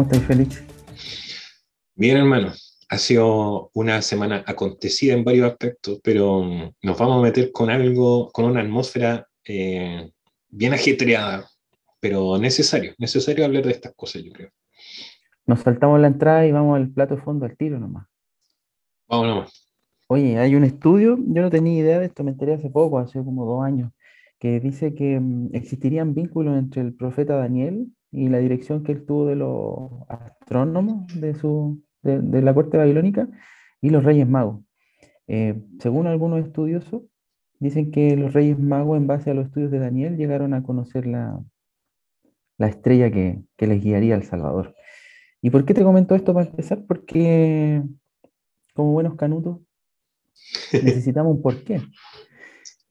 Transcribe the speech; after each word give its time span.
¿Cómo 0.00 0.12
estás, 0.12 0.26
Félix? 0.28 0.64
Bien, 1.94 2.16
hermano. 2.16 2.52
Ha 2.88 2.96
sido 2.96 3.70
una 3.74 4.00
semana 4.00 4.42
acontecida 4.46 5.12
en 5.12 5.24
varios 5.24 5.50
aspectos, 5.50 6.00
pero 6.02 6.42
mm, 6.42 6.70
nos 6.84 6.98
vamos 6.98 7.18
a 7.18 7.22
meter 7.22 7.52
con 7.52 7.68
algo, 7.68 8.30
con 8.32 8.46
una 8.46 8.62
atmósfera 8.62 9.28
eh, 9.44 10.10
bien 10.48 10.72
ajetreada, 10.72 11.46
pero 12.00 12.38
necesario, 12.38 12.94
necesario 12.96 13.44
hablar 13.44 13.66
de 13.66 13.72
estas 13.72 13.92
cosas, 13.94 14.22
yo 14.22 14.32
creo. 14.32 14.48
Nos 15.44 15.60
saltamos 15.60 16.00
la 16.00 16.06
entrada 16.06 16.46
y 16.46 16.52
vamos 16.52 16.78
al 16.78 16.88
plato 16.88 17.16
de 17.16 17.20
fondo 17.20 17.44
al 17.44 17.58
tiro 17.58 17.78
nomás. 17.78 18.06
Vamos 19.06 19.26
nomás. 19.26 19.70
Oye, 20.08 20.38
hay 20.38 20.54
un 20.54 20.64
estudio, 20.64 21.18
yo 21.18 21.42
no 21.42 21.50
tenía 21.50 21.78
idea 21.78 21.98
de 21.98 22.06
esto, 22.06 22.24
me 22.24 22.30
enteré 22.30 22.54
hace 22.54 22.70
poco, 22.70 22.98
hace 22.98 23.18
como 23.22 23.44
dos 23.44 23.62
años, 23.62 23.92
que 24.38 24.60
dice 24.60 24.94
que 24.94 25.20
mm, 25.20 25.50
existirían 25.52 26.14
vínculos 26.14 26.58
entre 26.58 26.80
el 26.80 26.94
profeta 26.94 27.36
Daniel 27.36 27.88
y 28.12 28.28
la 28.28 28.38
dirección 28.38 28.82
que 28.82 28.92
él 28.92 29.06
tuvo 29.06 29.26
de 29.26 29.36
los 29.36 29.90
astrónomos 30.08 31.06
de, 31.20 31.34
su, 31.34 31.82
de, 32.02 32.42
la 32.42 32.54
corte 32.54 32.76
babilónica 32.76 33.28
y 33.80 33.90
los 33.90 34.04
reyes 34.04 34.28
magos. 34.28 34.62
Eh, 35.28 35.62
según 35.78 36.06
algunos 36.06 36.44
estudiosos, 36.44 37.02
dicen 37.58 37.90
que 37.92 38.16
los 38.16 38.32
reyes 38.32 38.58
magos, 38.58 38.96
en 38.96 39.06
base 39.06 39.30
a 39.30 39.34
los 39.34 39.46
estudios 39.46 39.70
de 39.70 39.78
Daniel, 39.78 40.16
llegaron 40.16 40.54
a 40.54 40.62
conocer 40.62 41.06
la, 41.06 41.40
la 42.58 42.68
estrella 42.68 43.10
que, 43.10 43.42
que 43.56 43.66
les 43.66 43.82
guiaría 43.82 44.14
al 44.14 44.24
Salvador. 44.24 44.74
¿Y 45.42 45.50
por 45.50 45.64
qué 45.64 45.72
te 45.72 45.84
comento 45.84 46.14
esto 46.14 46.34
para 46.34 46.48
empezar? 46.48 46.84
Porque 46.86 47.82
como 48.74 48.92
buenos 48.92 49.14
canutos 49.14 49.60
necesitamos 50.72 51.36
un 51.36 51.42
porqué. 51.42 51.80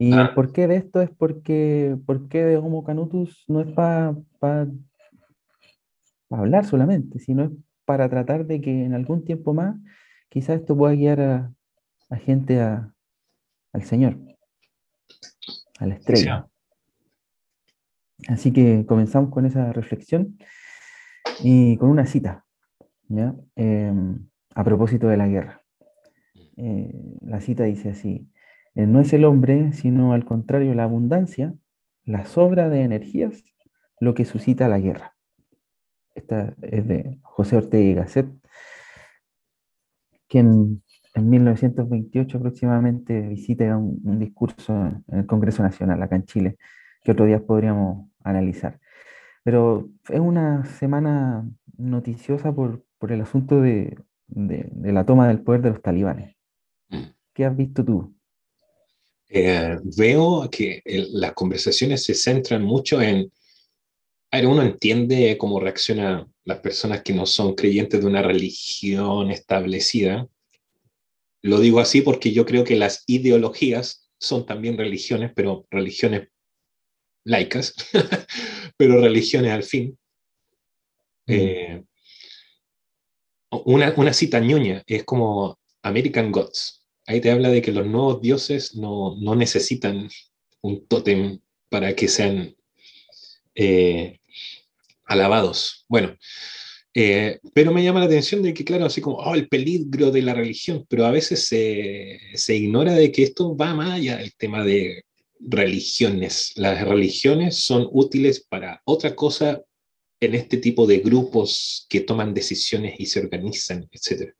Y 0.01 0.13
el 0.13 0.33
porqué 0.33 0.67
de 0.67 0.77
esto 0.77 1.01
es 1.01 1.09
porque, 1.09 1.97
porque 2.05 2.41
de 2.45 2.55
Homo 2.55 2.85
Canutus 2.85 3.43
no 3.49 3.59
es 3.59 3.67
para 3.67 4.15
hablar 6.29 6.65
solamente, 6.65 7.19
sino 7.19 7.43
es 7.43 7.51
para 7.85 8.09
tratar 8.09 8.45
de 8.45 8.61
que 8.61 8.85
en 8.85 8.93
algún 8.93 9.23
tiempo 9.23 9.53
más 9.53 9.75
quizás 10.29 10.59
esto 10.59 10.77
pueda 10.77 10.93
guiar 10.93 11.21
a, 11.21 12.15
gente 12.17 12.59
al 12.61 13.83
Señor, 13.83 14.17
a 15.79 15.87
la 15.87 15.95
estrella. 15.95 16.47
Así 18.27 18.51
que 18.51 18.85
comenzamos 18.85 19.31
con 19.31 19.45
esa 19.45 19.71
reflexión 19.73 20.37
y 21.41 21.77
con 21.77 21.89
una 21.89 22.05
cita, 22.05 22.45
em, 23.55 24.27
a 24.53 24.63
propósito 24.63 25.07
de 25.07 25.17
la 25.17 25.27
guerra. 25.27 25.61
Eh, 26.57 26.93
la 27.21 27.39
cita 27.39 27.63
dice 27.63 27.89
así, 27.89 28.29
eh, 28.75 28.85
no 28.85 28.99
es 28.99 29.13
el 29.13 29.25
hombre, 29.25 29.71
sino 29.71 30.13
al 30.13 30.25
contrario 30.25 30.73
la 30.73 30.83
abundancia, 30.83 31.53
la 32.03 32.25
sobra 32.25 32.69
de 32.69 32.83
energías, 32.83 33.43
lo 33.99 34.13
que 34.13 34.25
suscita 34.25 34.67
la 34.67 34.79
guerra. 34.79 35.15
Esta 36.19 36.53
es 36.61 36.85
de 36.85 37.17
José 37.21 37.55
Ortega 37.55 37.83
y 37.83 37.93
Gasset, 37.93 38.27
quien 40.27 40.83
en 41.13 41.29
1928 41.29 42.37
aproximadamente 42.37 43.21
visita 43.21 43.77
un, 43.77 44.19
discurso 44.19 44.73
en 45.07 45.19
el 45.19 45.25
Congreso 45.25 45.63
Nacional 45.63 46.03
acá 46.03 46.17
en 46.17 46.25
Chile, 46.25 46.57
que 47.03 47.13
otro 47.13 47.25
día 47.25 47.39
podríamos 47.39 48.09
analizar. 48.23 48.79
Pero 49.43 49.89
es 50.09 50.19
una 50.19 50.65
semana 50.65 51.49
noticiosa 51.77 52.53
por, 52.53 52.83
el 53.07 53.21
asunto 53.21 53.61
de, 53.61 53.97
la 54.27 55.05
toma 55.05 55.29
del 55.29 55.41
poder 55.41 55.61
de 55.61 55.69
los 55.69 55.81
talibanes. 55.81 56.35
Mm. 56.89 57.03
¿Qué 57.33 57.45
has 57.45 57.55
visto 57.55 57.85
tú? 57.85 58.13
Eh, 59.29 59.77
veo 59.97 60.49
que 60.51 60.81
las 61.13 61.31
conversaciones 61.31 62.03
se 62.03 62.13
centran 62.13 62.63
mucho 62.63 63.01
en 63.01 63.31
uno 64.31 64.61
entiende 64.61 65.37
cómo 65.37 65.59
reaccionan 65.59 66.31
las 66.45 66.59
personas 66.59 67.01
que 67.01 67.13
no 67.13 67.25
son 67.25 67.55
creyentes 67.55 68.01
de 68.01 68.07
una 68.07 68.21
religión 68.21 69.31
establecida. 69.31 70.27
Lo 71.41 71.59
digo 71.59 71.79
así 71.79 72.01
porque 72.01 72.31
yo 72.31 72.45
creo 72.45 72.63
que 72.63 72.75
las 72.75 73.03
ideologías 73.07 74.09
son 74.19 74.45
también 74.45 74.77
religiones, 74.77 75.31
pero 75.35 75.65
religiones 75.71 76.29
laicas, 77.23 77.73
pero 78.77 78.99
religiones 79.01 79.51
al 79.51 79.63
fin. 79.63 79.97
Mm. 81.27 81.33
Eh, 81.33 81.83
una, 83.65 83.93
una 83.97 84.13
cita 84.13 84.39
ñoña 84.39 84.83
es 84.85 85.03
como 85.05 85.59
American 85.81 86.31
Gods. 86.31 86.85
Ahí 87.07 87.21
te 87.21 87.31
habla 87.31 87.49
de 87.49 87.61
que 87.61 87.71
los 87.71 87.87
nuevos 87.87 88.21
dioses 88.21 88.75
no, 88.75 89.15
no 89.19 89.35
necesitan 89.35 90.09
un 90.61 90.85
tótem 90.87 91.39
para 91.69 91.95
que 91.95 92.07
sean 92.07 92.55
eh, 93.59 94.19
alabados. 95.05 95.85
Bueno, 95.89 96.15
eh, 96.93 97.39
pero 97.53 97.73
me 97.73 97.83
llama 97.83 97.99
la 97.99 98.05
atención 98.05 98.41
de 98.41 98.53
que, 98.53 98.63
claro, 98.63 98.85
así 98.85 99.01
como, 99.01 99.17
oh, 99.17 99.35
el 99.35 99.49
peligro 99.49 100.11
de 100.11 100.21
la 100.21 100.33
religión, 100.33 100.85
pero 100.89 101.05
a 101.05 101.11
veces 101.11 101.45
se, 101.45 102.55
ignora 102.55 102.93
de 102.93 103.11
que 103.11 103.23
esto 103.23 103.55
va 103.57 103.73
más 103.73 103.91
allá 103.91 104.17
del 104.17 104.33
tema 104.35 104.63
de 104.63 105.03
religiones. 105.41 106.53
Las 106.55 106.87
religiones 106.87 107.57
son 107.57 107.87
útiles 107.91 108.45
para 108.47 108.81
otra 108.85 109.13
cosa 109.13 109.61
en 110.21 110.35
este 110.35 110.57
tipo 110.57 110.87
de 110.87 110.99
grupos 110.99 111.85
que 111.89 112.01
toman 112.01 112.33
decisiones 112.33 112.95
y 112.97 113.07
se 113.07 113.19
organizan, 113.19 113.89
etc. 113.91 114.33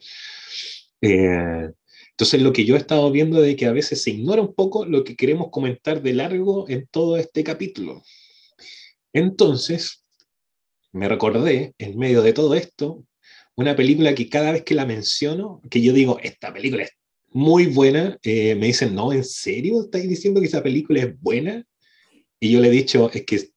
Eh, 1.01 1.69
entonces, 2.11 2.41
lo 2.41 2.53
que 2.53 2.65
yo 2.65 2.75
he 2.75 2.79
estado 2.79 3.11
viendo 3.11 3.41
de 3.41 3.55
que 3.55 3.65
a 3.65 3.73
veces 3.73 4.01
se 4.01 4.11
ignora 4.11 4.41
un 4.41 4.53
poco 4.53 4.85
lo 4.85 5.03
que 5.03 5.15
queremos 5.15 5.49
comentar 5.51 6.01
de 6.01 6.13
largo 6.13 6.69
en 6.69 6.87
todo 6.87 7.17
este 7.17 7.43
capítulo. 7.43 8.01
Entonces, 9.13 10.05
me 10.91 11.07
recordé, 11.07 11.73
en 11.77 11.97
medio 11.97 12.21
de 12.21 12.33
todo 12.33 12.55
esto, 12.55 13.05
una 13.55 13.75
película 13.75 14.15
que 14.15 14.29
cada 14.29 14.51
vez 14.51 14.63
que 14.63 14.75
la 14.75 14.85
menciono, 14.85 15.61
que 15.69 15.81
yo 15.81 15.93
digo, 15.93 16.19
esta 16.21 16.53
película 16.53 16.83
es 16.83 16.91
muy 17.31 17.67
buena, 17.67 18.17
eh, 18.23 18.55
me 18.55 18.67
dicen, 18.67 18.95
no, 18.95 19.11
¿en 19.11 19.23
serio 19.23 19.81
estáis 19.81 20.07
diciendo 20.07 20.39
que 20.39 20.47
esa 20.47 20.63
película 20.63 21.01
es 21.01 21.19
buena? 21.19 21.65
Y 22.39 22.51
yo 22.51 22.61
le 22.61 22.69
he 22.69 22.71
dicho, 22.71 23.11
es 23.11 23.25
que 23.25 23.49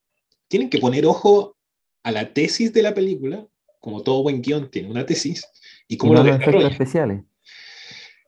tienen 0.48 0.68
que 0.68 0.78
poner 0.78 1.06
ojo 1.06 1.56
a 2.02 2.10
la 2.10 2.32
tesis 2.32 2.72
de 2.72 2.82
la 2.82 2.94
película, 2.94 3.46
como 3.80 4.02
todo 4.02 4.22
buen 4.22 4.42
guion 4.42 4.70
tiene 4.70 4.90
una 4.90 5.06
tesis, 5.06 5.44
y 5.88 5.96
cómo 5.96 6.14
lo 6.14 6.24
desarrolla. 6.24 6.68
especiales. 6.68 7.22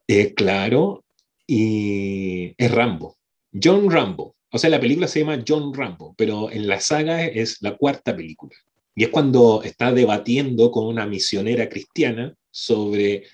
Eh, 0.06 0.34
claro, 0.34 1.04
y 1.46 2.54
es 2.56 2.70
Rambo. 2.70 3.16
John 3.52 3.90
Rambo. 3.90 4.33
O 4.54 4.58
sea, 4.58 4.70
la 4.70 4.78
película 4.78 5.08
se 5.08 5.18
llama 5.18 5.42
John 5.44 5.74
Rambo, 5.74 6.14
pero 6.16 6.48
en 6.48 6.68
la 6.68 6.78
saga 6.78 7.26
es 7.26 7.60
la 7.60 7.76
cuarta 7.76 8.14
película. 8.14 8.54
Y 8.94 9.02
es 9.02 9.08
cuando 9.08 9.64
está 9.64 9.92
debatiendo 9.92 10.70
con 10.70 10.86
una 10.86 11.06
misionera 11.06 11.68
cristiana 11.68 12.36
sobre 12.52 13.24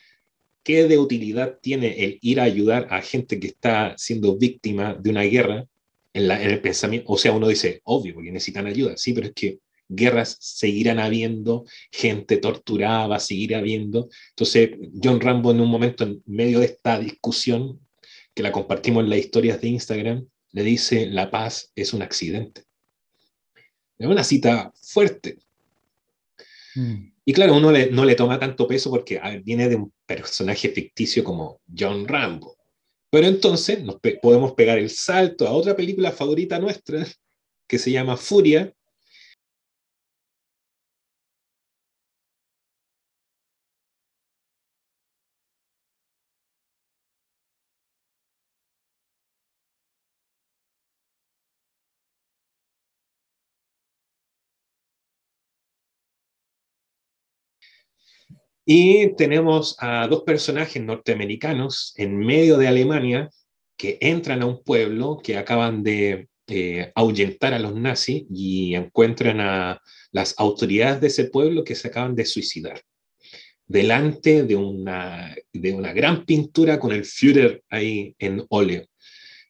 qué 0.62 0.88
de 0.88 0.96
utilidad 0.96 1.58
tiene 1.60 2.02
el 2.04 2.18
ir 2.22 2.40
a 2.40 2.44
ayudar 2.44 2.86
a 2.88 3.02
gente 3.02 3.38
que 3.38 3.48
está 3.48 3.94
siendo 3.98 4.38
víctima 4.38 4.94
de 4.94 5.10
una 5.10 5.24
guerra 5.24 5.66
en, 6.14 6.30
el 6.30 6.58
pensamiento. 6.62 7.12
O 7.12 7.18
sea, 7.18 7.32
uno 7.32 7.48
dice, 7.48 7.82
obvio, 7.84 8.14
porque 8.14 8.32
necesitan 8.32 8.66
ayuda, 8.66 8.96
sí, 8.96 9.12
pero 9.12 9.26
es 9.26 9.34
que 9.34 9.58
guerras 9.90 10.38
seguirán 10.40 10.98
habiendo, 10.98 11.66
gente 11.92 12.38
torturada 12.38 13.08
va 13.08 13.16
a 13.16 13.20
seguir 13.20 13.54
habiendo. 13.56 14.08
Entonces, 14.30 14.70
John 15.04 15.20
Rambo 15.20 15.50
en 15.50 15.60
un 15.60 15.68
momento 15.68 16.02
en 16.02 16.22
medio 16.24 16.60
de 16.60 16.64
esta 16.64 16.98
discusión, 16.98 17.78
que 18.32 18.42
la 18.42 18.52
compartimos 18.52 19.04
en 19.04 19.10
las 19.10 19.18
historias 19.18 19.60
de 19.60 19.68
Instagram, 19.68 20.26
le 20.52 20.62
dice, 20.62 21.06
la 21.06 21.30
paz 21.30 21.72
es 21.74 21.92
un 21.92 22.02
accidente. 22.02 22.64
Es 23.98 24.06
una 24.06 24.24
cita 24.24 24.72
fuerte, 24.82 25.38
Mm. 26.74 27.12
Y 27.24 27.32
claro, 27.32 27.56
uno 27.56 27.72
no 27.90 28.04
le 28.04 28.14
toma 28.14 28.38
tanto 28.38 28.66
peso 28.66 28.90
porque 28.90 29.20
viene 29.44 29.68
de 29.68 29.76
un 29.76 29.92
personaje 30.06 30.68
ficticio 30.70 31.22
como 31.22 31.60
John 31.76 32.06
Rambo. 32.06 32.56
Pero 33.10 33.26
entonces 33.26 33.82
nos 33.82 33.96
podemos 34.22 34.52
pegar 34.52 34.78
el 34.78 34.90
salto 34.90 35.46
a 35.46 35.52
otra 35.52 35.76
película 35.76 36.12
favorita 36.12 36.58
nuestra 36.58 37.06
que 37.66 37.78
se 37.78 37.90
llama 37.90 38.16
Furia, 38.16 38.72
Y 58.72 59.16
tenemos 59.16 59.74
a 59.80 60.06
dos 60.06 60.22
personajes 60.22 60.80
norteamericanos 60.80 61.92
en 61.96 62.16
medio 62.16 62.56
de 62.56 62.68
Alemania 62.68 63.28
que 63.76 63.98
entran 64.00 64.42
a 64.42 64.46
un 64.46 64.62
pueblo 64.62 65.18
que 65.20 65.36
acaban 65.36 65.82
de 65.82 66.28
eh, 66.46 66.92
ahuyentar 66.94 67.52
a 67.52 67.58
los 67.58 67.74
nazis 67.74 68.26
y 68.30 68.76
encuentran 68.76 69.40
a 69.40 69.80
las 70.12 70.36
autoridades 70.38 71.00
de 71.00 71.08
ese 71.08 71.24
pueblo 71.24 71.64
que 71.64 71.74
se 71.74 71.88
acaban 71.88 72.14
de 72.14 72.24
suicidar 72.24 72.80
delante 73.66 74.44
de 74.44 74.54
una, 74.54 75.34
de 75.52 75.72
una 75.72 75.92
gran 75.92 76.24
pintura 76.24 76.78
con 76.78 76.92
el 76.92 77.04
Führer 77.04 77.64
ahí 77.70 78.14
en 78.20 78.46
óleo. 78.50 78.86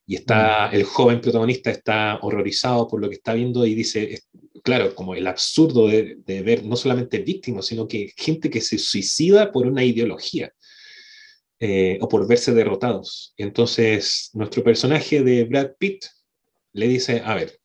Y 0.07 0.15
está, 0.15 0.71
mm. 0.73 0.77
el 0.77 0.85
joven 0.85 1.21
protagonista 1.21 1.71
está 1.71 2.21
horrorizado 2.23 2.89
por 2.89 3.03
lo 3.03 3.11
que 3.11 3.17
está 3.17 3.35
viendo 3.35 3.67
y 3.67 3.75
dice, 3.75 4.19
claro, 4.63 4.95
como 4.95 5.15
el 5.15 5.27
absurdo 5.27 5.87
de, 5.89 6.17
ver 6.27 6.65
no 6.65 6.77
solamente 6.77 7.19
víctimas, 7.19 7.67
sino 7.67 7.87
que 7.89 8.13
gente 8.17 8.51
que 8.51 8.61
se 8.61 8.79
suicida 8.79 9.53
por 9.53 9.67
una 9.67 9.85
ideología 9.85 10.53
eh, 11.59 11.99
o 12.01 12.09
por 12.09 12.27
verse 12.27 12.53
derrotados. 12.53 13.35
Entonces, 13.37 14.31
nuestro 14.33 14.63
personaje 14.65 15.23
de 15.23 15.45
Brad 15.45 15.73
Pitt 15.79 16.05
le 16.73 16.89
dice, 16.89 17.23
a 17.25 17.35
ver, 17.35 17.61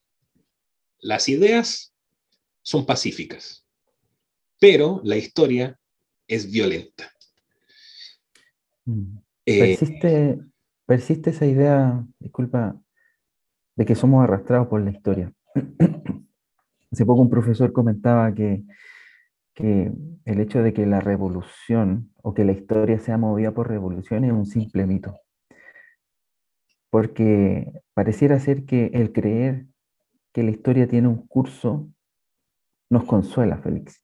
las 1.00 1.30
ideas 1.30 1.94
son 2.62 2.86
pacíficas, 2.86 3.66
pero 4.60 5.02
la 5.04 5.18
historia 5.18 5.80
es 6.28 6.52
violenta. 6.52 7.12
Mm. 8.86 9.18
Eh, 9.46 9.60
persiste, 9.60 10.40
persiste 10.86 11.30
esa 11.30 11.46
idea, 11.46 12.04
disculpa, 12.20 12.82
de 13.76 13.86
que 13.86 13.96
somos 13.96 14.24
arrastrados 14.24 14.68
por 14.68 14.82
la 14.82 14.92
historia. 14.92 15.34
Hace 16.96 17.06
poco 17.06 17.20
un 17.20 17.30
profesor 17.30 17.74
comentaba 17.74 18.34
que, 18.34 18.64
el 19.58 20.40
hecho 20.40 20.64
de 20.64 20.72
que 20.72 20.86
la 20.86 21.02
revolución 21.02 22.14
o 22.24 22.34
que 22.34 22.46
la 22.46 22.54
historia 22.54 23.00
sea 23.00 23.18
movida 23.18 23.52
por 23.52 23.68
revolución 23.68 24.24
es 24.24 24.32
un 24.32 24.46
simple 24.46 24.86
mito. 24.88 25.20
Porque 26.90 27.70
pareciera 27.94 28.40
ser 28.40 28.64
que 28.64 28.92
el 28.94 29.12
creer 29.12 29.66
que 30.32 30.44
la 30.44 30.52
historia 30.52 30.88
tiene 30.88 31.10
un 31.10 31.28
curso 31.28 31.90
nos 32.90 33.04
consuela, 33.04 33.58
Félix. 33.58 34.02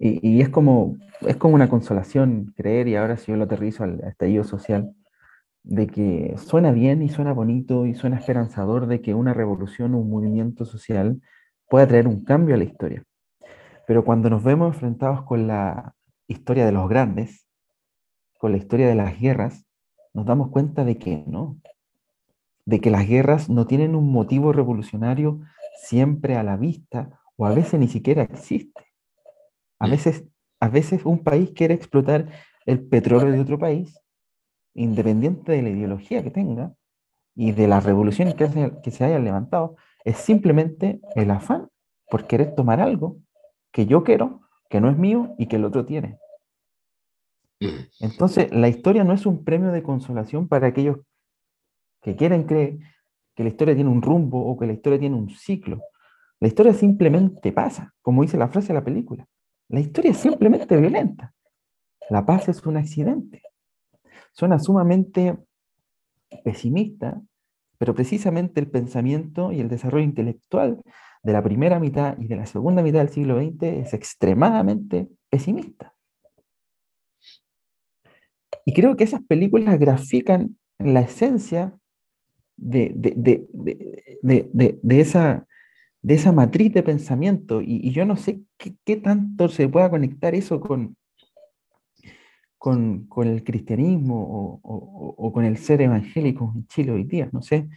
Y, 0.00 0.40
es, 0.40 0.48
como, 0.48 0.96
es 1.20 1.36
como 1.36 1.54
una 1.54 1.68
consolación 1.68 2.52
creer, 2.56 2.88
y 2.88 2.96
ahora 2.96 3.18
si 3.18 3.30
yo 3.30 3.36
lo 3.36 3.44
aterrizo 3.44 3.84
al 3.84 4.00
estallido 4.00 4.42
social, 4.42 4.96
de 5.62 5.86
que 5.86 6.34
suena 6.38 6.72
bien 6.72 7.02
y 7.02 7.08
suena 7.08 7.32
bonito 7.32 7.86
y 7.86 7.94
suena 7.94 8.18
esperanzador 8.18 8.88
de 8.88 9.00
que 9.00 9.14
una 9.14 9.32
revolución 9.32 9.94
o 9.94 9.98
un 9.98 10.10
movimiento 10.10 10.64
social 10.64 11.20
pueda 11.68 11.86
traer 11.86 12.06
un 12.06 12.24
cambio 12.24 12.54
a 12.54 12.58
la 12.58 12.64
historia. 12.64 13.02
Pero 13.86 14.04
cuando 14.04 14.30
nos 14.30 14.42
vemos 14.42 14.74
enfrentados 14.74 15.22
con 15.22 15.46
la 15.46 15.94
historia 16.26 16.64
de 16.64 16.72
los 16.72 16.88
grandes, 16.88 17.46
con 18.38 18.52
la 18.52 18.58
historia 18.58 18.88
de 18.88 18.94
las 18.94 19.18
guerras, 19.18 19.66
nos 20.12 20.26
damos 20.26 20.50
cuenta 20.50 20.84
de 20.84 20.98
que 20.98 21.24
no, 21.26 21.58
de 22.64 22.80
que 22.80 22.90
las 22.90 23.06
guerras 23.06 23.50
no 23.50 23.66
tienen 23.66 23.94
un 23.94 24.10
motivo 24.10 24.52
revolucionario 24.52 25.40
siempre 25.82 26.36
a 26.36 26.42
la 26.42 26.56
vista 26.56 27.20
o 27.36 27.46
a 27.46 27.54
veces 27.54 27.80
ni 27.80 27.88
siquiera 27.88 28.22
existe. 28.22 28.86
A 29.78 29.86
mm. 29.86 29.90
veces, 29.90 30.24
a 30.60 30.68
veces 30.68 31.04
un 31.04 31.22
país 31.22 31.50
quiere 31.54 31.74
explotar 31.74 32.28
el 32.66 32.86
petróleo 32.86 33.32
de 33.32 33.40
otro 33.40 33.58
país 33.58 34.00
independiente 34.74 35.52
de 35.52 35.62
la 35.62 35.70
ideología 35.70 36.22
que 36.22 36.30
tenga 36.30 36.74
y 37.34 37.52
de 37.52 37.68
las 37.68 37.84
revoluciones 37.84 38.34
que, 38.34 38.72
que 38.82 38.90
se 38.90 39.04
hayan 39.04 39.24
levantado, 39.24 39.76
es 40.04 40.18
simplemente 40.18 41.00
el 41.14 41.30
afán 41.30 41.68
por 42.08 42.26
querer 42.26 42.54
tomar 42.54 42.80
algo 42.80 43.18
que 43.72 43.86
yo 43.86 44.04
quiero, 44.04 44.42
que 44.68 44.80
no 44.80 44.90
es 44.90 44.96
mío 44.96 45.34
y 45.38 45.46
que 45.46 45.56
el 45.56 45.64
otro 45.64 45.84
tiene. 45.84 46.18
Entonces, 48.00 48.52
la 48.52 48.68
historia 48.68 49.04
no 49.04 49.12
es 49.12 49.26
un 49.26 49.44
premio 49.44 49.72
de 49.72 49.82
consolación 49.82 50.48
para 50.48 50.66
aquellos 50.66 50.98
que 52.02 52.14
quieren 52.14 52.44
creer 52.44 52.78
que 53.34 53.42
la 53.42 53.48
historia 53.48 53.74
tiene 53.74 53.90
un 53.90 54.02
rumbo 54.02 54.44
o 54.46 54.56
que 54.58 54.66
la 54.66 54.74
historia 54.74 54.98
tiene 54.98 55.16
un 55.16 55.30
ciclo. 55.30 55.80
La 56.40 56.48
historia 56.48 56.74
simplemente 56.74 57.52
pasa, 57.52 57.94
como 58.02 58.22
dice 58.22 58.36
la 58.36 58.48
frase 58.48 58.68
de 58.68 58.74
la 58.74 58.84
película. 58.84 59.26
La 59.68 59.80
historia 59.80 60.10
es 60.10 60.18
simplemente 60.18 60.76
violenta. 60.76 61.32
La 62.10 62.26
paz 62.26 62.48
es 62.48 62.64
un 62.66 62.76
accidente 62.76 63.42
suena 64.34 64.58
sumamente 64.58 65.38
pesimista, 66.42 67.20
pero 67.78 67.94
precisamente 67.94 68.60
el 68.60 68.70
pensamiento 68.70 69.52
y 69.52 69.60
el 69.60 69.68
desarrollo 69.68 70.04
intelectual 70.04 70.82
de 71.22 71.32
la 71.32 71.42
primera 71.42 71.80
mitad 71.80 72.16
y 72.18 72.26
de 72.26 72.36
la 72.36 72.46
segunda 72.46 72.82
mitad 72.82 73.00
del 73.00 73.08
siglo 73.08 73.40
XX 73.40 73.62
es 73.62 73.94
extremadamente 73.94 75.08
pesimista. 75.30 75.94
Y 78.64 78.72
creo 78.72 78.96
que 78.96 79.04
esas 79.04 79.22
películas 79.22 79.78
grafican 79.78 80.56
la 80.78 81.00
esencia 81.00 81.76
de, 82.56 82.92
de, 82.94 85.00
esa, 85.00 85.46
de 86.02 86.14
esa 86.14 86.32
matriz 86.32 86.72
de 86.72 86.82
pensamiento. 86.82 87.60
Y, 87.60 87.90
yo 87.90 88.06
no 88.06 88.16
sé 88.16 88.40
qué, 88.56 88.74
qué, 88.84 88.96
tanto 88.96 89.48
se 89.48 89.68
pueda 89.68 89.90
conectar 89.90 90.34
eso 90.34 90.60
con, 90.60 90.96
con, 92.64 93.06
con 93.08 93.28
el 93.28 93.44
cristianismo 93.44 94.58
o, 94.62 95.14
o, 95.18 95.32
con 95.34 95.44
el 95.44 95.58
ser 95.58 95.82
evangélico 95.82 96.50
en 96.56 96.66
Chile 96.66 96.92
hoy 96.92 97.04
día. 97.04 97.28
No 97.30 97.42
sé. 97.42 97.68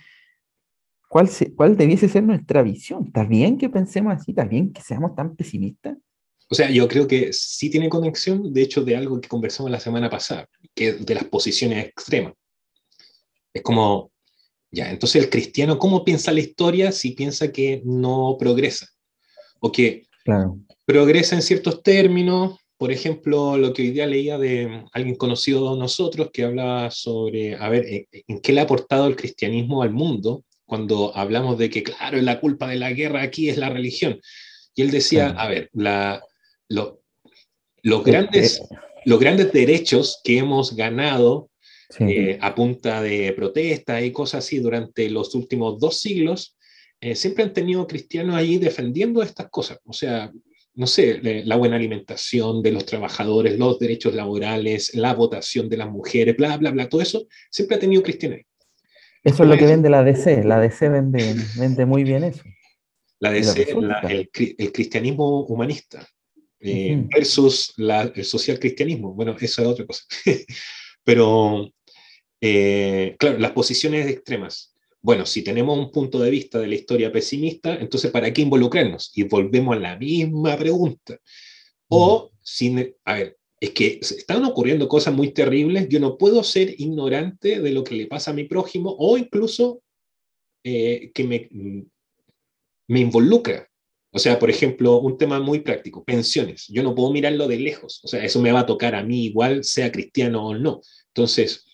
¿Cuál, 1.10 1.28
se, 1.28 1.54
¿Cuál 1.54 1.76
debiese 1.76 2.08
ser 2.08 2.24
nuestra 2.24 2.64
visión? 2.64 3.08
¿Está 3.08 3.26
bien 3.26 3.58
que 3.58 3.68
pensemos 3.68 4.16
así? 4.16 4.32
¿Está 4.32 4.46
bien 4.46 4.72
que 4.72 4.82
seamos 4.82 5.14
tan 5.14 5.36
pesimistas? 5.36 5.98
O 6.50 6.56
sea, 6.56 6.72
yo 6.72 6.88
creo 6.88 7.06
que 7.06 7.34
sí 7.34 7.70
tiene 7.70 7.90
conexión, 7.90 8.54
de 8.54 8.62
hecho, 8.62 8.82
de 8.86 8.96
algo 8.96 9.20
que 9.20 9.28
conversamos 9.28 9.70
la 9.70 9.82
semana 9.82 10.10
pasada, 10.10 10.48
que 10.74 10.88
es 10.88 11.06
de 11.06 11.16
las 11.16 11.26
posiciones 11.26 11.88
extremas. 11.88 12.32
Es 13.54 13.64
como, 13.64 14.14
ya, 14.72 14.90
entonces 14.90 15.22
el 15.22 15.30
cristiano, 15.30 15.78
¿cómo 15.80 16.06
piensa 16.06 16.32
la 16.32 16.40
historia 16.40 16.94
si 16.94 17.12
piensa 17.12 17.52
que 17.52 17.82
no 17.84 18.38
progresa? 18.40 18.88
O 19.60 19.70
que 19.70 20.08
claro. 20.24 20.62
progresa 20.86 21.36
en 21.36 21.42
ciertos 21.42 21.84
términos, 21.84 22.58
por 22.78 22.92
ejemplo, 22.92 23.58
lo 23.58 23.74
que 23.74 23.82
hoy 23.82 23.92
día 23.92 24.06
leía 24.06 24.38
de 24.38 24.86
alguien 24.94 25.16
conocido 25.16 25.74
de 25.74 25.80
nosotros 25.80 26.30
que 26.32 26.44
hablaba 26.44 26.92
sobre, 26.92 27.56
a 27.56 27.70
ver, 27.70 27.86
eh, 27.86 28.08
en 28.28 28.40
qué 28.40 28.54
le 28.54 28.62
ha 28.62 28.64
aportado 28.64 29.08
el 29.08 29.16
cristianismo 29.16 29.82
al 29.82 29.92
mundo 29.92 30.44
cuando 30.66 31.16
hablamos 31.16 31.58
de 31.58 31.70
que, 31.70 31.82
claro, 31.82 32.22
la 32.22 32.40
culpa 32.40 32.68
de 32.68 32.76
la 32.76 32.92
guerra 32.92 33.24
aquí 33.24 33.50
es 33.50 33.58
la 33.58 33.70
religión. 33.70 34.20
Y 34.76 34.84
él 34.84 34.92
decía, 34.92 35.30
a 35.30 35.48
ver, 35.48 35.70
la, 35.74 36.24
los, 36.68 38.04
grandes, 38.04 38.62
los 39.06 39.20
grandes 39.20 39.52
derechos 39.52 40.20
que 40.24 40.38
hemos 40.38 40.76
ganado 40.76 41.50
eh, 42.00 42.38
a 42.42 42.54
punta 42.54 43.02
de 43.02 43.34
protesta 43.34 44.02
y 44.02 44.12
cosas 44.12 44.46
así 44.46 44.60
durante 44.60 45.10
los 45.10 45.34
últimos 45.34 45.80
dos 45.80 46.00
siglos, 46.00 46.58
eh, 47.00 47.16
siempre 47.16 47.44
han 47.44 47.54
tenido 47.54 47.88
cristianos 47.88 48.36
ahí 48.36 48.58
defendiendo 48.58 49.24
estas 49.24 49.50
cosas. 49.50 49.80
O 49.86 49.94
sea, 49.94 50.32
no 50.78 50.86
sé, 50.86 51.20
la 51.44 51.56
buena 51.56 51.76
alimentación 51.76 52.62
de 52.62 52.72
los 52.72 52.86
trabajadores, 52.86 53.58
los 53.58 53.80
derechos 53.80 54.14
laborales, 54.14 54.94
la 54.94 55.16
votación 55.16 55.70
de 55.70 55.78
las 55.78 55.90
mujeres, 55.90 56.38
bla, 56.38 56.56
bla, 56.58 56.70
bla, 56.70 56.88
todo 56.88 57.02
eso 57.02 57.26
siempre 57.50 57.78
ha 57.78 57.80
tenido 57.80 58.04
cristianismo. 58.04 58.48
Eso 59.24 59.44
es 59.44 59.50
lo 59.50 59.58
que 59.58 59.66
vende 59.66 59.90
la 59.90 60.04
DC, 60.04 60.44
la 60.44 60.60
DC 60.60 60.88
vende, 60.90 61.36
vende 61.58 61.86
muy 61.88 62.04
bien 62.04 62.24
eso. 62.24 62.44
La 63.20 63.32
DC, 63.32 63.76
el, 64.08 64.30
cristianismo 64.72 65.46
humanista 65.46 66.08
eh, 66.60 67.04
versus 67.12 67.74
el 67.78 68.24
social 68.24 68.60
cristianismo, 68.60 69.16
bueno, 69.16 69.36
eso 69.40 69.62
es 69.64 69.68
otra 69.68 69.84
cosa. 69.84 70.04
Pero, 71.04 71.72
eh, 72.40 73.16
claro, 73.18 73.40
las 73.40 73.52
posiciones 73.52 74.08
extremas 74.08 74.76
bueno, 75.08 75.26
si 75.26 75.42
tenemos 75.42 75.80
un 75.80 75.90
punto 75.90 76.20
de 76.20 76.30
vista 76.30 76.60
de 76.60 76.68
la 76.68 76.76
historia 76.76 77.10
pesimista, 77.10 77.76
entonces 77.76 78.12
¿para 78.12 78.34
qué 78.34 78.42
involucrarnos? 78.42 79.14
Y 79.16 79.24
volvemos 79.24 79.78
a 79.78 79.80
la 79.80 79.98
misma 79.98 80.58
pregunta. 80.58 81.18
O, 81.88 82.32
sin, 82.44 82.94
a 83.06 83.14
ver, 83.14 83.38
es 83.58 83.70
que 83.70 84.00
están 84.02 84.44
ocurriendo 84.44 84.90
cosas 84.90 85.14
muy 85.14 85.32
terribles, 85.32 85.88
yo 85.88 86.02
no 86.02 86.18
puedo 86.18 86.44
ser 86.44 86.76
ignorante 86.78 87.62
de 87.62 87.72
lo 87.72 87.86
que 87.86 87.96
le 87.96 88.08
pasa 88.08 88.32
a 88.32 88.34
mi 88.34 88.44
prójimo 88.44 88.98
o 89.00 89.18
incluso 89.18 89.82
eh, 90.66 91.10
que 91.14 91.24
me, 91.24 91.48
me 92.90 93.00
involucra. 93.00 93.70
O 94.12 94.20
sea, 94.20 94.38
por 94.38 94.50
ejemplo, 94.50 95.00
un 95.00 95.18
tema 95.18 95.40
muy 95.40 95.62
práctico, 95.62 96.04
pensiones. 96.04 96.68
Yo 96.68 96.84
no 96.84 96.94
puedo 96.94 97.14
mirarlo 97.14 97.48
de 97.48 97.60
lejos. 97.60 98.02
O 98.04 98.10
sea, 98.10 98.26
eso 98.26 98.42
me 98.42 98.52
va 98.52 98.60
a 98.60 98.66
tocar 98.66 98.94
a 98.94 99.04
mí 99.04 99.24
igual, 99.24 99.64
sea 99.64 99.90
cristiano 99.90 100.46
o 100.46 100.54
no. 100.54 100.82
Entonces, 101.14 101.66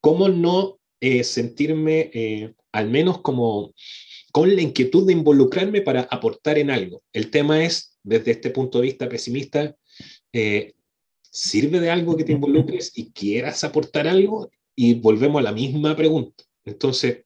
¿cómo 0.00 0.28
no 0.28 0.79
eh, 1.00 1.24
sentirme 1.24 2.10
eh, 2.12 2.54
al 2.72 2.90
menos 2.90 3.20
como 3.20 3.74
con 4.32 4.54
la 4.54 4.62
inquietud 4.62 5.06
de 5.06 5.12
involucrarme 5.12 5.80
para 5.82 6.02
aportar 6.02 6.58
en 6.58 6.70
algo. 6.70 7.02
El 7.12 7.30
tema 7.30 7.64
es, 7.64 7.98
desde 8.02 8.32
este 8.32 8.50
punto 8.50 8.78
de 8.78 8.84
vista 8.84 9.08
pesimista, 9.08 9.74
eh, 10.32 10.74
¿sirve 11.22 11.80
de 11.80 11.90
algo 11.90 12.16
que 12.16 12.24
te 12.24 12.32
involucres 12.32 12.92
y 12.94 13.10
quieras 13.12 13.64
aportar 13.64 14.06
algo? 14.06 14.50
Y 14.76 14.94
volvemos 14.94 15.40
a 15.40 15.44
la 15.44 15.52
misma 15.52 15.96
pregunta. 15.96 16.44
Entonces, 16.64 17.24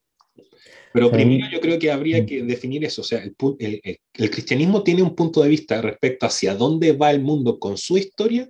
pero 0.93 1.11
primero 1.11 1.49
yo 1.50 1.61
creo 1.61 1.76
que 1.76 1.90
habría 1.90 2.25
que 2.25 2.45
definir 2.45 2.85
eso. 2.85 3.02
O 3.02 3.04
sea, 3.04 3.21
el, 3.21 3.81
el, 4.12 4.31
cristianismo 4.31 4.85
tiene 4.85 5.02
un 5.02 5.16
punto 5.16 5.43
de 5.43 5.49
vista 5.49 5.83
respecto 5.83 6.26
hacia 6.26 6.54
dónde 6.54 6.93
va 6.93 7.11
el 7.11 7.21
mundo 7.21 7.59
con 7.59 7.76
su 7.76 7.99
historia 7.99 8.49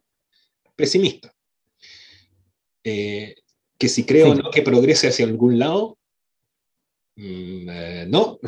pesimista. 0.76 1.35
Eh, 2.85 3.35
que 3.85 3.88
si 3.91 4.05
creo 4.05 4.35
no 4.35 4.50
que 4.50 4.62
progrese 4.62 5.09
hacia 5.09 5.26
algún 5.26 5.59
lado, 5.59 5.99
mm, 7.17 7.69
eh, 7.69 8.07
no. 8.09 8.38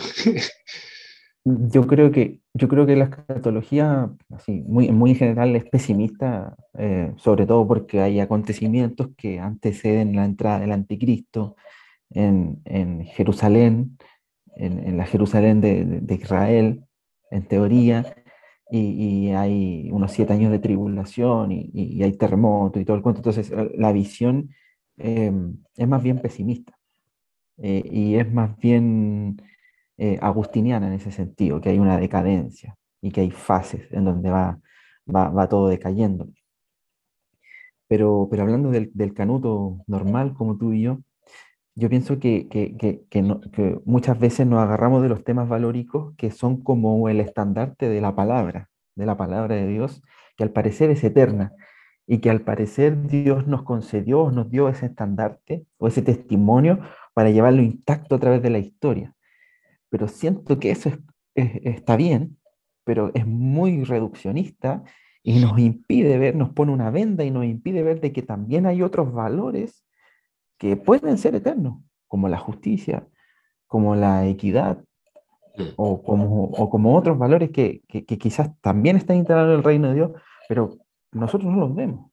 yo 1.45 1.87
creo 1.87 2.11
que 2.11 2.41
yo 2.55 2.69
creo 2.69 2.87
que 2.87 2.97
la 2.97 3.05
escatología, 3.05 4.11
así, 4.31 4.63
muy, 4.67 4.91
muy 4.91 5.11
en 5.11 5.17
general, 5.17 5.55
es 5.55 5.65
pesimista, 5.67 6.57
eh, 6.79 7.13
sobre 7.19 7.45
todo 7.45 7.69
porque 7.69 8.01
hay 8.01 8.19
acontecimientos 8.19 9.09
que 9.19 9.39
anteceden 9.39 10.17
la 10.17 10.25
entrada 10.25 10.61
del 10.61 10.73
anticristo 10.73 11.57
en, 12.09 12.63
en 12.65 13.05
Jerusalén, 13.05 13.99
en, 14.57 14.79
en, 14.89 14.97
la 14.97 15.05
Jerusalén 15.05 15.61
de, 15.61 15.85
de, 15.85 16.15
Israel, 16.15 16.83
en 17.31 17.47
teoría, 17.47 18.07
y, 18.71 19.29
hay 19.33 19.91
unos 19.93 20.13
siete 20.13 20.33
años 20.33 20.51
de 20.51 20.59
tribulación 20.59 21.53
y, 21.53 22.03
hay 22.03 22.13
terremoto 22.17 22.81
y 22.81 22.87
todo 22.87 22.97
el 22.97 23.03
cuento. 23.03 23.19
Entonces, 23.19 23.53
la 23.77 23.93
visión 23.93 24.51
eh, 24.99 25.33
es 25.77 25.89
más 25.89 26.03
bien 26.03 26.21
pesimista 26.21 26.77
eh, 27.59 27.83
y 27.91 28.17
es 28.17 28.31
más 28.33 28.57
bien 28.59 29.41
eh, 29.99 30.19
agustiniana 30.21 30.89
en 30.89 30.95
ese 30.95 31.11
sentido, 31.11 31.61
que 31.61 31.71
hay 31.71 31.79
una 31.79 31.99
decadencia 31.99 32.77
y 33.01 33.11
que 33.11 33.23
hay 33.23 33.31
fases 33.31 33.91
en 33.93 34.05
donde 34.05 34.31
va, 34.31 34.61
va, 35.09 35.49
todo 35.49 35.69
decayendo. 35.69 36.29
Pero, 37.89 38.29
pero 38.31 38.43
hablando 38.43 38.71
del, 38.71 39.15
canuto 39.15 39.79
normal 39.87 40.35
como 40.35 40.59
tú 40.59 40.73
y 40.73 40.83
yo, 40.83 40.99
yo 41.75 41.89
pienso 41.89 42.19
que, 42.19 42.49
que, 42.49 42.77
que, 42.77 43.81
muchas 43.85 44.19
veces 44.19 44.47
nos 44.47 44.61
agarramos 44.61 45.03
de 45.03 45.09
los 45.09 45.25
temas 45.25 45.49
valóricos 45.49 46.15
que 46.17 46.31
son 46.31 46.63
como 46.63 47.09
el 47.09 47.21
estandarte 47.21 47.89
de 47.89 48.01
la 48.01 48.15
palabra, 48.15 48.71
de 48.97 49.07
la 49.07 49.17
palabra 49.17 49.55
de 49.57 49.67
Dios, 49.67 50.03
que 50.37 50.45
al 50.45 50.51
parecer 50.51 50.91
es 50.91 51.05
eterna 51.05 51.53
y 52.07 52.19
que 52.19 52.31
al 52.31 52.43
parecer 52.43 53.07
Dios 53.07 53.47
nos 53.47 53.63
concedió, 53.63 54.31
nos 54.31 54.51
dio 54.51 54.69
ese 54.69 54.87
estandarte 54.87 55.67
o 55.79 55.89
ese 55.89 56.03
testimonio 56.03 56.81
para 57.15 57.31
llevarlo 57.31 57.63
intacto 57.63 58.15
a 58.15 58.19
través 58.19 58.43
de 58.43 58.51
la 58.51 58.59
historia. 58.59 59.15
Pero 59.89 60.09
siento 60.09 60.59
que 60.59 60.71
eso 60.71 60.91
está 61.35 61.97
bien, 61.97 62.39
pero 62.85 63.11
es 63.15 63.27
muy 63.27 63.85
reduccionista 63.85 64.85
y 65.23 65.41
nos 65.41 65.59
impide 65.59 66.19
ver, 66.19 66.37
nos 66.37 66.51
pone 66.51 66.73
una 66.73 66.91
venda 66.91 67.25
y 67.25 67.31
nos 67.31 67.45
impide 67.45 67.83
ver 67.83 68.01
de 68.01 68.13
que 68.13 68.23
también 68.23 68.67
hay 68.67 68.83
otros 68.83 69.13
valores 69.13 69.85
que 70.59 70.77
pueden 70.77 71.19
ser 71.19 71.35
eternos, 71.35 71.83
como 72.07 72.29
la 72.29 72.39
justicia, 72.39 73.09
como 73.67 73.97
la 73.97 74.27
equidad, 74.27 74.85
o 75.77 76.03
como, 76.03 76.45
o 76.45 76.71
como 76.71 76.97
otros 76.97 77.19
valores 77.19 77.51
que, 77.51 77.83
que, 77.89 78.05
quizás 78.05 78.51
también 78.61 78.97
están 78.97 79.17
integrados 79.17 79.51
en 79.51 79.59
el 79.59 79.65
reino 79.65 79.89
de 79.89 79.95
Dios, 79.95 80.13
pero 80.49 80.77
nosotros 81.17 81.53
no 81.53 81.61
los 81.61 81.75
vemos. 81.75 82.11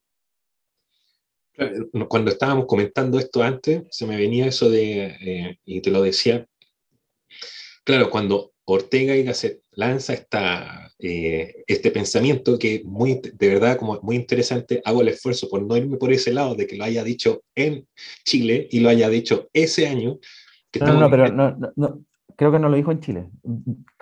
Cuando 2.07 2.31
estábamos 2.31 2.65
comentando 2.65 3.19
esto 3.19 3.43
antes, 3.43 3.83
se 3.91 4.07
me 4.07 4.17
venía 4.17 4.47
eso 4.47 4.69
de, 4.69 5.05
eh, 5.21 5.59
y 5.65 5.81
te 5.81 5.91
lo 5.91 6.01
decía, 6.01 6.47
claro, 7.83 8.09
cuando 8.09 8.53
Ortega 8.65 9.15
y 9.15 9.23
Gasset 9.23 9.61
lanza 9.71 10.13
esta, 10.13 10.91
eh, 10.97 11.63
este 11.67 11.91
pensamiento 11.91 12.57
que 12.57 12.81
muy, 12.85 13.21
de 13.21 13.47
verdad, 13.49 13.77
como 13.77 13.99
muy 14.01 14.15
interesante, 14.15 14.81
hago 14.83 15.01
el 15.01 15.09
esfuerzo 15.09 15.47
por 15.49 15.61
no 15.61 15.77
irme 15.77 15.97
por 15.97 16.11
ese 16.11 16.33
lado 16.33 16.55
de 16.55 16.65
que 16.65 16.75
lo 16.75 16.85
haya 16.85 17.03
dicho 17.03 17.43
en 17.55 17.87
Chile 18.23 18.67
y 18.71 18.79
lo 18.79 18.89
haya 18.89 19.09
dicho 19.09 19.49
ese 19.53 19.87
año. 19.87 20.17
no, 20.79 20.99
no, 20.99 21.09
pero 21.09 21.31
no, 21.31 21.55
no, 21.75 22.03
creo 22.35 22.51
que 22.51 22.59
no 22.59 22.69
lo 22.69 22.77
dijo 22.77 22.91
en 22.91 22.99
Chile. 22.99 23.29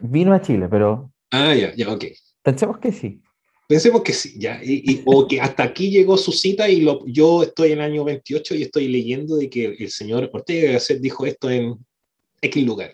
Vino 0.02 0.34
a 0.34 0.42
Chile, 0.42 0.68
pero... 0.70 1.12
Ah, 1.32 1.54
ya, 1.54 1.74
ya, 1.76 1.92
ok. 1.92 2.06
Pensemos 2.44 2.80
que 2.80 2.92
sí. 2.92 3.22
Pensemos 3.72 4.02
que 4.02 4.12
sí, 4.12 4.34
ya, 4.36 4.60
y, 4.62 5.02
o 5.06 5.26
que 5.26 5.40
hasta 5.40 5.64
aquí 5.64 5.90
llegó 5.90 6.18
su 6.18 6.34
cita 6.34 6.68
y 6.68 6.82
lo, 6.82 7.08
yo 7.08 7.42
estoy 7.42 7.72
en 7.72 7.80
el 7.80 7.86
año 7.86 8.04
28 8.04 8.56
y 8.56 8.64
estoy 8.64 8.90
leyendo 8.90 9.38
de 9.38 9.50
que 9.50 9.78
el 9.80 9.90
señor 9.90 10.30
Ortega 10.34 10.72
y 10.72 10.74
Gasset 10.74 11.00
dijo 11.00 11.26
esto 11.26 11.50
en 11.50 11.78
X 12.42 12.66
lugar. 12.66 12.94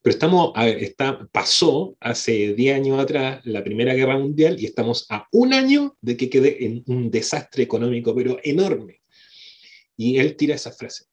Pero 0.00 0.14
estamos, 0.14 0.52
está, 0.56 1.28
pasó 1.30 1.98
hace 2.00 2.54
10 2.54 2.76
años 2.76 2.98
atrás 2.98 3.42
la 3.44 3.62
Primera 3.62 3.92
Guerra 3.92 4.16
Mundial 4.16 4.56
y 4.58 4.64
estamos 4.64 5.04
a 5.10 5.28
un 5.32 5.52
año 5.52 5.98
de 6.00 6.16
que 6.16 6.30
quede 6.30 6.64
en 6.64 6.82
un 6.86 7.10
desastre 7.10 7.64
económico, 7.64 8.14
pero 8.14 8.38
enorme. 8.42 9.02
Y 9.98 10.16
él 10.16 10.34
tira 10.36 10.54
esa 10.54 10.72
frase, 10.72 11.04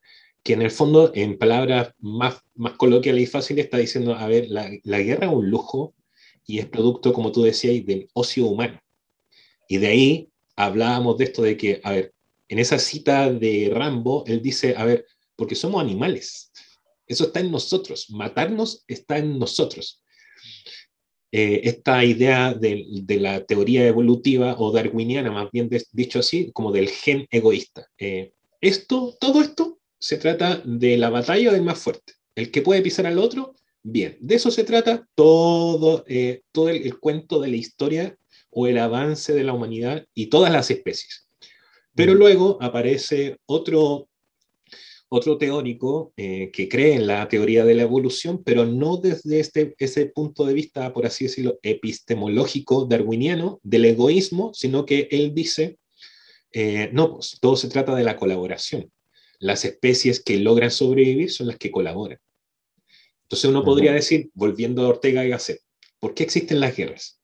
que 0.44 0.54
en 0.54 0.62
el 0.62 0.72
fondo, 0.72 1.12
en 1.14 1.38
palabras 1.38 1.94
más, 2.00 2.38
más 2.56 2.78
coloquiales 2.78 3.24
y 3.24 3.28
fáciles, 3.28 3.66
está 3.66 3.80
diciendo, 3.80 4.16
a 4.16 4.26
ver, 4.28 4.50
la, 4.50 4.72
la 4.84 5.00
guerra 5.02 5.28
es 5.28 5.34
un 5.34 5.50
lujo 5.50 5.94
y 6.46 6.60
es 6.60 6.68
producto, 6.68 7.12
como 7.12 7.34
tú 7.34 7.44
decías, 7.44 7.86
del 7.86 8.08
ocio 8.14 8.46
humano. 8.46 8.80
Y 9.68 9.78
de 9.78 9.88
ahí 9.88 10.30
hablábamos 10.56 11.18
de 11.18 11.26
esto 11.26 11.42
de 11.42 11.58
que, 11.58 11.82
a 11.84 11.92
ver, 11.92 12.14
en 12.48 12.60
esa 12.60 12.78
cita 12.78 13.32
de 13.32 13.72
Rambo, 13.74 14.24
él 14.28 14.42
dice, 14.42 14.76
a 14.78 14.86
ver, 14.86 15.06
porque 15.36 15.56
somos 15.56 15.82
animales. 15.82 16.52
Eso 17.08 17.26
está 17.26 17.40
en 17.40 17.52
nosotros. 17.52 18.10
Matarnos 18.10 18.84
está 18.88 19.18
en 19.18 19.40
nosotros. 19.40 20.04
Eh, 21.32 21.62
esta 21.68 22.06
idea 22.06 22.54
de, 22.54 22.86
la 23.20 23.44
teoría 23.44 23.88
evolutiva 23.88 24.56
o 24.60 24.72
darwiniana, 24.72 25.32
más 25.32 25.50
bien 25.52 25.68
dicho 25.92 26.20
así, 26.20 26.52
como 26.54 26.72
del 26.72 26.90
gen 26.90 27.26
egoísta. 27.32 27.88
Eh, 27.98 28.34
esto, 28.62 29.18
todo 29.20 29.42
esto 29.42 29.80
se 29.98 30.18
trata 30.18 30.62
de 30.64 30.96
la 30.96 31.10
batalla 31.10 31.52
del 31.52 31.64
más 31.64 31.80
fuerte. 31.80 32.14
El 32.36 32.52
que 32.52 32.62
puede 32.62 32.84
pisar 32.84 33.08
al 33.08 33.18
otro, 33.18 33.56
bien. 33.82 34.16
De 34.20 34.36
eso 34.36 34.52
se 34.52 34.64
trata 34.64 35.08
todo, 35.16 36.04
eh, 36.08 36.44
todo 36.52 36.70
el, 36.70 37.00
cuento 37.00 37.40
de 37.40 37.48
la 37.48 37.56
historia 37.56 38.16
o 38.56 38.68
el 38.68 38.78
avance 38.78 39.34
de 39.34 39.44
la 39.44 39.54
humanidad 39.54 40.06
y 40.14 40.28
todas 40.28 40.52
las 40.52 40.72
especies. 40.72 41.28
Pero 41.96 42.14
mm. 42.14 42.18
luego 42.18 42.58
aparece 42.62 43.38
otro 43.46 44.08
otro 45.16 45.38
teórico 45.38 46.12
eh, 46.18 46.50
que 46.52 46.68
cree 46.68 46.96
en 46.96 47.06
la 47.06 47.28
teoría 47.28 47.64
de 47.66 47.76
la 47.76 47.84
evolución, 47.84 48.44
pero 48.44 48.66
no 48.66 48.98
desde 48.98 49.40
este, 49.40 49.76
ese 49.78 50.08
punto 50.08 50.44
de 50.44 50.56
vista, 50.56 50.92
por 50.92 51.06
así 51.06 51.26
decirlo, 51.26 51.60
epistemológico 51.62 52.86
darwiniano 52.86 53.60
del 53.62 53.86
egoísmo, 53.86 54.56
sino 54.56 54.88
que 54.88 55.08
él 55.12 55.36
dice, 55.36 55.78
eh, 56.52 56.90
no, 56.94 57.14
pues, 57.14 57.38
todo 57.40 57.56
se 57.56 57.70
trata 57.70 57.94
de 57.94 58.04
la 58.04 58.18
colaboración. 58.18 58.92
Las 59.38 59.66
especies 59.66 60.20
que 60.20 60.40
logran 60.40 60.72
sobrevivir 60.72 61.30
son 61.30 61.46
las 61.46 61.58
que 61.58 61.70
colaboran. 61.70 62.18
Entonces 63.22 63.48
uno 63.48 63.64
podría 63.64 63.94
decir, 63.94 64.32
volviendo 64.34 64.84
a 64.84 64.88
Ortega 64.88 65.24
y 65.24 65.30
Gasset, 65.30 65.60
¿por 66.00 66.16
qué 66.16 66.24
existen 66.24 66.60
las 66.60 66.76
guerras? 66.76 67.20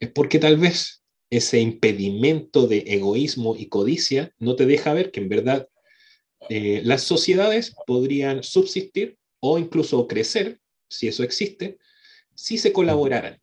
Es 0.00 0.10
porque 0.10 0.38
tal 0.38 0.56
vez 0.56 1.04
ese 1.30 1.60
impedimento 1.60 2.66
de 2.66 2.78
egoísmo 2.86 3.54
y 3.56 3.66
codicia 3.66 4.32
no 4.38 4.56
te 4.56 4.66
deja 4.66 4.92
ver 4.92 5.12
que 5.12 5.20
en 5.20 5.28
verdad 5.28 5.68
eh, 6.48 6.80
las 6.84 7.02
sociedades 7.02 7.74
podrían 7.86 8.42
subsistir 8.42 9.16
o 9.40 9.58
incluso 9.58 10.08
crecer, 10.08 10.58
si 10.88 11.06
eso 11.06 11.22
existe, 11.22 11.78
si 12.34 12.58
se 12.58 12.72
colaboraran 12.72 13.38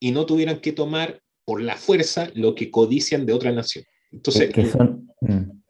y 0.00 0.10
no 0.10 0.26
tuvieran 0.26 0.60
que 0.60 0.72
tomar 0.72 1.22
por 1.44 1.62
la 1.62 1.76
fuerza 1.76 2.30
lo 2.34 2.54
que 2.54 2.70
codician 2.70 3.24
de 3.24 3.32
otra 3.32 3.52
nación. 3.52 3.84
Entonces, 4.10 4.52
que, 4.52 4.66
son, 4.66 5.08
mm, 5.20 5.62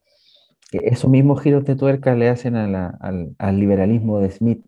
esos 0.72 1.10
mismos 1.10 1.42
giros 1.42 1.64
de 1.64 1.76
tuerca 1.76 2.14
le 2.14 2.28
hacen 2.28 2.56
al, 2.56 3.34
al, 3.38 3.60
liberalismo 3.60 4.20
de 4.20 4.30
Smith, 4.30 4.64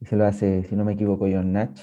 y 0.00 0.06
se 0.06 0.16
lo 0.16 0.26
hace, 0.26 0.64
si 0.64 0.74
no 0.76 0.84
me 0.84 0.94
equivoco, 0.94 1.26
John 1.30 1.52
Natch, 1.52 1.80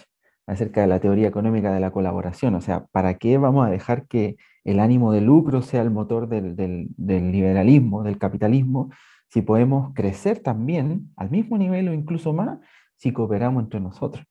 acerca 0.48 0.82
de 0.82 0.88
la 0.88 1.00
teoría 1.00 1.28
económica 1.28 1.74
de 1.74 1.80
la 1.80 1.92
colaboración. 1.92 2.56
O 2.56 2.62
sea, 2.62 2.86
¿para 2.92 3.16
qué 3.18 3.38
vamos 3.38 3.68
a 3.68 3.70
dejar 3.70 4.08
que 4.08 4.38
el 4.64 4.80
ánimo 4.80 5.12
de 5.12 5.22
lucro 5.22 5.62
sea 5.62 5.82
el 5.82 5.92
motor 5.92 6.28
del, 6.28 6.90
liberalismo, 6.98 8.04
del 8.04 8.18
capitalismo, 8.18 8.90
si 9.30 9.42
podemos 9.42 9.94
crecer 9.94 10.40
también 10.40 11.12
al 11.16 11.30
mismo 11.30 11.58
nivel 11.58 11.88
o 11.90 11.94
incluso 11.94 12.34
más 12.34 12.60
si 12.96 13.12
cooperamos 13.12 13.64
entre 13.64 13.80
nosotros. 13.80 14.26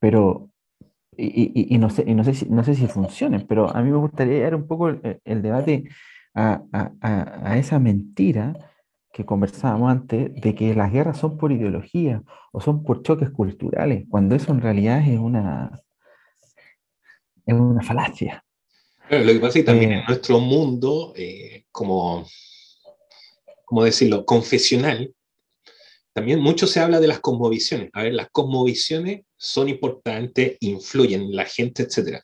Pero, 0.00 0.50
y, 1.16 1.76
no, 1.78 1.90
sé, 1.90 2.04
no, 2.14 2.24
sé 2.24 2.34
si, 2.34 2.46
no 2.46 2.62
sé 2.64 2.74
si 2.74 2.86
funcione, 2.86 3.40
pero 3.40 3.74
a 3.74 3.82
mí 3.82 3.90
me 3.90 3.96
gustaría 3.96 4.42
dar 4.42 4.54
un 4.54 4.66
poco 4.66 4.88
el, 4.88 5.42
debate 5.42 5.88
a, 6.34 7.56
esa 7.56 7.78
mentira 7.78 8.54
que 9.18 9.26
conversábamos 9.26 9.90
antes 9.90 10.32
de 10.32 10.54
que 10.54 10.76
las 10.76 10.92
guerras 10.92 11.18
son 11.18 11.36
por 11.36 11.50
ideología 11.50 12.22
o 12.52 12.60
son 12.60 12.84
por 12.84 13.02
choques 13.02 13.30
culturales, 13.30 14.04
cuando 14.08 14.36
eso 14.36 14.52
en 14.52 14.60
realidad 14.60 15.00
es 15.04 15.18
una, 15.18 15.82
es 17.44 17.54
una 17.54 17.82
falacia. 17.82 18.44
lo 19.10 19.32
que 19.32 19.40
pasa 19.40 19.48
es 19.48 19.54
que 19.54 19.62
también 19.64 19.90
en 19.90 19.98
eh, 19.98 20.04
nuestro 20.06 20.38
mundo, 20.38 21.12
eh, 21.16 21.64
como 21.72 22.24
como 23.64 23.82
decirlo?, 23.82 24.24
confesional, 24.24 25.12
también 26.14 26.38
mucho 26.40 26.68
se 26.68 26.78
habla 26.78 27.00
de 27.00 27.08
las 27.08 27.18
cosmovisiones. 27.18 27.90
A 27.92 28.04
ver, 28.04 28.14
las 28.14 28.30
cosmovisiones 28.30 29.22
son 29.36 29.68
importantes, 29.68 30.56
influyen 30.60 31.22
en 31.22 31.36
la 31.36 31.44
gente, 31.44 31.82
etc. 31.82 32.22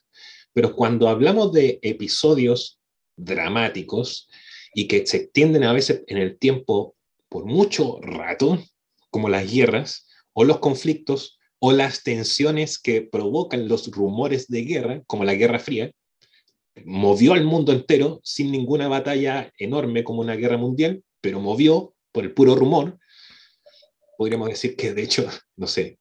Pero 0.53 0.73
cuando 0.73 1.09
hablamos 1.09 1.51
de 1.51 1.77
episodios 1.81 2.79
dramáticos 3.17 4.29
y 4.75 4.87
que 4.87 5.07
se 5.07 5.17
extienden 5.17 5.63
a 5.63 5.73
veces 5.73 6.03
en 6.07 6.17
el 6.17 6.37
tiempo 6.37 6.95
por 7.29 7.45
mucho 7.45 7.97
rato, 8.01 8.61
como 9.09 9.29
las 9.29 9.49
guerras 9.49 10.07
o 10.33 10.43
los 10.43 10.59
conflictos 10.59 11.39
o 11.59 11.71
las 11.71 12.03
tensiones 12.03 12.77
que 12.77 13.01
provocan 13.01 13.69
los 13.69 13.89
rumores 13.89 14.49
de 14.49 14.63
guerra, 14.63 15.01
como 15.07 15.23
la 15.23 15.33
Guerra 15.33 15.59
Fría, 15.59 15.91
movió 16.83 17.33
al 17.33 17.45
mundo 17.45 17.71
entero 17.71 18.19
sin 18.21 18.51
ninguna 18.51 18.89
batalla 18.89 19.51
enorme 19.57 20.03
como 20.03 20.19
una 20.19 20.35
guerra 20.35 20.57
mundial, 20.57 21.01
pero 21.21 21.39
movió 21.39 21.93
por 22.11 22.25
el 22.25 22.33
puro 22.33 22.53
rumor. 22.53 22.99
Podríamos 24.17 24.49
decir 24.49 24.75
que, 24.75 24.93
de 24.93 25.03
hecho, 25.03 25.25
no 25.55 25.67
sé, 25.67 25.99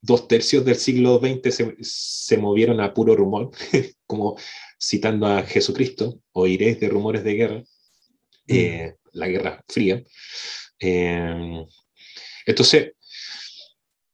dos 0.00 0.28
tercios 0.28 0.64
del 0.64 0.76
siglo 0.76 1.18
XX 1.18 1.74
se, 1.80 2.38
movieron 2.38 2.80
a 2.80 2.94
puro 2.94 3.16
rumor, 3.16 3.50
como 4.06 4.36
citando 4.78 5.26
a 5.26 5.42
Jesucristo, 5.42 6.20
oiréis 6.32 6.80
de 6.80 6.88
rumores 6.88 7.24
de 7.24 7.34
guerra, 7.34 7.58
mm. 7.58 7.64
eh, 8.48 8.94
la 9.12 9.28
Guerra 9.28 9.64
Fría. 9.68 10.02
Eh, 10.80 11.64
entonces, 12.46 12.92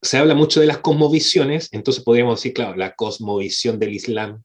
se 0.02 0.16
habla 0.16 0.34
mucho 0.34 0.60
de 0.60 0.66
las 0.66 0.78
cosmovisiones, 0.78 1.68
entonces 1.72 2.02
podríamos 2.02 2.38
decir, 2.38 2.54
claro, 2.54 2.76
la 2.76 2.94
cosmovisión 2.94 3.78
del 3.78 3.94
Islam, 3.94 4.42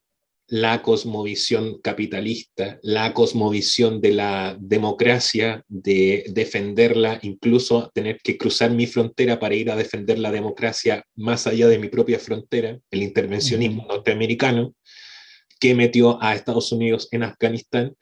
la 0.48 0.84
cosmovisión 0.84 1.80
capitalista, 1.82 2.78
la 2.84 3.14
cosmovisión 3.14 4.00
de 4.00 4.12
la 4.12 4.58
democracia, 4.60 5.64
de 5.68 6.26
defenderla, 6.30 7.20
incluso 7.24 7.90
tener 7.94 8.20
que 8.22 8.38
cruzar 8.38 8.72
mi 8.72 8.86
frontera 8.86 9.40
para 9.40 9.56
ir 9.56 9.72
a 9.72 9.76
defender 9.76 10.20
la 10.20 10.32
democracia 10.32 11.04
más 11.16 11.48
allá 11.48 11.68
de 11.68 11.80
mi 11.80 11.88
propia 11.88 12.20
frontera, 12.20 12.78
el 12.92 13.04
intervencionismo 13.04 13.86
norteamericano, 13.88 14.76
que 15.60 15.76
metió 15.76 16.22
a 16.22 16.36
Estados 16.36 16.72
Unidos 16.72 17.08
en 17.12 17.24
Afganistán. 17.24 17.96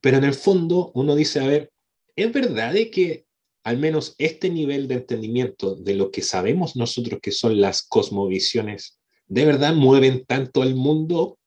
Pero 0.00 0.16
en 0.18 0.24
el 0.24 0.34
fondo 0.34 0.92
uno 0.94 1.14
dice, 1.14 1.40
a 1.40 1.46
ver, 1.46 1.70
¿es 2.16 2.32
verdad 2.32 2.74
que 2.92 3.24
al 3.62 3.78
menos 3.78 4.14
este 4.18 4.48
nivel 4.48 4.88
de 4.88 4.94
entendimiento 4.94 5.74
de 5.74 5.94
lo 5.94 6.10
que 6.10 6.22
sabemos 6.22 6.76
nosotros 6.76 7.20
que 7.22 7.30
son 7.30 7.60
las 7.60 7.82
cosmovisiones, 7.82 8.98
de 9.26 9.44
verdad 9.44 9.74
mueven 9.74 10.24
tanto 10.24 10.62
al 10.62 10.74
mundo 10.74 11.38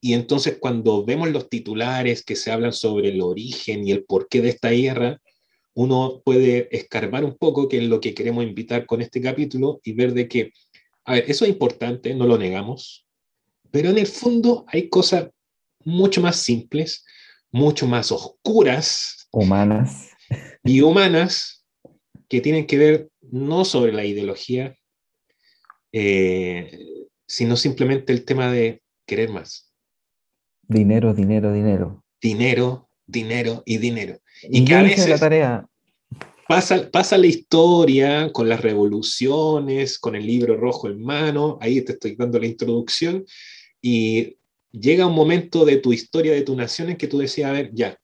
y 0.00 0.14
entonces 0.14 0.58
cuando 0.58 1.04
vemos 1.04 1.30
los 1.30 1.48
titulares 1.48 2.24
que 2.24 2.36
se 2.36 2.50
hablan 2.50 2.72
sobre 2.72 3.10
el 3.10 3.20
origen 3.22 3.86
y 3.86 3.92
el 3.92 4.04
porqué 4.04 4.42
de 4.42 4.50
esta 4.50 4.70
guerra, 4.70 5.20
uno 5.74 6.20
puede 6.24 6.68
escarbar 6.76 7.24
un 7.24 7.36
poco, 7.38 7.68
que 7.68 7.78
es 7.78 7.84
lo 7.84 8.00
que 8.00 8.12
queremos 8.12 8.44
invitar 8.44 8.84
con 8.84 9.00
este 9.00 9.20
capítulo, 9.20 9.80
y 9.84 9.92
ver 9.92 10.12
de 10.12 10.28
que, 10.28 10.52
a 11.04 11.14
ver, 11.14 11.24
eso 11.28 11.44
es 11.44 11.52
importante, 11.52 12.14
no 12.14 12.26
lo 12.26 12.36
negamos, 12.36 13.06
pero 13.72 13.90
en 13.90 13.98
el 13.98 14.06
fondo 14.06 14.64
hay 14.68 14.88
cosas 14.88 15.30
mucho 15.84 16.20
más 16.20 16.36
simples, 16.36 17.04
mucho 17.50 17.88
más 17.88 18.12
oscuras. 18.12 19.28
Humanas. 19.32 20.10
Y 20.62 20.80
humanas 20.82 21.64
que 22.28 22.40
tienen 22.40 22.66
que 22.66 22.78
ver 22.78 23.08
no 23.20 23.64
sobre 23.64 23.92
la 23.92 24.04
ideología, 24.04 24.76
eh, 25.90 26.78
sino 27.26 27.56
simplemente 27.56 28.12
el 28.12 28.24
tema 28.24 28.52
de 28.52 28.82
querer 29.06 29.30
más. 29.30 29.72
Dinero, 30.68 31.12
dinero, 31.14 31.52
dinero. 31.52 32.04
Dinero, 32.20 32.88
dinero 33.06 33.62
y 33.66 33.78
dinero. 33.78 34.18
Y, 34.42 34.64
que 34.64 34.74
a 34.74 34.82
veces 34.82 35.08
la 35.08 35.18
tarea. 35.18 35.66
Pasa, 36.46 36.90
pasa 36.90 37.16
la 37.18 37.26
historia 37.26 38.30
con 38.32 38.48
las 38.48 38.60
revoluciones, 38.60 39.98
con 39.98 40.14
el 40.14 40.26
libro 40.26 40.56
rojo 40.56 40.88
en 40.88 41.02
mano, 41.02 41.58
ahí 41.60 41.80
te 41.82 41.92
estoy 41.92 42.14
dando 42.16 42.38
la 42.38 42.46
introducción, 42.46 43.24
y 43.82 44.38
llega 44.70 45.06
un 45.06 45.14
momento 45.14 45.64
de 45.64 45.76
tu 45.76 45.92
historia, 45.92 46.32
de 46.32 46.42
tu 46.42 46.56
nación, 46.56 46.90
en 46.90 46.96
que 46.96 47.08
tú 47.08 47.18
decías, 47.18 47.50
a 47.50 47.52
ver, 47.52 47.70
ya, 47.74 47.98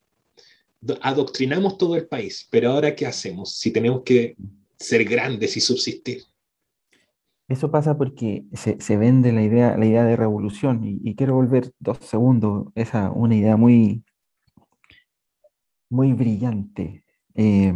adoctrinamos 1.01 1.79
todo 1.79 1.97
el 1.97 2.07
país, 2.07 2.47
pero 2.51 2.73
ahora 2.73 2.95
¿qué 2.95 3.07
hacemos 3.07 3.57
si 3.57 3.73
tenemos 3.73 4.03
que 4.03 4.37
ser 4.79 5.05
grandes 5.05 5.57
y 5.57 5.61
subsistir? 5.61 6.23
Eso 7.49 7.71
pasa 7.71 7.97
porque 7.97 8.45
se, 8.53 8.97
vende 8.99 9.33
la 9.33 9.43
idea, 9.43 9.77
la 9.79 9.87
idea 9.87 10.05
de 10.05 10.17
revolución 10.17 10.83
y, 10.85 11.15
quiero 11.15 11.35
volver 11.35 11.73
dos 11.79 11.99
segundos, 11.99 12.67
esa 12.75 13.11
una 13.11 13.35
idea 13.35 13.57
muy, 13.57 14.05
muy 15.89 16.13
brillante. 16.13 17.05
Eh, 17.35 17.73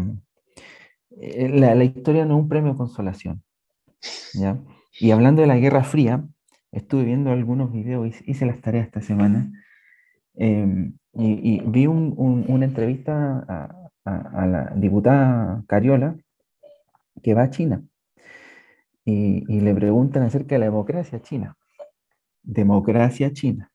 eh, 1.16 1.48
la, 1.48 1.84
historia 1.84 2.26
no 2.26 2.36
es 2.36 2.42
un 2.42 2.48
premio 2.50 2.76
consolación. 2.76 3.42
Y 5.00 5.10
hablando 5.10 5.40
de 5.40 5.48
la 5.48 5.56
Guerra 5.56 5.84
Fría, 5.84 6.22
estuve 6.72 7.04
viendo 7.04 7.30
algunos 7.30 7.72
videos, 7.72 8.14
hice 8.26 8.46
las 8.46 8.60
tareas 8.60 8.86
esta 8.86 9.00
semana, 9.02 9.52
em, 10.34 10.94
y, 11.14 11.60
vi 11.66 11.86
una 11.86 12.64
entrevista 12.64 13.44
a, 13.48 13.82
a, 14.04 14.46
la 14.46 14.72
diputada 14.76 15.62
Cariola 15.68 16.16
que 17.22 17.34
va 17.34 17.44
a 17.44 17.50
China 17.50 17.82
y, 19.04 19.60
le 19.60 19.74
preguntan 19.74 20.22
acerca 20.24 20.54
de 20.54 20.60
la 20.60 20.66
democracia 20.66 21.20
china. 21.20 21.56
Democracia 22.42 23.32
china. 23.32 23.70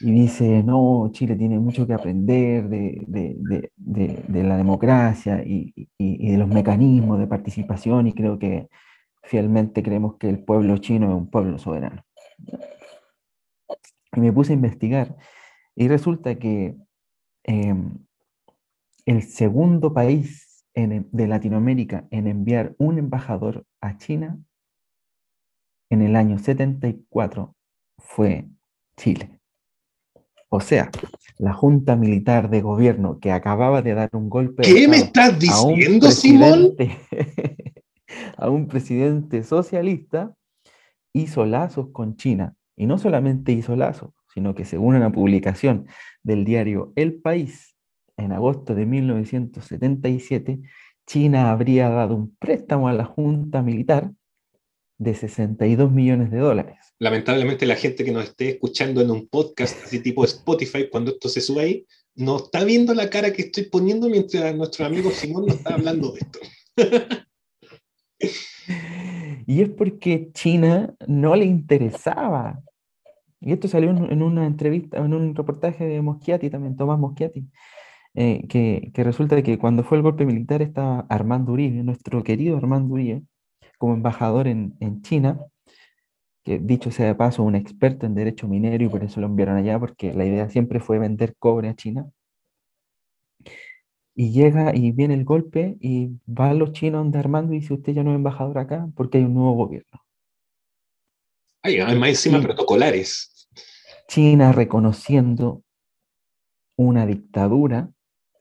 Y 0.00 0.12
dice, 0.12 0.62
no, 0.62 1.10
Chile 1.12 1.34
tiene 1.34 1.58
mucho 1.58 1.86
que 1.86 1.94
aprender 1.94 2.68
de, 2.68 3.04
de, 3.08 3.70
de, 3.76 4.24
de 4.28 4.42
la 4.44 4.56
democracia 4.56 5.42
y, 5.44 5.72
y, 5.74 5.88
y, 5.98 6.32
de 6.32 6.38
los 6.38 6.48
mecanismos 6.48 7.18
de 7.18 7.26
participación 7.26 8.06
y 8.06 8.12
creo 8.12 8.38
que 8.38 8.68
fielmente 9.28 9.82
creemos 9.82 10.16
que 10.16 10.28
el 10.28 10.42
pueblo 10.42 10.78
chino 10.78 11.08
es 11.08 11.14
un 11.14 11.30
pueblo 11.30 11.58
soberano. 11.58 12.02
Y 14.16 14.20
me 14.20 14.32
puse 14.32 14.52
a 14.52 14.54
investigar 14.54 15.16
y 15.76 15.86
resulta 15.86 16.38
que 16.38 16.76
em, 17.44 17.98
el 19.04 19.22
segundo 19.22 19.92
país 19.92 20.64
de 20.74 21.26
Latinoamérica 21.26 22.06
en 22.10 22.28
enviar 22.28 22.74
un 22.78 22.98
embajador 22.98 23.66
a 23.80 23.98
China 23.98 24.38
en 25.90 26.02
el 26.02 26.14
año 26.14 26.38
74 26.38 27.54
fue 27.98 28.46
Chile. 28.96 29.40
O 30.50 30.60
sea, 30.60 30.90
la 31.38 31.52
junta 31.52 31.96
militar 31.96 32.48
de 32.48 32.62
gobierno 32.62 33.18
que 33.18 33.32
acababa 33.32 33.82
de 33.82 33.94
dar 33.94 34.10
un 34.12 34.30
golpe. 34.30 34.62
¿Qué 34.62 34.88
me 34.88 34.98
estás 34.98 35.38
diciendo, 35.38 36.10
Simón? 36.10 36.76
A 38.36 38.50
un 38.50 38.68
presidente 38.68 39.42
socialista 39.42 40.34
hizo 41.12 41.46
lazos 41.46 41.88
con 41.92 42.16
China. 42.16 42.54
Y 42.76 42.86
no 42.86 42.98
solamente 42.98 43.52
hizo 43.52 43.74
lazos, 43.74 44.12
sino 44.32 44.54
que 44.54 44.64
según 44.64 44.94
una 44.94 45.10
publicación 45.10 45.86
del 46.22 46.44
diario 46.44 46.92
El 46.94 47.14
País, 47.14 47.74
en 48.16 48.32
agosto 48.32 48.74
de 48.74 48.86
1977, 48.86 50.60
China 51.06 51.50
habría 51.50 51.88
dado 51.88 52.14
un 52.14 52.36
préstamo 52.36 52.88
a 52.88 52.92
la 52.92 53.04
Junta 53.04 53.62
Militar 53.62 54.12
de 54.98 55.14
62 55.14 55.90
millones 55.90 56.30
de 56.30 56.38
dólares. 56.38 56.76
Lamentablemente 56.98 57.66
la 57.66 57.76
gente 57.76 58.04
que 58.04 58.12
nos 58.12 58.24
esté 58.24 58.50
escuchando 58.50 59.00
en 59.00 59.10
un 59.10 59.28
podcast 59.28 59.84
así 59.84 60.00
tipo 60.00 60.24
Spotify, 60.24 60.88
cuando 60.90 61.12
esto 61.12 61.28
se 61.28 61.40
sube 61.40 61.62
ahí, 61.62 61.86
no 62.16 62.36
está 62.36 62.64
viendo 62.64 62.92
la 62.94 63.08
cara 63.08 63.32
que 63.32 63.42
estoy 63.42 63.64
poniendo 63.64 64.08
mientras 64.08 64.54
nuestro 64.54 64.84
amigo 64.84 65.10
Simón 65.10 65.46
nos 65.46 65.56
está 65.56 65.74
hablando 65.74 66.12
de 66.12 66.20
esto. 66.20 66.38
y 69.46 69.62
es 69.62 69.68
porque 69.70 70.30
China 70.32 70.94
no 71.06 71.36
le 71.36 71.44
interesaba. 71.44 72.60
Y 73.40 73.52
esto 73.52 73.68
salió 73.68 73.90
en 73.90 74.22
una 74.22 74.46
entrevista, 74.46 74.98
en 74.98 75.14
un 75.14 75.34
reportaje 75.34 75.84
de 75.84 76.02
Moschiati 76.02 76.50
también, 76.50 76.76
Tomás 76.76 76.98
Moschiati. 76.98 77.48
Eh, 78.14 78.46
que, 78.48 78.90
resulta 79.04 79.40
que 79.42 79.58
cuando 79.58 79.84
fue 79.84 79.98
el 79.98 80.02
golpe 80.02 80.26
militar 80.26 80.62
estaba 80.62 81.06
Armando 81.08 81.52
Uribe, 81.52 81.82
nuestro 81.84 82.24
querido 82.24 82.56
Armando 82.56 82.94
Uribe, 82.94 83.22
como 83.78 83.94
embajador 83.94 84.48
en, 84.48 84.76
en 84.80 85.02
China, 85.02 85.38
que 86.44 86.58
dicho 86.58 86.90
sea 86.90 87.06
de 87.06 87.14
paso, 87.14 87.42
un 87.44 87.54
experto 87.54 88.06
en 88.06 88.14
derecho 88.14 88.48
minero 88.48 88.84
y 88.84 88.88
por 88.88 89.04
eso 89.04 89.20
lo 89.20 89.26
enviaron 89.26 89.56
allá, 89.56 89.78
porque 89.78 90.12
la 90.14 90.24
idea 90.24 90.48
siempre 90.48 90.80
fue 90.80 90.98
vender 90.98 91.36
cobre 91.38 91.68
a 91.68 91.76
China. 91.76 92.10
Y 94.20 94.32
llega 94.32 94.74
y 94.74 94.90
viene 94.90 95.14
el 95.14 95.24
golpe 95.24 95.76
y 95.80 96.08
va 96.26 96.50
a 96.50 96.54
los 96.54 96.72
chinos 96.72 97.04
donde 97.04 97.20
Armando 97.20 97.54
y 97.54 97.60
dice, 97.60 97.74
usted 97.74 97.92
ya 97.92 98.02
no 98.02 98.10
es 98.10 98.16
embajador 98.16 98.58
acá 98.58 98.88
porque 98.96 99.18
hay 99.18 99.24
un 99.24 99.34
nuevo 99.34 99.52
gobierno. 99.52 100.04
Hay, 101.62 101.78
hay 101.78 101.96
más 101.96 102.08
encima 102.08 102.40
protocolares. 102.40 103.48
China 104.08 104.50
reconociendo 104.50 105.62
una 106.74 107.06
dictadura 107.06 107.92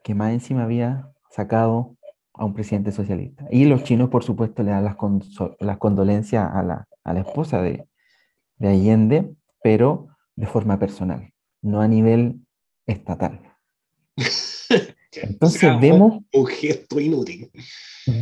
que 0.03 0.15
más 0.15 0.33
encima 0.33 0.63
había 0.63 1.11
sacado 1.29 1.95
a 2.33 2.43
un 2.43 2.55
presidente 2.55 2.91
socialista. 2.91 3.45
Y 3.51 3.65
los 3.65 3.83
chinos, 3.83 4.09
por 4.09 4.23
supuesto, 4.23 4.63
le 4.63 4.71
dan 4.71 4.83
las, 4.83 4.95
las 5.59 5.77
condolencias 5.77 6.49
a 6.55 6.63
la, 6.63 6.87
a 7.03 7.13
la 7.13 7.19
esposa 7.19 7.61
de, 7.61 7.87
de, 8.57 8.67
Allende, 8.67 9.31
pero 9.61 10.07
de 10.35 10.47
forma 10.47 10.79
personal, 10.79 11.31
no 11.61 11.81
a 11.81 11.87
nivel 11.87 12.47
estatal. 12.87 13.41
Entonces 15.23 15.79
vemos... 15.79 16.23
Un 16.33 16.45
gesto 16.45 16.99
inútil. 16.99 17.49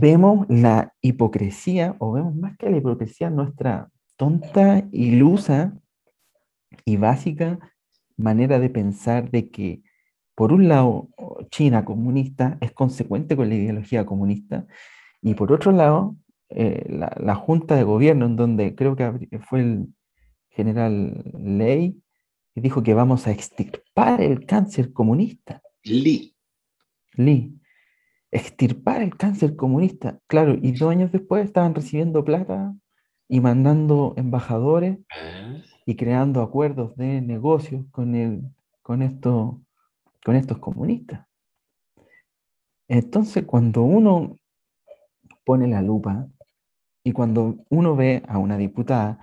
Vemos 0.01 0.45
la 0.49 0.93
hipocresía, 1.01 1.95
o 1.99 2.12
vemos 2.12 2.36
más 2.36 2.58
que 2.58 2.69
la 2.69 2.77
hipocresía, 2.77 3.29
nuestra 3.29 3.89
tonta, 4.17 4.88
ilusa 4.91 5.73
y 6.84 6.97
básica 6.97 7.60
manera 8.17 8.60
de 8.60 8.69
pensar 8.69 9.29
de 9.29 9.49
que 9.49 9.81
por 10.36 10.51
un 10.51 10.67
lado, 10.67 11.10
China 11.49 11.86
comunista 11.86 12.58
es 12.60 12.73
consecuente 12.73 13.38
con 13.38 13.47
la 13.47 13.55
ideología 13.55 14.05
comunista, 14.05 14.67
y 15.21 15.34
por 15.34 15.51
otro 15.51 15.71
lado, 15.71 16.17
eh, 16.49 16.86
la, 16.89 17.36
junta 17.36 17.75
de 17.75 17.84
gobierno, 17.84 18.25
en 18.25 18.36
donde 18.36 18.75
creo 18.75 18.95
que 18.95 19.39
fue 19.39 19.62
el 19.62 19.88
general 20.49 21.23
Ley, 21.39 21.97
que 22.53 22.62
dijo 22.62 22.84
que 22.84 22.93
vamos 22.93 23.27
a 23.27 23.31
extirpar 23.31 24.21
el 24.21 24.45
cáncer 24.45 24.93
comunista. 24.93 25.62
Li. 25.84 26.34
Li. 27.17 27.60
Extirpar 28.32 29.01
el 29.01 29.15
cáncer 29.17 29.56
comunista. 29.56 30.19
Claro, 30.28 30.56
y 30.62 30.73
dos 30.73 30.91
años 30.91 31.12
después 31.12 31.45
estaban 31.45 31.75
recibiendo 31.75 32.25
plata 32.25 32.75
y 33.28 33.39
mandando 33.41 34.13
embajadores 34.17 34.99
y 35.86 35.95
creando 35.95 36.41
acuerdos 36.41 36.95
de 36.97 37.21
negocios 37.21 37.86
con, 37.91 38.56
con 38.82 39.01
esto 39.01 39.62
con 40.25 40.36
estos 40.36 40.58
comunistas. 40.58 41.28
Entonces, 42.88 43.45
cuando 43.45 43.84
uno 43.84 44.38
pone 45.45 45.67
la 45.67 45.82
lupa 45.82 46.28
Y 47.04 47.13
cuando 47.13 47.58
uno 47.69 47.95
ve 47.95 48.23
a 48.28 48.39
una 48.39 48.58
diputada 48.58 49.19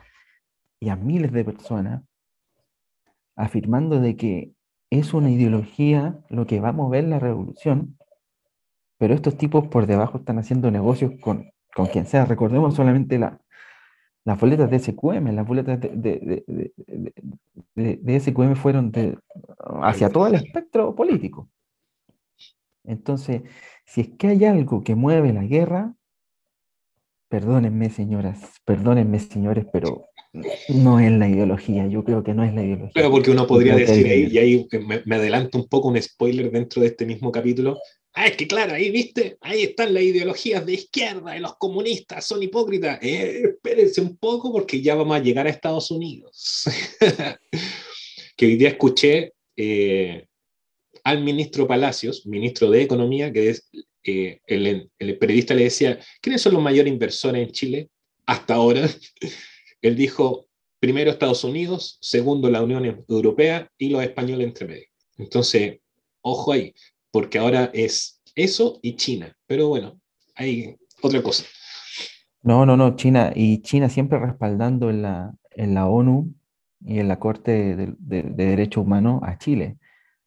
y 0.80 0.88
a 0.88 0.96
miles 0.96 1.32
de 1.32 1.44
personas 1.44 2.02
afirmando 3.36 4.00
de 4.00 4.16
que 4.16 4.51
es 4.92 5.14
una 5.14 5.30
ideología 5.30 6.18
lo 6.28 6.46
que 6.46 6.60
va 6.60 6.68
a 6.68 6.72
mover 6.72 7.04
la 7.04 7.18
revolución, 7.18 7.96
pero 8.98 9.14
estos 9.14 9.38
tipos 9.38 9.66
por 9.68 9.86
debajo 9.86 10.18
están 10.18 10.38
haciendo 10.38 10.70
negocios 10.70 11.12
con, 11.22 11.50
con 11.74 11.86
quien 11.86 12.04
sea. 12.04 12.26
Recordemos 12.26 12.74
solamente 12.74 13.18
la, 13.18 13.40
las 14.24 14.38
boletas 14.38 14.70
de 14.70 14.78
SQM, 14.78 15.34
las 15.34 15.46
boletas 15.46 15.80
de, 15.80 15.88
de, 15.88 16.72
de, 17.74 17.96
de 17.96 18.20
SQM 18.20 18.54
fueron 18.54 18.92
hacia 19.82 20.10
todo 20.10 20.26
el 20.26 20.34
espectro 20.34 20.94
político. 20.94 21.48
Entonces, 22.84 23.44
si 23.86 24.02
es 24.02 24.08
que 24.18 24.26
hay 24.28 24.44
algo 24.44 24.84
que 24.84 24.94
mueve 24.94 25.32
la 25.32 25.44
guerra, 25.44 25.94
perdónenme 27.30 27.88
señoras, 27.88 28.60
perdónenme 28.66 29.18
señores, 29.20 29.64
pero 29.72 30.04
no 30.68 30.98
es 30.98 31.12
la 31.12 31.28
ideología, 31.28 31.86
yo 31.86 32.04
creo 32.04 32.22
que 32.22 32.32
no 32.32 32.44
es 32.44 32.54
la 32.54 32.62
ideología. 32.62 32.92
Pero 32.94 33.10
porque 33.10 33.30
uno 33.30 33.46
podría 33.46 33.76
decir, 33.76 34.06
ahí, 34.06 34.28
y 34.30 34.38
ahí 34.38 34.68
me, 34.86 35.02
me, 35.04 35.16
adelanto 35.16 35.58
un 35.58 35.68
poco 35.68 35.88
un 35.88 36.00
spoiler 36.00 36.50
dentro 36.50 36.80
de 36.80 36.88
este 36.88 37.04
mismo 37.04 37.30
capítulo, 37.30 37.78
ah, 38.14 38.26
es 38.26 38.36
que 38.36 38.46
claro, 38.46 38.74
ahí 38.74 38.90
viste, 38.90 39.36
ahí 39.40 39.62
están 39.62 39.94
las 39.94 40.02
ideologías 40.02 40.64
de 40.64 40.74
izquierda 40.74 41.36
y 41.36 41.40
los 41.40 41.56
comunistas 41.56 42.24
son 42.24 42.42
hipócritas. 42.42 42.98
Eh, 43.02 43.42
espérense 43.54 44.00
un 44.00 44.16
poco 44.16 44.52
porque 44.52 44.80
ya 44.80 44.94
vamos 44.94 45.16
a 45.16 45.22
llegar 45.22 45.46
a 45.46 45.50
Estados 45.50 45.90
Unidos. 45.90 46.64
que 48.36 48.46
hoy 48.46 48.56
día 48.56 48.70
escuché 48.70 49.32
eh, 49.56 50.26
al 51.04 51.22
ministro 51.22 51.66
Palacios, 51.66 52.26
ministro 52.26 52.70
de 52.70 52.82
Economía, 52.82 53.32
que 53.32 53.50
es 53.50 53.68
eh, 54.04 54.40
el, 54.46 54.90
el 54.98 55.18
periodista 55.18 55.54
le 55.54 55.64
decía, 55.64 55.98
¿quiénes 56.20 56.42
son 56.42 56.54
los 56.54 56.62
mayores 56.62 56.92
inversores 56.92 57.46
en 57.46 57.52
Chile 57.52 57.88
hasta 58.26 58.54
ahora? 58.54 58.88
Él 59.82 59.96
dijo, 59.96 60.46
primero 60.78 61.10
Estados 61.10 61.44
Unidos, 61.44 61.98
segundo 62.00 62.48
la 62.48 62.62
Unión 62.62 63.04
Europea 63.08 63.68
y 63.76 63.90
los 63.90 64.02
españoles 64.02 64.46
entre 64.46 64.66
medio. 64.66 64.86
Entonces, 65.18 65.80
ojo 66.22 66.52
ahí, 66.52 66.72
porque 67.10 67.38
ahora 67.38 67.70
es 67.74 68.22
eso 68.34 68.78
y 68.82 68.96
China. 68.96 69.36
Pero 69.46 69.68
bueno, 69.68 70.00
hay 70.34 70.76
otra 71.02 71.22
cosa. 71.22 71.44
No, 72.42 72.64
no, 72.64 72.76
no, 72.76 72.96
China, 72.96 73.32
y 73.34 73.62
China 73.62 73.88
siempre 73.88 74.18
respaldando 74.18 74.90
en 74.90 75.02
la, 75.02 75.34
en 75.50 75.74
la 75.74 75.86
ONU 75.86 76.34
y 76.84 76.98
en 76.98 77.08
la 77.08 77.18
Corte 77.18 77.76
de, 77.76 77.94
de, 77.98 78.22
Derechos 78.22 78.84
Humanos 78.84 79.20
a 79.24 79.38
Chile. 79.38 79.76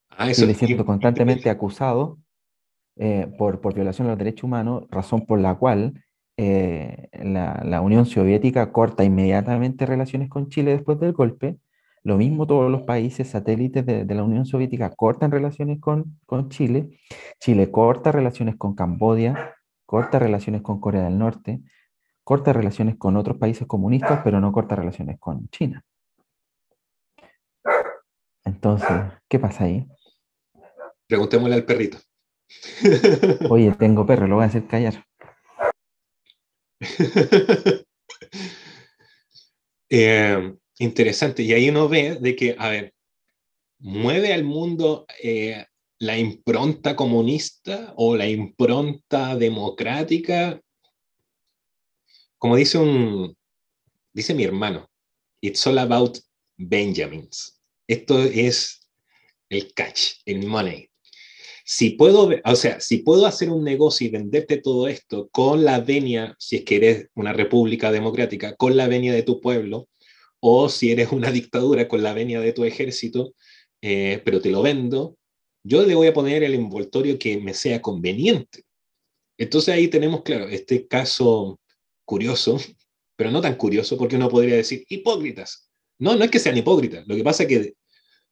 Ah, 0.09 0.29
eso 0.29 0.41
Chile 0.41 0.53
siendo 0.53 0.85
constantemente 0.85 1.49
acusado 1.49 2.19
eh, 2.97 3.27
por, 3.37 3.59
por 3.59 3.73
violación 3.73 4.07
de 4.07 4.11
los 4.11 4.17
derechos 4.17 4.45
humanos, 4.45 4.85
razón 4.89 5.25
por 5.25 5.39
la 5.39 5.55
cual 5.55 6.04
eh, 6.37 7.09
la, 7.13 7.81
Unión 7.81 8.05
Soviética 8.05 8.71
corta 8.71 9.03
inmediatamente 9.03 9.85
relaciones 9.85 10.29
con 10.29 10.49
Chile 10.49 10.71
después 10.71 10.99
del 10.99 11.13
golpe. 11.13 11.57
Lo 12.03 12.17
mismo 12.17 12.45
todos 12.45 12.69
los 12.69 12.83
países 12.83 13.29
satélites 13.29 13.85
de, 13.85 14.05
la 14.05 14.23
Unión 14.23 14.45
Soviética 14.45 14.91
cortan 14.91 15.31
relaciones 15.31 15.79
con, 15.79 16.19
con, 16.25 16.49
Chile. 16.49 16.99
Chile 17.39 17.71
corta 17.71 18.11
relaciones 18.11 18.57
con 18.57 18.75
Camboya, 18.75 19.55
corta 19.85 20.19
relaciones 20.19 20.61
con 20.61 20.79
Corea 20.79 21.05
del 21.05 21.17
Norte, 21.17 21.61
corta 22.23 22.53
relaciones 22.53 22.95
con 22.97 23.17
otros 23.17 23.37
países 23.37 23.65
comunistas, 23.67 24.21
pero 24.23 24.39
no 24.39 24.51
corta 24.51 24.75
relaciones 24.75 25.19
con 25.19 25.47
China. 25.49 25.83
Entonces, 28.43 28.97
¿qué 29.27 29.39
pasa 29.39 29.63
ahí? 29.63 29.87
Preguntémosle 31.07 31.55
al 31.55 31.65
perrito. 31.65 31.97
Oye, 33.49 33.71
tengo 33.79 34.05
perro, 34.05 34.27
lo 34.27 34.35
voy 34.35 34.43
a 34.43 34.47
hacer 34.47 34.67
callar. 34.67 35.03
Eh, 39.87 40.55
interesante. 40.79 41.43
Y 41.43 41.53
ahí 41.53 41.69
uno 41.69 41.87
ve 41.87 42.15
de 42.15 42.35
que, 42.35 42.55
a 42.57 42.69
ver, 42.69 42.93
mueve 43.77 44.33
al 44.33 44.43
mundo 44.43 45.05
eh, 45.21 45.63
la 45.99 46.17
impronta 46.17 46.95
comunista 46.95 47.93
o 47.95 48.15
la 48.15 48.27
impronta 48.27 49.35
democrática. 49.35 50.59
Como 52.39 52.55
dice 52.55 52.79
un, 52.79 53.37
dice 54.11 54.33
mi 54.33 54.43
hermano, 54.43 54.89
it's 55.39 55.65
all 55.67 55.77
about 55.77 56.17
Benjamins. 56.57 57.61
Esto 57.87 58.23
es 58.23 58.89
el 59.49 59.71
catch, 59.75 60.15
el 60.25 60.47
money 60.47 60.89
si 61.67 61.91
puedo, 61.91 62.29
o 62.43 62.55
sea, 62.55 62.79
si 62.79 62.99
puedo 62.99 63.25
hacer 63.25 63.49
un 63.49 63.63
negocio 63.63 64.05
y 64.05 64.11
venderte 64.11 64.57
todo 64.57 64.87
esto 64.87 65.29
con 65.29 65.65
la 65.65 65.79
venia, 65.79 66.35
si 66.37 66.57
es 66.57 66.63
que 66.63 66.75
eres 66.75 67.07
una 67.15 67.33
república 67.33 67.91
democrática, 67.91 68.55
con 68.55 68.77
la 68.77 68.87
venia 68.87 69.13
de 69.13 69.23
tu 69.23 69.41
pueblo, 69.41 69.89
o 70.39 70.69
si 70.69 70.91
eres 70.91 71.11
una 71.11 71.31
dictadura 71.31 71.87
con 71.87 72.03
la 72.03 72.13
venia 72.13 72.39
de 72.39 72.53
tu 72.53 72.65
ejército, 72.65 73.33
eh, 73.81 74.21
pero 74.23 74.41
te 74.41 74.51
lo 74.51 74.61
vendo, 74.61 75.17
yo 75.63 75.83
le 75.83 75.95
voy 75.95 76.05
a 76.05 76.13
poner 76.13 76.43
el 76.43 76.53
envoltorio 76.53 77.17
que 77.17 77.39
me 77.39 77.55
sea 77.55 77.81
conveniente. 77.81 78.63
Entonces 79.35 79.73
ahí 79.73 79.87
tenemos, 79.87 80.21
claro, 80.21 80.47
este 80.47 80.87
caso 80.87 81.59
curioso, 82.05 82.59
pero 83.15 83.31
no 83.31 83.41
tan 83.41 83.55
curioso, 83.55 83.97
porque 83.97 84.17
uno 84.17 84.29
podría 84.29 84.55
decir 84.55 84.85
hipócritas. 84.87 85.71
No, 85.97 86.15
no 86.15 86.25
es 86.25 86.29
que 86.29 86.39
sean 86.39 86.57
hipócritas. 86.57 87.07
Lo 87.07 87.15
que 87.15 87.23
pasa 87.23 87.43
es 87.43 87.49
que 87.49 87.73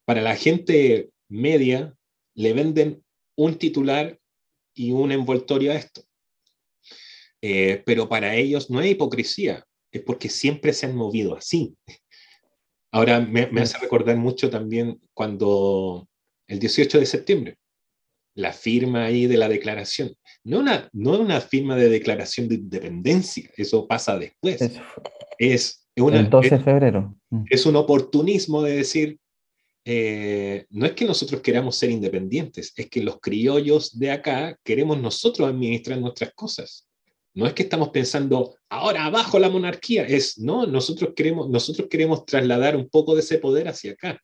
para 0.04 0.22
la 0.22 0.36
gente 0.36 1.10
media 1.28 1.96
le 2.34 2.52
venden 2.52 3.03
un 3.36 3.56
titular 3.56 4.18
y 4.74 4.92
un 4.92 5.12
envoltorio 5.12 5.72
a 5.72 5.76
esto. 5.76 6.02
Eh, 7.42 7.82
pero 7.84 8.08
para 8.08 8.34
ellos 8.34 8.70
no 8.70 8.80
es 8.80 8.90
hipocresía, 8.90 9.64
es 9.92 10.02
porque 10.02 10.28
siempre 10.28 10.72
se 10.72 10.86
han 10.86 10.96
movido 10.96 11.36
así. 11.36 11.76
Ahora 12.90 13.20
me, 13.20 13.42
hace 13.60 13.78
recordar 13.78 14.16
mucho 14.16 14.50
también 14.50 15.00
cuando 15.12 16.08
el 16.48 16.58
18 16.58 17.00
de 17.00 17.06
septiembre, 17.06 17.58
la 18.36 18.52
firma 18.52 19.04
ahí 19.04 19.26
de 19.26 19.36
la 19.36 19.48
declaración. 19.48 20.14
No 20.42 20.60
una, 20.60 20.88
no 20.92 21.18
una 21.20 21.40
firma 21.40 21.76
de 21.76 21.88
declaración 21.88 22.48
de 22.48 22.56
independencia, 22.56 23.50
eso 23.56 23.86
pasa 23.86 24.18
después. 24.18 24.80
Es, 25.38 25.86
una, 25.96 26.20
el 26.20 26.30
12 26.30 26.50
de 26.50 26.58
febrero. 26.60 27.14
Es 27.50 27.66
un 27.66 27.76
oportunismo 27.76 28.62
de 28.62 28.76
decir, 28.76 29.18
eh, 29.84 30.66
no 30.70 30.86
es 30.86 30.92
que 30.92 31.04
nosotros 31.04 31.42
queramos 31.42 31.76
ser 31.76 31.90
independientes, 31.90 32.72
es 32.76 32.88
que 32.88 33.02
los 33.02 33.20
criollos 33.20 33.98
de 33.98 34.10
acá 34.10 34.58
queremos 34.64 34.98
nosotros 35.00 35.48
administrar 35.48 35.98
nuestras 36.00 36.32
cosas. 36.34 36.88
No 37.34 37.46
es 37.46 37.52
que 37.52 37.64
estamos 37.64 37.90
pensando, 37.90 38.56
ahora 38.68 39.04
abajo 39.04 39.38
la 39.38 39.50
monarquía, 39.50 40.04
es, 40.04 40.38
no, 40.38 40.66
nosotros 40.66 41.12
queremos, 41.14 41.50
nosotros 41.50 41.88
queremos 41.90 42.24
trasladar 42.24 42.76
un 42.76 42.88
poco 42.88 43.14
de 43.14 43.20
ese 43.20 43.38
poder 43.38 43.68
hacia 43.68 43.92
acá. 43.92 44.20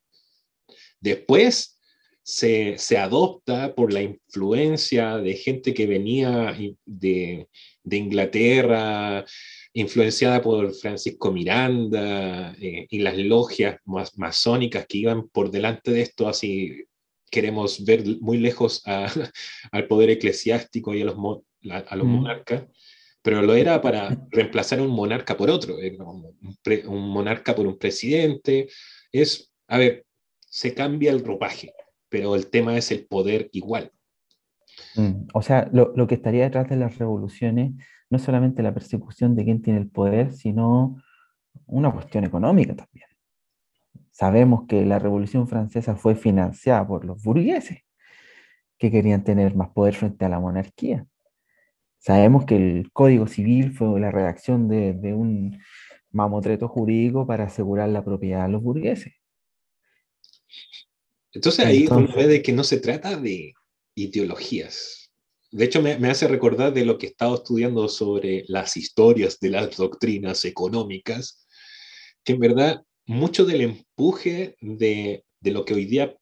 Después 1.00 1.78
se, 2.22 2.78
se 2.78 2.96
adopta 2.96 3.74
por 3.74 3.92
la 3.92 4.02
influencia 4.02 5.16
de 5.18 5.34
gente 5.34 5.74
que 5.74 5.86
venía 5.86 6.56
de, 6.86 7.48
de 7.82 7.96
Inglaterra, 7.96 9.24
influenciada 9.72 10.42
por 10.42 10.72
Francisco 10.74 11.30
Miranda 11.32 12.54
eh, 12.60 12.86
y 12.90 12.98
las 13.00 13.16
logias 13.18 13.78
más 13.84 14.18
masónicas 14.18 14.86
que 14.86 14.98
iban 14.98 15.28
por 15.28 15.50
delante 15.50 15.92
de 15.92 16.02
esto, 16.02 16.28
así 16.28 16.84
queremos 17.30 17.84
ver 17.84 18.04
muy 18.20 18.38
lejos 18.38 18.82
al 19.72 19.86
poder 19.86 20.10
eclesiástico 20.10 20.94
y 20.94 21.02
a 21.02 21.04
los, 21.04 21.16
a 21.86 21.96
los 21.96 22.06
mm. 22.06 22.10
monarcas, 22.10 22.64
pero 23.22 23.42
lo 23.42 23.54
era 23.54 23.80
para 23.80 24.26
reemplazar 24.30 24.80
un 24.80 24.90
monarca 24.90 25.36
por 25.36 25.50
otro, 25.50 25.76
un, 25.76 27.10
monarca 27.10 27.54
por 27.54 27.66
un 27.66 27.78
presidente, 27.78 28.68
es, 29.12 29.52
a 29.68 29.78
ver, 29.78 30.04
se 30.40 30.74
cambia 30.74 31.12
el 31.12 31.24
ropaje, 31.24 31.72
pero 32.08 32.34
el 32.34 32.48
tema 32.48 32.76
es 32.76 32.90
el 32.90 33.06
poder 33.06 33.48
igual. 33.52 33.92
Mm, 34.96 35.28
o 35.32 35.42
sea, 35.42 35.68
lo, 35.72 35.92
lo, 35.94 36.08
que 36.08 36.16
estaría 36.16 36.44
detrás 36.44 36.68
de 36.68 36.76
las 36.76 36.98
revoluciones 36.98 37.72
no 38.10 38.16
es 38.16 38.22
solamente 38.22 38.62
la 38.62 38.74
persecución 38.74 39.34
de 39.36 39.44
quien 39.44 39.62
tiene 39.62 39.78
el 39.78 39.88
poder, 39.88 40.32
sino 40.32 41.00
una 41.66 41.92
cuestión 41.92 42.24
económica 42.24 42.74
también. 42.74 43.06
Sabemos 44.10 44.66
que 44.68 44.84
la 44.84 44.98
Revolución 44.98 45.48
Francesa 45.48 45.96
fue 45.96 46.16
financiada 46.16 46.86
por 46.86 47.04
los 47.04 47.22
burgueses, 47.22 47.78
que 48.76 48.90
querían 48.90 49.24
tener 49.24 49.54
más 49.54 49.70
poder 49.70 49.94
frente 49.94 50.24
a 50.24 50.28
la 50.28 50.40
monarquía. 50.40 51.06
Sabemos 51.98 52.44
que 52.44 52.56
el 52.56 52.92
Código 52.92 53.26
Civil 53.26 53.72
fue 53.72 54.00
la 54.00 54.10
redacción 54.10 54.68
de, 54.68 54.94
de 54.94 55.14
un 55.14 55.58
mamotreto 56.10 56.66
jurídico 56.68 57.26
para 57.26 57.44
asegurar 57.44 57.88
la 57.90 58.04
propiedad 58.04 58.46
de 58.46 58.52
los 58.52 58.62
burgueses. 58.62 59.14
Entonces 61.32 61.64
ahí 61.64 61.86
uno 61.88 62.08
ve 62.16 62.26
de 62.26 62.42
que 62.42 62.52
no 62.52 62.64
se 62.64 62.80
trata 62.80 63.16
de 63.16 63.54
ideologías, 63.94 64.99
de 65.52 65.64
hecho, 65.64 65.82
me, 65.82 65.92
hace 66.08 66.28
recordar 66.28 66.72
de 66.72 66.84
lo 66.84 66.96
que 66.96 67.06
he 67.06 67.10
estado 67.10 67.36
estudiando 67.36 67.88
sobre 67.88 68.44
las 68.46 68.76
historias 68.76 69.40
de 69.40 69.50
las 69.50 69.76
doctrinas 69.76 70.44
económicas, 70.44 71.44
que 72.24 72.34
en 72.34 72.38
verdad 72.38 72.82
mucho 73.06 73.44
del 73.44 73.62
empuje 73.62 74.56
de, 74.60 75.24
lo 75.42 75.64
que 75.64 75.74
hoy 75.74 75.86
día 75.86 76.16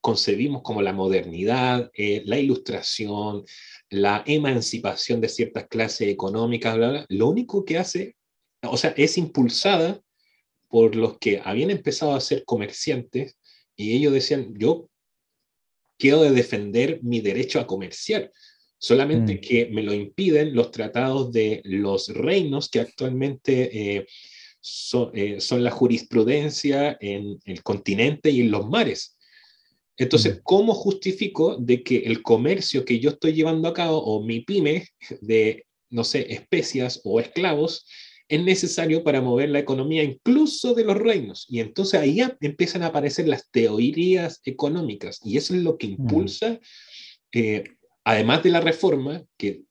concebimos 0.00 0.62
como 0.62 0.82
la 0.82 0.92
modernidad, 0.92 1.90
eh, 1.94 2.22
la 2.24 2.38
ilustración, 2.38 3.44
la 3.90 4.22
emancipación 4.26 5.20
de 5.20 5.28
ciertas 5.28 5.66
clases 5.66 6.08
económicas, 6.08 7.06
lo 7.08 7.28
único 7.28 7.64
que 7.64 7.78
hace, 7.78 8.16
o 8.62 8.76
sea, 8.76 8.94
es 8.96 9.18
impulsada 9.18 10.00
por 10.68 10.94
los 10.94 11.18
que 11.18 11.42
habían 11.44 11.70
empezado 11.70 12.14
a 12.14 12.20
ser 12.20 12.44
comerciantes 12.44 13.36
y 13.74 13.96
ellos 13.96 14.12
decían, 14.12 14.54
yo 14.56 14.88
quiero 15.98 16.22
de 16.22 16.30
defender 16.30 17.00
mi 17.02 17.20
derecho 17.20 17.58
a 17.58 17.66
comerciar, 17.66 18.30
solamente 18.80 19.34
mm. 19.34 19.40
que 19.40 19.66
me 19.66 19.82
lo 19.82 19.92
impiden 19.92 20.54
los 20.54 20.70
tratados 20.70 21.30
de 21.32 21.60
los 21.64 22.08
reinos 22.08 22.70
que 22.70 22.80
actualmente 22.80 23.96
eh, 23.96 24.06
eh, 25.12 25.40
son 25.40 25.62
la 25.62 25.70
jurisprudencia 25.70 26.96
en 27.00 27.38
el 27.44 27.62
continente 27.62 28.30
y 28.30 28.40
en 28.40 28.50
los 28.50 28.66
mares. 28.68 29.18
Entonces, 29.98 30.38
mm. 30.38 30.40
¿cómo 30.44 30.72
justifico 30.72 31.56
de 31.58 31.82
que 31.82 31.98
el 31.98 32.22
comercio 32.22 32.86
que 32.86 32.98
yo 32.98 33.10
estoy 33.10 33.34
llevando 33.34 33.68
a 33.68 33.74
cabo 33.74 34.02
o 34.02 34.24
mi 34.24 34.40
pyme 34.40 34.86
de, 35.20 35.66
no 35.90 36.02
sé, 36.02 36.32
especias 36.32 37.02
o 37.04 37.20
esclavos 37.20 37.86
es 38.28 38.42
necesario 38.42 39.04
para 39.04 39.20
mover 39.20 39.50
la 39.50 39.58
economía 39.58 40.02
incluso 40.02 40.72
de 40.72 40.84
los 40.84 40.96
reinos? 40.96 41.44
Y 41.50 41.60
entonces 41.60 42.00
ahí 42.00 42.22
empiezan 42.40 42.82
a 42.82 42.86
aparecer 42.86 43.28
las 43.28 43.50
teorías 43.50 44.40
económicas 44.44 45.20
y 45.22 45.36
eso 45.36 45.54
es 45.54 45.62
lo 45.62 45.76
que 45.76 45.88
mm. 45.88 45.90
impulsa, 45.90 46.58
eh, 47.32 47.64
además 48.04 48.42
de 48.42 48.50
la 48.50 48.60
reforma, 48.60 49.24
que 49.36 49.64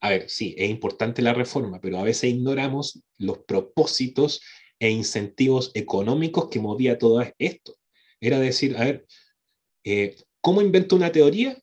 a 0.00 0.10
ver, 0.10 0.28
sí, 0.28 0.54
es 0.56 0.70
importante 0.70 1.22
la 1.22 1.34
reforma, 1.34 1.80
pero 1.80 1.98
a 1.98 2.04
veces 2.04 2.30
ignoramos 2.30 3.02
los 3.18 3.38
propósitos 3.38 4.40
e 4.78 4.90
incentivos 4.90 5.70
económicos 5.74 6.48
que 6.48 6.60
movía 6.60 6.98
todo 6.98 7.24
esto. 7.38 7.74
Era 8.20 8.38
decir, 8.38 8.76
a 8.76 8.84
ver, 8.84 9.06
eh, 9.84 10.16
¿cómo 10.40 10.60
invento 10.60 10.96
una 10.96 11.12
teoría 11.12 11.58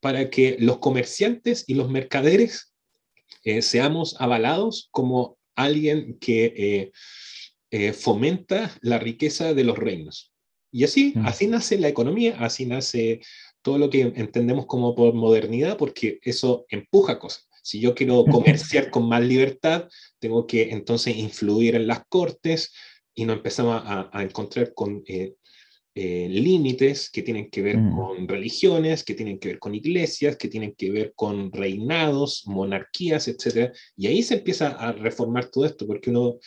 para 0.00 0.30
que 0.30 0.56
los 0.58 0.78
comerciantes 0.78 1.64
y 1.66 1.74
los 1.74 1.90
mercaderes 1.90 2.72
eh, 3.44 3.62
seamos 3.62 4.16
avalados 4.20 4.88
como 4.90 5.38
alguien 5.56 6.18
que 6.18 6.92
eh, 7.70 7.92
fomenta 7.92 8.76
la 8.80 8.98
riqueza 8.98 9.54
de 9.54 9.64
los 9.64 9.78
reinos? 9.78 10.32
Y 10.70 10.84
así, 10.84 11.14
mm. 11.16 11.26
así 11.26 11.46
nace 11.46 11.78
la 11.78 11.88
economía, 11.88 12.36
así 12.38 12.66
nace 12.66 13.20
todo 13.62 13.78
lo 13.78 13.90
que 13.90 14.00
entendemos 14.02 14.66
como 14.66 14.94
por 14.94 15.14
modernidad, 15.14 15.76
porque 15.76 16.18
eso 16.22 16.66
empuja 16.68 17.18
cosas. 17.18 17.48
Si 17.62 17.80
yo 17.80 17.94
quiero 17.94 18.24
comerciar 18.24 18.90
con 18.90 19.08
más 19.08 19.22
libertad, 19.22 19.88
tengo 20.18 20.46
que 20.46 20.70
entonces 20.70 21.16
influir 21.16 21.76
en 21.76 21.86
las 21.86 22.04
cortes 22.08 22.72
y 23.14 23.24
nos 23.24 23.36
empezamos 23.36 23.82
a, 23.84 24.22
encontrar 24.22 24.74
con 24.74 25.02
eh, 25.06 25.34
eh, 25.94 26.26
límites 26.30 27.10
que 27.10 27.22
tienen 27.22 27.50
que 27.50 27.60
ver 27.60 27.76
mm. 27.76 27.94
con 27.94 28.28
religiones, 28.28 29.04
que 29.04 29.14
tienen 29.14 29.38
que 29.38 29.48
ver 29.48 29.58
con 29.58 29.74
iglesias, 29.74 30.36
que 30.36 30.48
tienen 30.48 30.74
que 30.74 30.90
ver 30.90 31.12
con 31.14 31.52
reinados, 31.52 32.44
monarquías, 32.46 33.28
etc. 33.28 33.72
Y 33.96 34.06
ahí 34.06 34.22
se 34.22 34.36
empieza 34.36 34.68
a 34.68 34.92
reformar 34.92 35.50
todo 35.50 35.66
esto, 35.66 35.86
porque 35.86 36.10
uno, 36.10 36.38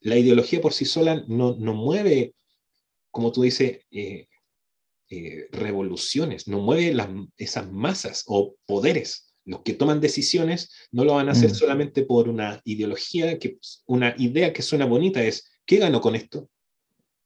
la 0.00 0.16
ideología 0.16 0.60
por 0.60 0.72
sí 0.72 0.86
sola 0.86 1.22
no, 1.28 1.54
no 1.54 1.74
mueve, 1.74 2.34
como 3.10 3.30
tú 3.30 3.42
dices, 3.42 3.80
eh, 3.90 4.26
revoluciones, 5.52 6.48
no 6.48 6.60
mueve 6.60 6.94
las, 6.94 7.08
esas 7.36 7.70
masas 7.70 8.24
o 8.26 8.56
poderes 8.66 9.34
los 9.44 9.60
que 9.60 9.74
toman 9.74 10.00
decisiones 10.00 10.70
no 10.90 11.04
lo 11.04 11.14
van 11.14 11.28
a 11.28 11.32
hacer 11.32 11.50
mm. 11.50 11.54
solamente 11.54 12.02
por 12.02 12.28
una 12.28 12.60
ideología, 12.64 13.38
que, 13.38 13.58
una 13.86 14.14
idea 14.18 14.52
que 14.52 14.62
suena 14.62 14.86
bonita, 14.86 15.22
es, 15.22 15.50
¿qué 15.66 15.76
gano 15.76 16.00
con 16.00 16.14
esto? 16.14 16.48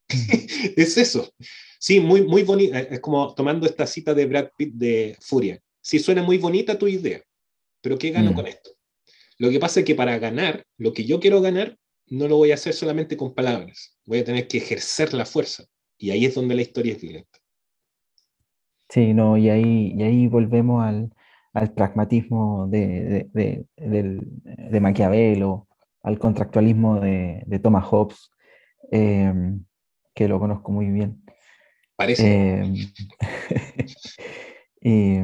Es 0.77 0.97
eso. 0.97 1.33
Sí, 1.79 2.01
muy, 2.01 2.23
muy 2.23 2.43
bonita. 2.43 2.81
Es 2.81 3.01
como 3.01 3.35
tomando 3.35 3.67
esta 3.67 3.87
cita 3.87 4.15
de 4.15 4.27
Brad 4.27 4.49
Pitt 4.57 4.75
de 4.75 5.17
Furia. 5.21 5.61
Sí, 5.81 5.99
suena 5.99 6.23
muy 6.23 6.39
bonita 6.39 6.77
tu 6.77 6.89
idea, 6.89 7.23
pero 7.81 7.97
¿qué 7.99 8.11
gano 8.11 8.33
mm. 8.33 8.35
con 8.35 8.47
esto? 8.47 8.71
Lo 9.39 9.51
que 9.51 9.61
pasa 9.61 9.81
es 9.81 9.87
que 9.87 9.95
para 9.95 10.19
ganar, 10.19 10.65
lo 10.77 10.93
que 10.93 11.05
yo 11.05 11.21
quiero 11.21 11.41
ganar, 11.41 11.79
no 12.09 12.27
lo 12.27 12.37
voy 12.37 12.51
a 12.51 12.55
hacer 12.55 12.75
solamente 12.75 13.17
con 13.17 13.35
palabras. 13.35 13.97
Voy 14.05 14.19
a 14.19 14.25
tener 14.25 14.49
que 14.49 14.59
ejercer 14.59 15.15
la 15.15 15.27
fuerza. 15.27 15.67
Y 15.97 16.11
ahí 16.11 16.25
es 16.25 16.35
donde 16.35 16.57
la 16.57 16.63
historia 16.63 16.95
es 16.95 17.01
violenta. 17.01 17.38
Sí, 18.89 19.13
no, 19.13 19.37
y 19.37 19.51
ahí, 19.51 19.93
y 19.97 20.03
ahí 20.03 20.27
volvemos 20.29 20.85
al, 20.85 21.13
al 21.53 21.73
pragmatismo 21.73 22.67
de, 22.69 23.29
de, 23.33 23.65
de, 23.77 24.81
Maquiavelo, 24.81 25.69
al 26.03 26.19
contractualismo 26.19 27.01
de, 27.01 27.61
Thomas 27.63 27.85
Hobbes, 27.85 28.31
em, 28.91 29.65
que 30.15 30.29
lo 30.29 30.39
conozco 30.39 30.73
muy 30.73 30.87
bien. 30.87 31.23
Parece. 31.97 32.61
Em, 32.61 32.75
y, 34.81 35.19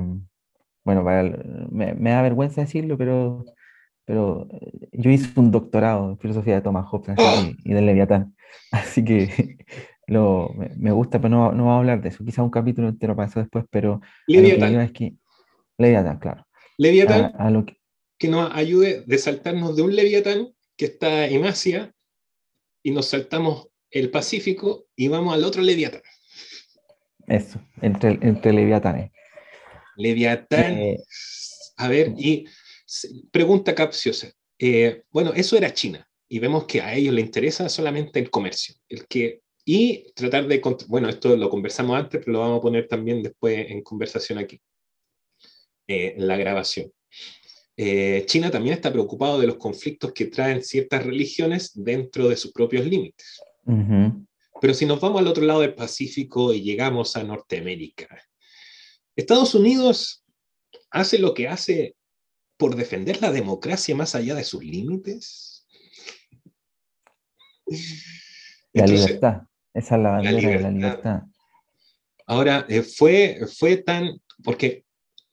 bueno, 0.84 1.04
me, 1.70 2.10
da 2.10 2.22
vergüenza 2.22 2.62
decirlo, 2.62 2.98
pero, 2.98 3.44
pero 4.04 4.46
eh, 4.50 4.88
yo 4.92 5.10
hice 5.10 5.28
un 5.40 5.50
doctorado 5.50 6.10
en 6.10 6.18
filosofía 6.18 6.56
de 6.56 6.62
Thomas 6.62 6.86
Hobbes 6.86 7.16
y, 7.64 7.72
del 7.72 7.86
Leviatán, 7.86 8.34
así 8.72 9.04
que 9.04 9.56
lo, 10.06 10.50
me, 10.76 10.92
gusta, 10.92 11.20
pero 11.20 11.30
no, 11.30 11.52
no 11.52 11.64
vamos 11.64 11.74
a 11.74 11.78
hablar 11.78 12.02
de 12.02 12.08
eso. 12.10 12.24
Quizá 12.24 12.42
un 12.42 12.50
capítulo 12.50 12.88
entero 12.88 13.16
para 13.16 13.28
eso 13.28 13.40
después, 13.40 13.64
pero 13.70 14.00
Leviatán. 14.26 14.80
es 14.80 14.92
que 14.92 15.14
Leviatán, 15.78 16.18
claro. 16.18 16.46
Leviatán, 16.78 17.66
que... 18.18 18.28
nos 18.28 18.54
ayude 18.54 19.04
de 19.06 19.18
saltarnos 19.18 19.76
de 19.76 19.82
un 19.82 19.94
Leviatán 19.94 20.48
que 20.76 20.86
está 20.86 21.26
en 21.26 21.44
Asia 21.46 21.92
y 22.82 22.90
nos 22.90 23.06
saltamos 23.06 23.68
el 23.90 24.10
Pacífico 24.10 24.86
y 24.96 25.08
vamos 25.08 25.34
al 25.34 25.44
otro 25.44 25.62
Leviatán. 25.62 26.02
Eso, 27.26 27.60
entre, 27.80 28.18
entre 28.20 28.52
Leviatanes. 28.52 29.10
Leviatán. 29.96 30.78
Eh, 30.78 30.98
a 31.76 31.88
ver, 31.88 32.12
y 32.16 32.46
pregunta 33.30 33.74
capciosa. 33.74 34.32
Eh, 34.58 35.02
bueno, 35.10 35.32
eso 35.34 35.56
era 35.56 35.72
China 35.72 36.06
y 36.28 36.38
vemos 36.38 36.64
que 36.64 36.80
a 36.80 36.94
ellos 36.94 37.14
les 37.14 37.24
interesa 37.26 37.68
solamente 37.68 38.18
el 38.18 38.30
comercio, 38.30 38.74
el 38.88 39.06
que 39.06 39.42
y 39.64 40.12
tratar 40.12 40.46
de, 40.46 40.60
bueno, 40.88 41.08
esto 41.08 41.36
lo 41.36 41.48
conversamos 41.48 41.96
antes, 41.96 42.20
pero 42.20 42.32
lo 42.32 42.40
vamos 42.40 42.58
a 42.58 42.62
poner 42.62 42.86
también 42.86 43.22
después 43.22 43.70
en 43.70 43.82
conversación 43.82 44.38
aquí. 44.38 44.60
Eh, 45.86 46.14
la 46.18 46.36
grabación. 46.36 46.92
Eh, 47.76 48.24
China 48.26 48.50
también 48.50 48.74
está 48.74 48.92
preocupado 48.92 49.38
de 49.38 49.46
los 49.46 49.56
conflictos 49.56 50.12
que 50.12 50.26
traen 50.26 50.62
ciertas 50.62 51.04
religiones 51.04 51.72
dentro 51.74 52.28
de 52.28 52.36
sus 52.36 52.52
propios 52.52 52.86
límites. 52.86 53.40
Pero 54.60 54.74
si 54.74 54.86
nos 54.86 55.00
vamos 55.00 55.20
al 55.20 55.26
otro 55.26 55.44
lado 55.44 55.60
del 55.60 55.74
Pacífico 55.74 56.52
y 56.52 56.62
llegamos 56.62 57.16
a 57.16 57.24
Norteamérica, 57.24 58.22
Estados 59.16 59.54
Unidos 59.54 60.24
hace 60.90 61.18
lo 61.18 61.34
que 61.34 61.48
hace 61.48 61.96
por 62.56 62.76
defender 62.76 63.20
la 63.20 63.32
democracia 63.32 63.94
más 63.94 64.14
allá 64.14 64.34
de 64.34 64.44
sus 64.44 64.62
límites. 64.62 65.66
La 68.72 68.86
libertad, 68.86 69.42
esa 69.74 69.96
es 69.96 70.02
la 70.02 70.10
bandera 70.10 70.48
de 70.48 70.60
la 70.60 70.70
libertad. 70.70 71.22
Ahora, 72.26 72.64
eh, 72.68 72.82
fue, 72.82 73.40
fue 73.58 73.76
tan, 73.78 74.18
porque 74.42 74.84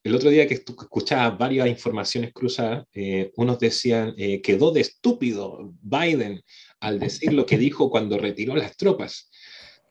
el 0.04 0.16
otro 0.16 0.30
día 0.30 0.48
que 0.48 0.56
escuchaba 0.56 1.30
varias 1.30 1.68
informaciones 1.68 2.34
cruzadas, 2.34 2.86
eh, 2.94 3.32
unos 3.36 3.60
decían, 3.60 4.14
eh, 4.18 4.42
quedó 4.42 4.72
de 4.72 4.82
estúpido 4.82 5.74
Biden 5.82 6.42
al 6.80 7.00
decir 7.00 7.34
lo 7.34 7.46
que 7.46 7.58
dijo 7.58 7.92
cuando 7.92 8.18
retiró 8.18 8.56
las 8.56 8.76
tropas, 8.76 9.30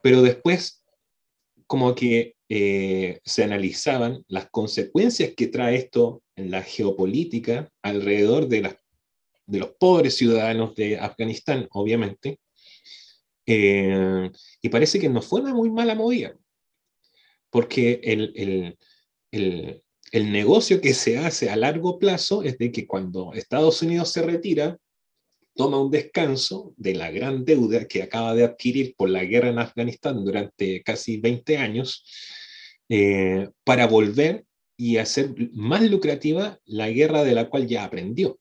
pero 0.03 0.21
después 0.21 0.83
como 1.65 1.95
que 1.95 2.35
eh, 2.49 3.21
se 3.23 3.45
analizaban 3.45 4.25
las 4.27 4.49
consecuencias 4.49 5.31
que 5.37 5.47
trae 5.47 5.77
esto 5.77 6.21
en 6.35 6.51
la 6.51 6.63
geopolítica 6.63 7.69
alrededor 7.81 8.49
de, 8.49 8.75
de 9.45 9.59
los 9.59 9.69
pobres 9.79 10.17
ciudadanos 10.17 10.75
de 10.75 10.99
Afganistán, 10.99 11.69
obviamente, 11.71 12.40
y 13.45 14.69
parece 14.69 14.99
que 14.99 15.09
no 15.09 15.21
fue 15.21 15.41
una 15.41 15.53
muy 15.53 15.69
mala 15.69 15.95
movida, 15.95 16.35
porque 17.49 17.99
el, 18.03 18.31
el 19.31 19.81
el 20.11 20.31
negocio 20.31 20.81
que 20.81 20.93
se 20.93 21.17
hace 21.17 21.49
a 21.49 21.55
largo 21.55 21.97
plazo 21.97 22.43
es 22.43 22.57
de 22.57 22.71
que 22.71 22.85
cuando 22.85 23.33
Estados 23.33 23.81
Unidos 23.81 24.11
se 24.11 24.21
retira, 24.21 24.77
toma 25.55 25.79
un 25.79 25.89
descanso 25.89 26.73
de 26.77 26.95
la 26.95 27.11
gran 27.11 27.45
deuda 27.45 27.87
que 27.87 28.03
acaba 28.03 28.35
de 28.35 28.43
adquirir 28.43 28.93
por 28.95 29.09
la 29.09 29.23
guerra 29.23 29.49
en 29.49 29.59
Afganistán 29.59 30.23
durante 30.23 30.83
casi 30.83 31.17
20 31.17 31.57
años, 31.57 32.03
eh, 32.89 33.49
para 33.63 33.87
volver 33.87 34.45
y 34.75 34.97
hacer 34.97 35.33
más 35.53 35.83
lucrativa 35.83 36.59
la 36.65 36.89
guerra 36.89 37.23
de 37.23 37.33
la 37.33 37.49
cual 37.49 37.67
ya 37.67 37.85
aprendió. 37.85 38.37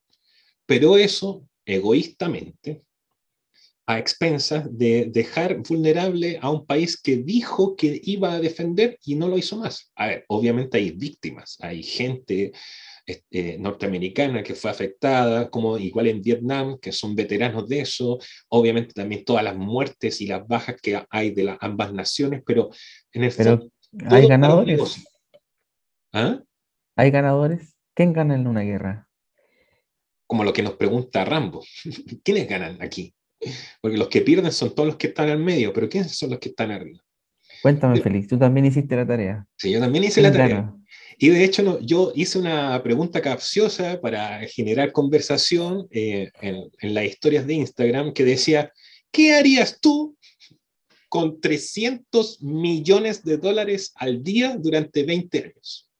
Pero 0.66 0.96
eso, 0.96 1.46
egoístamente, 1.64 2.82
a 3.90 3.98
expensas 3.98 4.66
de 4.70 5.07
dejar 5.11 5.57
vulnerable 5.68 6.38
a 6.40 6.48
un 6.48 6.64
país 6.64 7.00
que 7.00 7.16
dijo 7.16 7.74
que 7.74 8.00
iba 8.05 8.35
a 8.35 8.40
defender 8.40 8.96
y 9.05 9.16
no 9.16 9.26
lo 9.26 9.37
hizo 9.37 9.57
más. 9.57 9.90
A 9.96 10.07
ver, 10.07 10.24
obviamente 10.29 10.79
hay 10.79 10.92
víctimas, 10.92 11.57
hay 11.61 11.83
gente 11.83 12.53
este, 13.05 13.59
norteamericana 13.59 14.44
que 14.44 14.55
fue 14.55 14.70
afectada, 14.70 15.50
como 15.50 15.76
igual 15.76 16.07
en 16.07 16.22
Vietnam, 16.22 16.79
que 16.79 16.92
son 16.92 17.16
veteranos 17.16 17.68
de 17.68 17.81
eso, 17.81 18.20
obviamente 18.48 18.94
también 18.94 19.24
todas 19.24 19.42
las 19.42 19.57
muertes 19.57 20.20
y 20.20 20.29
las 20.29 20.46
bajas 20.46 20.76
que 20.81 21.03
hay 21.11 21.33
de 21.33 21.44
las 21.44 21.59
ambas 21.61 21.92
naciones, 21.92 22.42
pero 22.46 22.70
en 23.12 23.24
el 23.24 23.35
pero, 23.37 23.68
¿Hay 24.03 24.09
para 24.09 24.20
un 24.20 24.29
ganadores? 24.29 25.05
¿Ah? 26.12 26.40
¿Hay 26.94 27.11
ganadores? 27.11 27.74
¿Quién 27.94 28.12
gana 28.12 28.37
en 28.37 28.46
una 28.46 28.61
guerra? 28.61 29.09
Como 30.29 30.44
lo 30.44 30.53
que 30.53 30.62
nos 30.62 30.74
pregunta 30.74 31.24
Rambo. 31.24 31.64
¿Quiénes 32.22 32.48
ganan 32.48 32.81
aquí? 32.81 33.12
Porque 33.81 33.96
los 33.96 34.09
que 34.09 34.20
pierden 34.20 34.53
son 34.53 34.74
todos 34.74 34.87
los 34.87 34.96
que 34.96 35.09
están 35.09 35.29
al 35.29 35.38
medio, 35.38 35.72
pero 35.72 35.88
¿quiénes 35.88 36.16
son 36.16 36.31
los 36.31 36.38
que 36.38 36.50
están 36.50 36.70
arriba? 36.70 37.00
Cuéntame, 37.62 37.96
Sí. 37.96 38.03
Félix, 38.03 38.29
tú 38.29 38.38
también 38.38 38.66
hiciste 38.66 38.96
la 38.96 39.07
tarea. 39.07 39.46
Sí, 39.57 39.70
yo 39.70 39.81
también 39.81 40.05
hice 40.05 40.22
la 40.22 40.31
¿Quién 40.31 40.42
tarea. 40.42 40.74
Y 41.18 41.29
de 41.29 41.44
hecho, 41.44 41.62
no, 41.62 41.79
yo 41.81 42.12
hice 42.14 42.38
una 42.38 42.83
pregunta 42.83 43.20
capciosa 43.20 44.00
para 44.00 44.40
generar 44.46 44.92
conversación 44.92 45.87
eh, 45.90 46.31
en, 46.40 46.70
en 46.81 46.94
las 46.94 47.05
historias 47.05 47.46
de 47.46 47.55
Instagram 47.55 48.14
que 48.14 48.24
decía, 48.24 48.72
¿qué 49.11 49.35
harías 49.35 49.79
tú 49.81 50.16
con 51.11 51.40
300 51.40 52.42
millones 52.42 53.22
de 53.22 53.37
dólares 53.37 53.92
al 53.96 54.22
día 54.22 54.57
durante 54.57 55.03
20 55.03 55.38
años? 55.44 55.90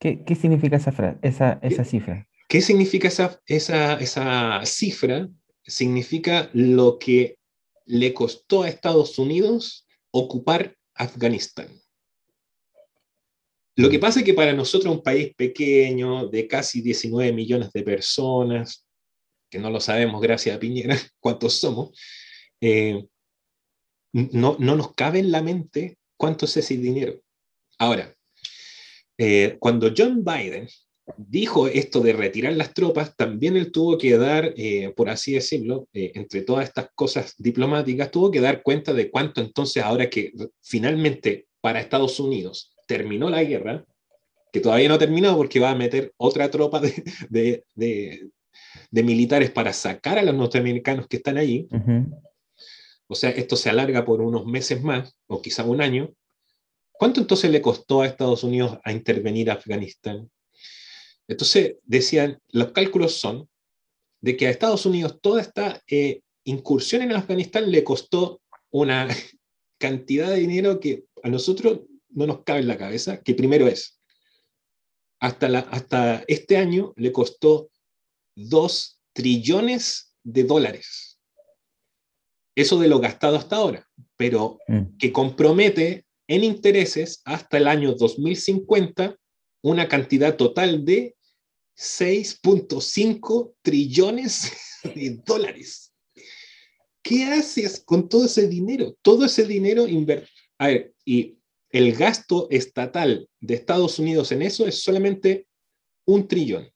¿Qué, 0.00 0.24
qué 0.24 0.34
significa 0.34 0.76
esa, 0.76 1.18
esa, 1.22 1.60
esa 1.62 1.84
cifra? 1.84 2.26
¿Qué 2.48 2.60
significa 2.60 3.06
esa, 3.06 3.40
esa, 3.46 3.94
esa 3.94 4.60
cifra? 4.64 5.28
Significa 5.64 6.50
lo 6.52 6.98
que 6.98 7.38
le 7.86 8.14
costó 8.14 8.62
a 8.62 8.68
Estados 8.68 9.18
Unidos 9.18 9.86
ocupar 10.10 10.76
Afganistán. 10.94 11.68
Lo 13.76 13.88
que 13.88 13.98
pasa 13.98 14.20
es 14.20 14.26
que 14.26 14.34
para 14.34 14.52
nosotros, 14.52 14.94
un 14.94 15.02
país 15.02 15.34
pequeño, 15.34 16.28
de 16.28 16.46
casi 16.46 16.82
19 16.82 17.32
millones 17.32 17.72
de 17.72 17.82
personas, 17.82 18.86
que 19.50 19.58
no 19.58 19.70
lo 19.70 19.80
sabemos 19.80 20.20
gracias 20.20 20.56
a 20.56 20.58
Piñera 20.58 20.96
cuántos 21.20 21.54
somos, 21.54 21.98
eh, 22.60 23.06
no, 24.12 24.56
no 24.58 24.76
nos 24.76 24.94
cabe 24.94 25.20
en 25.20 25.32
la 25.32 25.42
mente 25.42 25.98
cuánto 26.16 26.44
es 26.44 26.56
ese 26.56 26.76
dinero. 26.76 27.20
Ahora, 27.78 28.14
eh, 29.18 29.56
cuando 29.58 29.92
John 29.96 30.22
Biden 30.24 30.68
dijo 31.16 31.66
esto 31.68 32.00
de 32.00 32.12
retirar 32.12 32.52
las 32.54 32.74
tropas, 32.74 33.16
también 33.16 33.56
él 33.56 33.72
tuvo 33.72 33.98
que 33.98 34.16
dar, 34.16 34.54
eh, 34.56 34.92
por 34.96 35.10
así 35.10 35.32
decirlo, 35.32 35.88
eh, 35.92 36.12
entre 36.14 36.42
todas 36.42 36.64
estas 36.64 36.88
cosas 36.94 37.34
diplomáticas, 37.38 38.10
tuvo 38.10 38.30
que 38.30 38.40
dar 38.40 38.62
cuenta 38.62 38.92
de 38.92 39.10
cuánto 39.10 39.40
entonces 39.40 39.82
ahora 39.82 40.08
que 40.08 40.32
finalmente 40.62 41.46
para 41.60 41.80
Estados 41.80 42.20
Unidos 42.20 42.74
terminó 42.86 43.30
la 43.30 43.42
guerra, 43.42 43.84
que 44.52 44.60
todavía 44.60 44.88
no 44.88 44.94
ha 44.94 44.98
terminado 44.98 45.36
porque 45.36 45.60
va 45.60 45.70
a 45.70 45.76
meter 45.76 46.12
otra 46.16 46.50
tropa 46.50 46.80
de, 46.80 47.02
de, 47.30 47.64
de, 47.74 48.28
de 48.90 49.02
militares 49.02 49.50
para 49.50 49.72
sacar 49.72 50.18
a 50.18 50.22
los 50.22 50.34
norteamericanos 50.34 51.06
que 51.08 51.16
están 51.16 51.38
allí, 51.38 51.68
o 53.06 53.14
sea, 53.14 53.30
esto 53.30 53.56
se 53.56 53.68
alarga 53.68 54.04
por 54.04 54.22
unos 54.22 54.46
meses 54.46 54.82
más, 54.82 55.14
o 55.26 55.42
quizá 55.42 55.64
un 55.64 55.82
año. 55.82 56.14
¿Cuánto 56.92 57.20
entonces 57.20 57.50
le 57.50 57.60
costó 57.60 58.00
a 58.00 58.06
Estados 58.06 58.42
Unidos 58.42 58.78
a 58.84 58.92
intervenir 58.92 59.50
a 59.50 59.54
Afganistán? 59.54 60.30
Entonces, 61.28 61.76
decían, 61.84 62.38
los 62.48 62.72
cálculos 62.72 63.14
son 63.14 63.48
de 64.20 64.36
que 64.36 64.46
a 64.46 64.50
Estados 64.50 64.86
Unidos 64.86 65.20
toda 65.20 65.40
esta 65.40 65.82
eh, 65.86 66.20
incursión 66.44 67.02
en 67.02 67.12
Afganistán 67.12 67.70
le 67.70 67.84
costó 67.84 68.40
una 68.70 69.08
cantidad 69.78 70.30
de 70.30 70.36
dinero 70.36 70.80
que 70.80 71.04
a 71.22 71.28
nosotros 71.28 71.80
no 72.10 72.26
nos 72.26 72.42
cabe 72.44 72.60
en 72.60 72.68
la 72.68 72.78
cabeza, 72.78 73.20
que 73.22 73.34
primero 73.34 73.66
es, 73.66 73.98
hasta, 75.20 75.48
la, 75.48 75.60
hasta 75.60 76.24
este 76.26 76.56
año 76.56 76.92
le 76.96 77.12
costó 77.12 77.70
2 78.36 79.00
trillones 79.12 80.14
de 80.22 80.44
dólares. 80.44 81.18
Eso 82.54 82.78
de 82.78 82.88
lo 82.88 83.00
gastado 83.00 83.36
hasta 83.36 83.56
ahora, 83.56 83.88
pero 84.16 84.58
Mm. 84.68 84.96
que 84.98 85.12
compromete 85.12 86.04
en 86.28 86.44
intereses 86.44 87.22
hasta 87.24 87.56
el 87.56 87.66
año 87.66 87.94
2050 87.94 89.16
una 89.62 89.88
cantidad 89.88 90.36
total 90.36 90.84
de 90.84 91.16
6.5 91.76 93.54
trillones 93.62 94.52
de 94.94 95.20
dólares. 95.24 95.92
¿Qué 97.02 97.24
haces 97.24 97.82
con 97.84 98.08
todo 98.08 98.26
ese 98.26 98.46
dinero? 98.48 98.96
Todo 99.02 99.24
ese 99.24 99.44
dinero 99.44 99.86
inver- 99.86 100.28
A 100.58 100.68
ver, 100.68 100.94
y 101.04 101.38
el 101.70 101.94
gasto 101.94 102.48
estatal 102.50 103.28
de 103.40 103.54
Estados 103.54 103.98
Unidos 103.98 104.30
en 104.32 104.42
eso 104.42 104.66
es 104.66 104.82
solamente 104.82 105.48
un 106.06 106.28
trillón. 106.28 106.70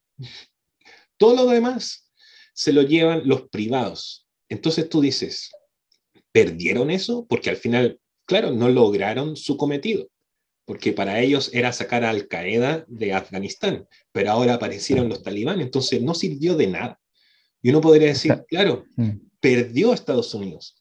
Todo 1.16 1.34
lo 1.36 1.46
demás 1.50 2.10
se 2.54 2.72
lo 2.72 2.82
llevan 2.82 3.22
los 3.26 3.48
privados. 3.48 4.26
Entonces 4.48 4.88
tú 4.88 5.00
dices, 5.00 5.50
¿perdieron 6.32 6.90
eso? 6.90 7.26
Porque 7.28 7.50
al 7.50 7.56
final, 7.56 8.00
claro, 8.26 8.50
no 8.52 8.68
lograron 8.68 9.36
su 9.36 9.56
cometido, 9.56 10.08
porque 10.66 10.92
para 10.92 11.20
ellos 11.20 11.48
era 11.54 11.72
sacar 11.72 12.04
a 12.04 12.10
Al 12.10 12.26
Qaeda 12.28 12.84
de 12.88 13.14
Afganistán, 13.14 13.88
pero 14.12 14.32
ahora 14.32 14.54
aparecieron 14.54 15.08
los 15.08 15.22
talibán, 15.22 15.60
entonces 15.60 16.02
no 16.02 16.12
sirvió 16.12 16.56
de 16.56 16.66
nada. 16.66 17.00
Y 17.62 17.70
uno 17.70 17.80
podría 17.80 18.08
decir, 18.08 18.44
claro, 18.48 18.84
Mm. 18.96 19.12
perdió 19.40 19.94
Estados 19.94 20.34
Unidos, 20.34 20.76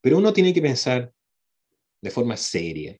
pero 0.00 0.18
uno 0.18 0.32
tiene 0.32 0.52
que 0.52 0.60
pensar 0.60 1.12
de 2.02 2.10
forma 2.10 2.36
seria 2.36 2.98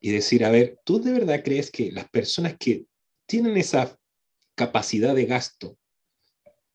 y 0.00 0.10
decir, 0.10 0.44
a 0.44 0.50
ver, 0.50 0.78
¿tú 0.84 1.00
de 1.00 1.12
verdad 1.12 1.42
crees 1.44 1.70
que 1.70 1.92
las 1.92 2.08
personas 2.10 2.56
que 2.58 2.84
tienen 3.26 3.56
esa 3.56 3.96
capacidad 4.56 5.14
de 5.14 5.26
gasto 5.26 5.78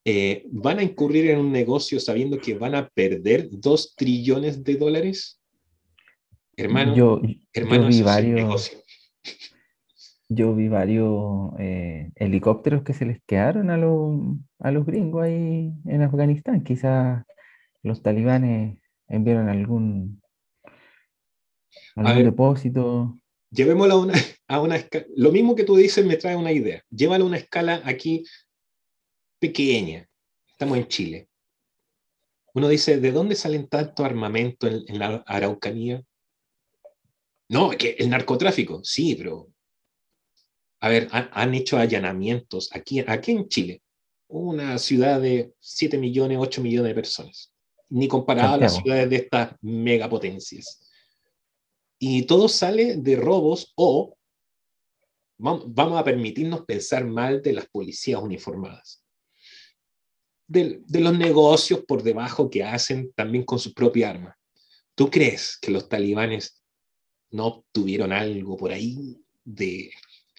eh, 0.05 0.45
van 0.47 0.79
a 0.79 0.83
incurrir 0.83 1.29
en 1.29 1.39
un 1.39 1.51
negocio 1.51 1.99
sabiendo 1.99 2.39
que 2.39 2.55
van 2.55 2.75
a 2.75 2.87
perder 2.87 3.49
dos 3.51 3.95
trillones 3.95 4.63
de 4.63 4.75
dólares? 4.75 5.40
Hermano, 6.57 6.95
Yo, 6.95 7.21
hermano, 7.53 7.83
yo 7.83 7.89
vi 7.89 8.01
varios, 8.01 8.71
yo 10.27 10.55
vi 10.55 10.67
varios 10.67 11.51
eh, 11.59 12.11
helicópteros 12.15 12.83
que 12.83 12.93
se 12.93 13.05
les 13.05 13.21
quedaron 13.25 13.69
a 13.69 13.77
los, 13.77 14.19
a 14.59 14.71
los 14.71 14.85
gringos 14.85 15.23
ahí 15.23 15.71
en 15.85 16.01
Afganistán. 16.01 16.63
Quizás 16.63 17.23
los 17.83 18.01
talibanes 18.01 18.77
enviaron 19.07 19.49
algún, 19.49 20.21
algún 21.95 22.15
ver. 22.15 22.25
depósito. 22.25 23.17
Llevémoslo 23.49 23.93
a 23.93 23.99
una, 23.99 24.13
a 24.47 24.61
una 24.61 24.75
escala. 24.75 25.05
Lo 25.15 25.31
mismo 25.31 25.55
que 25.55 25.63
tú 25.63 25.75
dices 25.75 26.05
me 26.05 26.17
trae 26.17 26.35
una 26.35 26.51
idea. 26.51 26.83
Llévalo 26.89 27.25
a 27.25 27.27
una 27.27 27.37
escala 27.37 27.81
aquí 27.85 28.23
pequeña. 29.39 30.07
Estamos 30.47 30.77
en 30.77 30.87
Chile. 30.87 31.27
Uno 32.53 32.67
dice, 32.67 32.99
¿de 32.99 33.11
dónde 33.11 33.35
salen 33.35 33.67
tanto 33.67 34.05
armamento 34.05 34.67
en, 34.67 34.83
en 34.87 34.99
la 34.99 35.23
Araucanía? 35.25 36.03
No, 37.51 37.69
que 37.71 37.95
el 37.99 38.09
narcotráfico, 38.09 38.81
sí, 38.83 39.15
pero... 39.15 39.47
A 40.79 40.89
ver, 40.89 41.07
han, 41.11 41.29
han 41.33 41.53
hecho 41.53 41.77
allanamientos 41.77 42.69
aquí, 42.73 43.03
aquí 43.05 43.31
en 43.33 43.47
Chile. 43.49 43.83
Una 44.29 44.77
ciudad 44.77 45.19
de 45.21 45.53
7 45.59 45.97
millones, 45.97 46.37
8 46.39 46.61
millones 46.61 46.89
de 46.89 46.95
personas. 46.95 47.53
Ni 47.89 48.07
comparado 48.07 48.53
a 48.53 48.57
las 48.57 48.77
ciudades 48.77 49.09
de 49.09 49.15
estas 49.17 49.55
megapotencias. 49.61 50.89
Y 51.99 52.23
todo 52.23 52.47
sale 52.47 52.95
de 52.95 53.15
robos 53.17 53.73
o 53.75 54.17
vam- 55.37 55.63
vamos 55.67 55.99
a 55.99 56.03
permitirnos 56.03 56.65
pensar 56.65 57.05
mal 57.05 57.41
de 57.41 57.53
las 57.53 57.67
policías 57.67 58.21
uniformadas. 58.21 59.03
De, 60.47 60.81
de 60.85 60.99
los 61.01 61.17
negocios 61.17 61.83
por 61.85 62.01
debajo 62.01 62.49
que 62.49 62.63
hacen 62.63 63.11
también 63.13 63.43
con 63.43 63.59
su 63.59 63.73
propia 63.73 64.09
arma. 64.09 64.37
¿Tú 64.95 65.09
crees 65.11 65.57
que 65.61 65.71
los 65.71 65.87
talibanes 65.87 66.60
no 67.31 67.45
obtuvieron 67.47 68.11
algo 68.11 68.57
por 68.57 68.71
ahí 68.71 69.17
de 69.43 69.91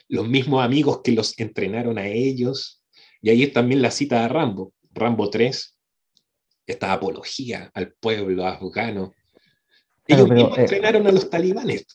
los 0.09 0.29
mismos 0.29 0.65
amigos 0.65 1.01
que 1.03 1.13
los 1.13 1.39
entrenaron 1.39 1.99
a 1.99 2.07
ellos? 2.07 2.83
Y 3.21 3.31
ahí 3.31 3.43
es 3.43 3.53
también 3.53 3.83
la 3.83 3.91
cita 3.91 4.23
de 4.23 4.29
Rambo, 4.29 4.73
Rambo 4.93 5.31
3, 5.31 5.79
esta 6.67 6.93
apología 6.93 7.71
al 7.75 7.93
pueblo 7.93 8.47
afgano. 8.47 9.13
Claro, 10.05 10.25
Ellos 10.25 10.29
pero, 10.29 10.35
mismos 10.35 10.59
eh, 10.59 10.63
entrenaron 10.63 11.07
a 11.07 11.13
los 11.13 11.31
talibanes. 11.31 11.87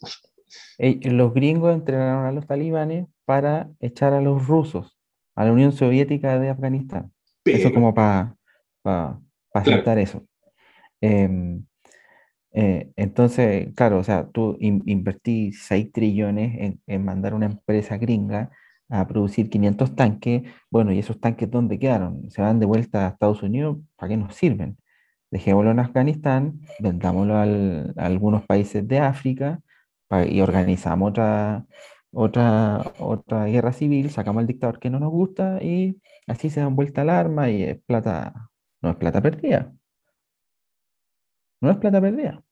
Eh, 0.78 1.00
los 1.10 1.34
gringos 1.34 1.74
entrenaron 1.74 2.26
a 2.26 2.32
los 2.32 2.46
talibanes 2.48 3.06
para 3.26 3.70
echar 3.80 4.14
a 4.14 4.22
los 4.22 4.48
rusos, 4.48 4.98
a 5.36 5.46
la 5.46 5.52
Unión 5.52 5.72
Soviética 5.72 6.40
de 6.40 6.50
Afganistán. 6.50 7.12
Eso 7.44 7.64
Pero, 7.64 7.74
como 7.74 7.94
para 7.94 8.36
pa, 8.82 9.20
pa 9.52 9.64
Claro. 9.64 9.78
sentar 9.78 10.00
eso. 10.00 10.26
Em, 11.02 11.66
eh, 12.60 12.92
entonces, 12.96 13.74
claro, 13.76 14.00
o 14.00 14.04
sea, 14.04 14.28
tú 14.32 14.58
in- 14.60 14.84
invertí 14.86 15.52
6 15.54 15.92
trillones 15.92 16.56
en, 16.60 16.82
en 16.88 17.06
mandar 17.06 17.34
una 17.36 17.46
empresa 17.48 17.98
gringa 17.98 18.52
a 18.90 19.08
producir 19.08 19.50
500 19.50 19.96
tanques. 19.96 20.44
Bueno, 20.72 20.92
¿y 20.94 21.00
esos 21.00 21.20
tanques 21.20 21.50
dónde 21.52 21.78
quedaron? 21.80 22.30
¿Se 22.32 22.42
van 22.42 22.60
de 22.60 22.66
vuelta 22.66 23.06
a 23.08 23.10
Estados 23.12 23.44
Unidos? 23.44 23.78
¿Para 23.96 24.10
qué 24.10 24.18
nos 24.18 24.36
sirven? 24.36 24.78
Dejémoslo 25.32 25.72
en 25.72 25.80
Afganistán, 25.80 26.62
vendámoslo 26.80 27.36
a 27.38 27.44
algunos 27.98 28.46
países 28.46 28.88
de 28.88 29.00
África 29.00 29.62
y 30.30 30.42
organizamos 30.42 31.10
otra, 31.12 31.66
otra, 32.12 32.94
otra 33.00 33.46
guerra 33.46 33.74
civil, 33.74 34.10
sacamos 34.10 34.42
al 34.42 34.48
dictador 34.48 34.80
que 34.80 34.90
no 34.90 35.00
nos 35.00 35.12
gusta 35.12 35.62
y 35.62 36.02
así 36.28 36.50
se 36.50 36.62
dan 36.62 36.76
vuelta 36.76 37.02
al 37.02 37.10
arma 37.10 37.50
y 37.50 37.64
es 37.64 37.80
plata, 37.86 38.50
no 38.82 38.90
es 38.92 38.96
plata 38.98 39.22
perdida. 39.22 39.74
No 41.62 41.70
es 41.74 41.78
plata 41.78 42.02
perdida. 42.02 42.44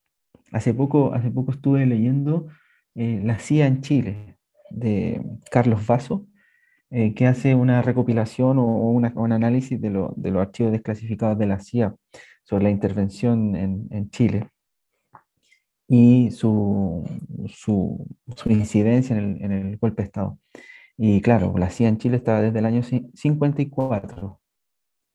Hace 0.51 0.73
poco, 0.73 1.13
hace 1.13 1.31
poco 1.31 1.51
estuve 1.51 1.86
leyendo 1.86 2.47
eh, 2.95 3.21
La 3.23 3.39
CIA 3.39 3.67
en 3.67 3.81
Chile, 3.81 4.38
de 4.69 5.21
Carlos 5.51 5.86
Vaso, 5.86 6.27
eh, 6.91 7.13
que 7.13 7.27
hace 7.27 7.55
una 7.55 7.81
recopilación 7.81 8.59
o, 8.59 8.63
una, 8.63 9.11
un 9.15 9.31
análisis 9.31 9.79
de, 9.81 9.89
lo, 9.89 10.13
de, 10.17 10.31
los 10.31 10.41
archivos 10.41 10.71
desclasificados 10.71 11.38
de 11.38 11.47
la 11.47 11.59
CIA 11.59 11.95
sobre 12.43 12.65
la 12.65 12.69
intervención 12.69 13.55
en, 13.55 13.88
en 13.91 14.09
Chile 14.09 14.49
y 15.88 16.31
su, 16.31 17.03
su, 17.47 18.07
su 18.36 18.49
incidencia 18.51 19.15
en 19.17 19.23
el, 19.23 19.43
en 19.43 19.51
el, 19.51 19.77
golpe 19.77 20.03
de 20.03 20.07
Estado. 20.07 20.39
Y 20.97 21.21
claro, 21.21 21.53
la 21.57 21.69
CIA 21.69 21.89
en 21.89 21.97
Chile 21.97 22.17
estaba 22.17 22.41
desde 22.41 22.59
el 22.59 22.65
año 22.65 22.81
54 22.83 24.41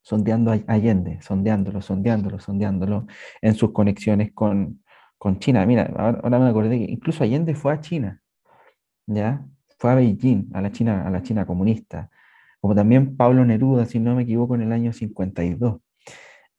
sondeando 0.02 0.52
a 0.52 0.60
Allende, 0.66 1.20
sondeándolo, 1.22 1.82
sondeándolo, 1.82 2.40
sondeándolo 2.40 3.06
en 3.42 3.54
sus 3.54 3.72
conexiones 3.72 4.32
con, 4.32 4.82
con 5.20 5.38
China. 5.38 5.66
Mira, 5.66 5.92
ahora, 5.98 6.38
me 6.38 6.48
acordé 6.48 6.78
que 6.78 6.90
incluso 6.90 7.22
Allende 7.22 7.54
fue 7.54 7.74
a 7.74 7.80
China, 7.82 8.22
¿ya? 9.06 9.44
Fue 9.78 9.90
a 9.90 9.94
Beijing, 9.94 10.48
a 10.54 10.62
la 10.62 10.72
China, 10.72 11.06
a 11.06 11.10
la 11.10 11.22
China 11.22 11.44
comunista, 11.44 12.10
como 12.58 12.74
también 12.74 13.18
Pablo 13.18 13.44
Neruda, 13.44 13.84
si 13.84 14.00
no 14.00 14.14
me 14.14 14.22
equivoco, 14.22 14.54
en 14.54 14.62
el 14.62 14.72
año 14.72 14.94
52. 14.94 15.80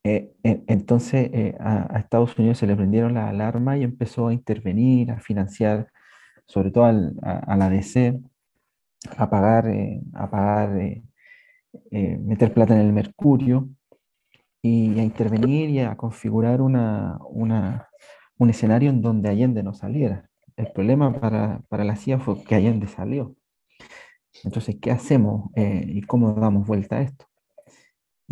Eh, 0.04 0.34
entonces 0.44 1.30
eh, 1.34 1.58
a, 1.60 1.98
Estados 2.00 2.38
Unidos 2.38 2.60
se 2.60 2.68
le 2.68 2.76
prendieron 2.76 3.16
la 3.16 3.30
alarma 3.30 3.78
y 3.78 3.84
empezó 3.84 4.28
a 4.28 4.34
intervenir, 4.34 5.10
a 5.12 5.20
financiar, 5.20 5.92
sobre 6.46 6.70
todo 6.70 6.86
a, 6.86 7.56
la 7.58 7.70
DC, 7.70 8.20
a 9.18 9.30
pagar, 9.30 9.68
eh, 9.70 10.02
a 10.14 10.30
pagar 10.30 10.70
meter 11.90 12.54
plata 12.54 12.76
en 12.76 12.82
el 12.82 12.94
mercurio 12.94 13.70
y 14.62 15.00
a 15.00 15.04
intervenir 15.04 15.72
y 15.72 15.80
a 15.80 15.96
configurar 15.98 16.62
una, 16.62 17.18
una, 17.28 17.90
un 18.38 18.50
escenario 18.50 18.90
en 18.90 19.02
donde 19.02 19.30
Allende 19.30 19.64
no 19.64 19.74
saliera. 19.74 20.30
El 20.56 20.72
problema 20.72 21.20
para, 21.20 21.62
para 21.70 21.84
la 21.84 21.96
CIA 21.96 22.20
fue 22.20 22.44
que 22.44 22.56
Allende 22.56 22.88
salió. 22.88 23.36
Entonces, 24.44 24.78
¿qué 24.82 24.92
hacemos 24.92 25.52
y 25.56 26.02
cómo 26.02 26.34
damos 26.34 26.66
vuelta 26.66 26.98
a 26.98 27.02
esto? 27.02 27.26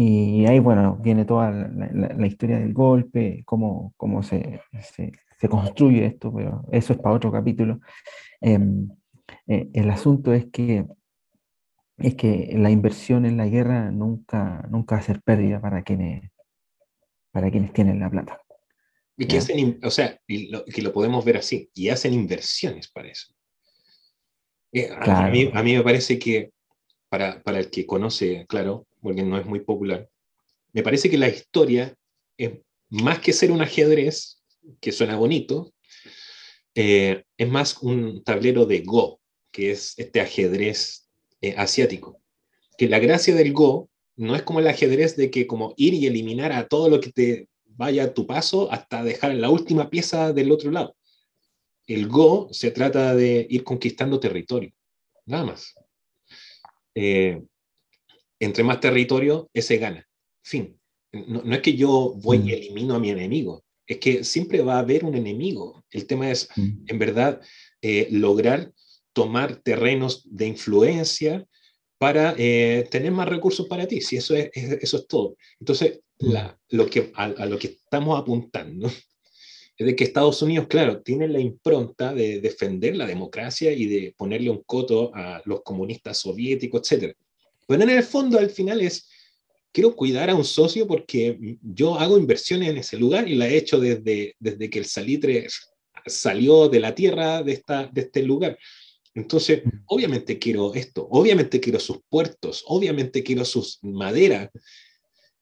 Y 0.01 0.45
ahí, 0.45 0.59
bueno, 0.59 0.95
viene 0.95 1.25
toda 1.25 1.51
la, 1.51 2.25
historia 2.25 2.57
del 2.57 2.73
golpe, 2.73 3.43
cómo, 3.45 3.93
cómo 3.97 4.23
se, 4.23 4.61
se, 4.81 5.11
se, 5.37 5.49
construye 5.49 6.05
esto, 6.05 6.33
pero 6.33 6.63
eso 6.71 6.93
es 6.93 6.99
para 6.99 7.15
otro 7.15 7.33
capítulo. 7.33 7.81
Em, 8.39 8.87
eh, 9.45 9.69
el 9.73 9.89
asunto 9.89 10.31
es 10.33 10.45
que, 10.51 10.85
es 11.97 12.15
que 12.15 12.53
la 12.57 12.71
inversión 12.71 13.25
en 13.25 13.35
la 13.35 13.47
guerra 13.47 13.91
nunca, 13.91 14.65
nunca 14.69 14.95
va 14.95 15.01
a 15.01 15.03
ser 15.03 15.21
pérdida 15.21 15.59
para 15.59 15.83
quienes, 15.83 16.31
para 17.31 17.51
quienes 17.51 17.73
tienen 17.73 17.99
la 17.99 18.09
plata. 18.09 18.41
Y 19.21 19.27
que 19.27 19.37
hacen, 19.37 19.79
o 19.83 19.91
sea, 19.91 20.17
que 20.25 20.81
lo 20.81 20.93
podemos 20.93 21.25
ver 21.25 21.35
así, 21.35 21.69
y 21.73 21.89
hacen 21.89 22.13
inversiones 22.13 22.87
para 22.87 23.09
eso. 23.09 23.33
Eh, 24.71 24.89
a, 24.97 25.29
mí, 25.29 25.51
a, 25.53 25.61
mí, 25.61 25.75
me 25.75 25.83
parece 25.83 26.17
que 26.17 26.51
para, 27.09 27.43
para 27.43 27.59
el 27.59 27.69
que 27.69 27.85
conoce, 27.85 28.45
claro, 28.47 28.87
porque 29.01 29.23
no 29.23 29.37
es 29.37 29.45
muy 29.45 29.59
popular. 29.59 30.09
Me 30.71 30.83
parece 30.83 31.09
que 31.09 31.17
la 31.17 31.27
historia 31.27 31.93
es 32.37 32.51
más 32.87 33.19
que 33.19 33.33
ser 33.33 33.51
un 33.51 33.61
ajedrez, 33.61 34.41
que 34.79 34.93
suena 34.93 35.17
bonito, 35.17 35.73
eh, 36.75 37.25
es 37.37 37.49
más 37.49 37.79
un 37.81 38.23
tablero 38.23 38.65
de 38.65 38.79
Go, 38.81 39.19
que 39.51 39.71
es 39.71 39.95
este 39.97 40.21
ajedrez 40.21 41.09
eh, 41.41 41.55
asiático. 41.57 42.21
Que 42.77 42.87
la 42.87 42.99
gracia 42.99 43.35
del 43.35 43.51
Go 43.51 43.89
no 44.15 44.33
es 44.35 44.43
como 44.43 44.59
el 44.59 44.67
ajedrez 44.67 45.17
de 45.17 45.29
que 45.29 45.45
como 45.45 45.73
ir 45.75 45.93
y 45.93 46.07
eliminar 46.07 46.53
a 46.53 46.69
todo 46.69 46.87
lo 46.87 47.01
que 47.01 47.11
te 47.11 47.49
vaya 47.79 48.03
a 48.03 48.13
tu 48.13 48.27
paso 48.27 48.69
hasta 48.71 49.03
dejar 49.03 49.33
la 49.35 49.49
última 49.49 49.89
pieza 49.89 50.33
del 50.33 50.51
otro 50.51 50.69
lado. 50.69 50.97
El 51.87 52.09
Go 52.09 52.49
se 52.51 52.71
trata 52.71 53.15
de 53.15 53.47
ir 53.49 53.63
conquistando 53.63 54.19
territorio, 54.19 54.71
nada 55.25 55.45
más. 55.45 55.73
Eh, 56.93 57.41
entre 58.37 58.65
más 58.65 58.81
territorio, 58.81 59.49
ese 59.53 59.77
gana. 59.77 60.05
Fin. 60.43 60.77
No, 61.13 61.53
es 61.53 61.61
que 61.61 61.73
yo 61.73 62.15
voy 62.17 62.37
y 62.39 62.41
mm. 62.41 62.49
elimino 62.49 62.95
a 62.95 62.99
mi 62.99 63.11
enemigo, 63.11 63.63
es 63.87 63.97
que 63.97 64.25
siempre 64.25 64.61
va 64.61 64.75
a 64.75 64.79
haber 64.79 65.05
un 65.05 65.15
enemigo. 65.15 65.85
El 65.89 66.05
tema 66.05 66.29
es, 66.29 66.49
mm. 66.57 66.83
en 66.85 66.99
verdad, 66.99 67.41
eh, 67.81 68.09
lograr 68.11 68.73
tomar 69.13 69.55
terrenos 69.55 70.23
de 70.25 70.47
influencia 70.47 71.45
para 71.97 72.35
eh, 72.37 72.85
tener 72.91 73.13
más 73.13 73.29
recursos 73.29 73.67
para 73.67 73.87
ti, 73.87 74.01
si 74.01 74.17
eso 74.17 74.35
es, 74.35 74.49
eso 74.53 74.97
es 74.97 75.07
todo. 75.07 75.37
Entonces, 75.61 76.01
lo 76.19 76.89
que, 76.89 77.11
a, 77.15 77.45
lo 77.45 77.57
que 77.57 77.67
estamos 77.67 78.19
apuntando 78.19 78.87
es 79.77 79.85
de 79.85 79.95
que 79.95 80.03
Estados 80.03 80.41
Unidos, 80.41 80.67
claro, 80.67 81.01
tiene 81.01 81.27
la 81.27 81.39
impronta 81.39 82.13
de 82.13 82.41
defender 82.41 82.97
la 82.97 83.07
democracia 83.07 83.71
y 83.71 83.85
de 83.85 84.13
ponerle 84.17 84.49
un 84.49 84.63
coto 84.63 85.11
a 85.15 85.41
los 85.45 85.61
comunistas 85.63 86.17
soviéticos, 86.17 86.91
etc. 86.91 87.15
Pero 87.65 87.83
en 87.83 87.89
el 87.89 88.03
fondo, 88.03 88.37
al 88.37 88.49
final 88.49 88.81
es, 88.81 89.07
quiero 89.71 89.95
cuidar 89.95 90.29
a 90.29 90.35
un 90.35 90.43
socio 90.43 90.85
porque 90.85 91.57
yo 91.61 91.97
hago 91.97 92.17
inversiones 92.17 92.69
en 92.69 92.77
ese 92.77 92.97
lugar 92.97 93.29
y 93.29 93.35
la 93.35 93.47
he 93.47 93.55
hecho 93.55 93.79
desde, 93.79 94.35
desde 94.37 94.69
que 94.69 94.79
el 94.79 94.85
salitre 94.85 95.47
salió 96.05 96.67
de 96.67 96.79
la 96.81 96.93
tierra 96.93 97.41
de, 97.41 97.53
esta, 97.53 97.87
de 97.87 98.01
este 98.01 98.21
lugar. 98.23 98.59
Entonces, 99.15 99.63
obviamente 99.85 100.37
quiero 100.37 100.73
esto, 100.73 101.07
obviamente 101.09 101.59
quiero 101.61 101.79
sus 101.79 101.99
puertos, 102.09 102.63
obviamente 102.67 103.23
quiero 103.23 103.45
sus 103.45 103.79
maderas, 103.81 104.49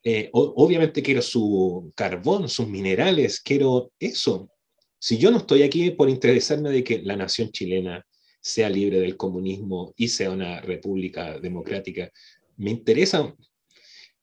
eh, 0.09 0.29
obviamente 0.31 1.03
quiero 1.03 1.21
su 1.21 1.91
carbón, 1.93 2.47
sus 2.47 2.65
minerales, 2.65 3.41
quiero 3.41 3.91
eso. 3.99 4.49
Si 4.97 5.17
yo 5.17 5.31
no 5.31 5.39
estoy 5.39 5.63
aquí 5.63 5.91
por 5.91 6.09
interesarme 6.09 6.69
de 6.69 6.81
que 6.81 6.99
la 6.99 7.17
nación 7.17 7.51
chilena 7.51 8.05
sea 8.39 8.69
libre 8.69 9.01
del 9.01 9.17
comunismo 9.17 9.93
y 9.97 10.07
sea 10.07 10.31
una 10.31 10.61
república 10.61 11.37
democrática. 11.39 12.09
Me 12.55 12.71
interesa, 12.71 13.35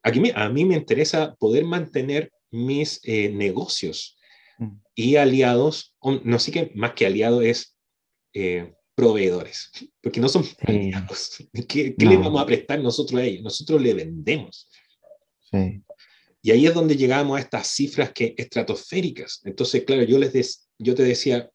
aquí 0.03 0.22
a 0.35 0.49
mí 0.49 0.64
me 0.64 0.76
interesa 0.76 1.35
poder 1.35 1.66
mantener 1.66 2.32
mis 2.51 3.01
eh, 3.03 3.28
negocios 3.28 4.16
mm. 4.57 4.70
y 4.95 5.16
aliados, 5.16 5.95
no 6.03 6.39
sé 6.39 6.51
qué 6.51 6.72
más 6.74 6.95
que 6.95 7.05
aliados 7.05 7.45
es 7.45 7.76
eh, 8.32 8.72
proveedores, 8.95 9.70
porque 10.01 10.20
no 10.20 10.30
son 10.30 10.47
aliados. 10.66 11.47
¿Qué, 11.68 11.95
le 11.99 12.16
vamos 12.16 12.41
a 12.41 12.47
prestar 12.47 12.80
nosotros 12.80 13.20
a 13.20 13.24
ellos? 13.24 13.43
Nosotros 13.43 13.82
le 13.82 13.93
vendemos. 13.93 14.70
Y 16.43 16.51
ahí 16.51 16.67
es 16.67 16.75
donde 16.75 16.97
llegamos 16.97 17.39
a 17.39 17.41
estas 17.41 17.69
cifras 17.69 18.13
que 18.13 18.35
estratosféricas. 18.37 19.41
Entonces, 19.45 19.85
claro, 19.85 20.03
yo 20.03 20.19
les 20.19 20.69
yo 20.79 20.95
te 20.95 21.03
decía, 21.03 21.51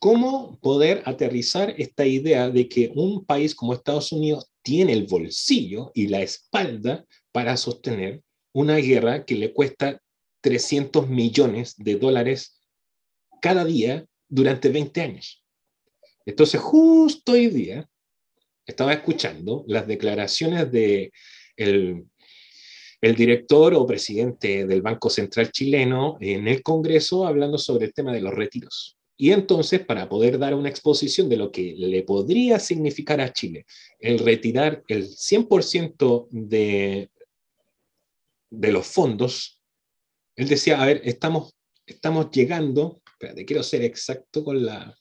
¿Cómo 0.00 0.60
poder 0.60 1.02
aterrizar 1.06 1.74
esta 1.76 2.06
idea 2.06 2.50
de 2.50 2.68
que 2.68 2.92
un 2.94 3.24
país 3.24 3.52
como 3.52 3.74
Estados 3.74 4.12
Unidos 4.12 4.48
tiene 4.62 4.92
el 4.92 5.06
bolsillo 5.06 5.90
y 5.92 6.06
la 6.06 6.20
espalda 6.20 7.04
para 7.32 7.56
sostener 7.56 8.22
una 8.52 8.76
guerra 8.76 9.24
que 9.24 9.34
le 9.34 9.52
cuesta 9.52 10.00
300 10.40 11.08
millones 11.08 11.74
de 11.76 11.96
dólares 11.96 12.60
cada 13.42 13.64
día 13.64 14.06
durante 14.28 14.68
20 14.68 15.00
años? 15.00 15.44
Entonces, 16.24 16.60
justo 16.60 17.32
hoy 17.32 17.48
día 17.48 17.88
estaba 18.66 18.92
escuchando 18.92 19.64
las 19.66 19.88
declaraciones 19.88 20.70
de 20.70 21.10
el, 21.56 22.06
el 23.00 23.14
director 23.14 23.74
o 23.74 23.86
presidente 23.86 24.66
del 24.66 24.82
Banco 24.82 25.08
Central 25.08 25.52
chileno 25.52 26.16
en 26.20 26.48
el 26.48 26.62
Congreso 26.62 27.26
hablando 27.26 27.58
sobre 27.58 27.86
el 27.86 27.94
tema 27.94 28.12
de 28.12 28.20
los 28.20 28.34
retiros. 28.34 28.96
Y 29.16 29.32
entonces, 29.32 29.84
para 29.84 30.08
poder 30.08 30.38
dar 30.38 30.54
una 30.54 30.68
exposición 30.68 31.28
de 31.28 31.36
lo 31.36 31.50
que 31.50 31.74
le 31.76 32.02
podría 32.04 32.60
significar 32.60 33.20
a 33.20 33.32
Chile 33.32 33.66
el 33.98 34.20
retirar 34.20 34.84
el 34.86 35.08
100% 35.08 36.28
de, 36.30 37.10
de 38.50 38.72
los 38.72 38.86
fondos, 38.86 39.60
él 40.36 40.46
decía, 40.46 40.80
a 40.80 40.86
ver, 40.86 41.00
estamos, 41.04 41.56
estamos 41.84 42.30
llegando, 42.30 43.00
espérate, 43.10 43.44
quiero 43.44 43.64
ser 43.64 43.82
exacto 43.82 44.44
con 44.44 44.64
la, 44.64 44.96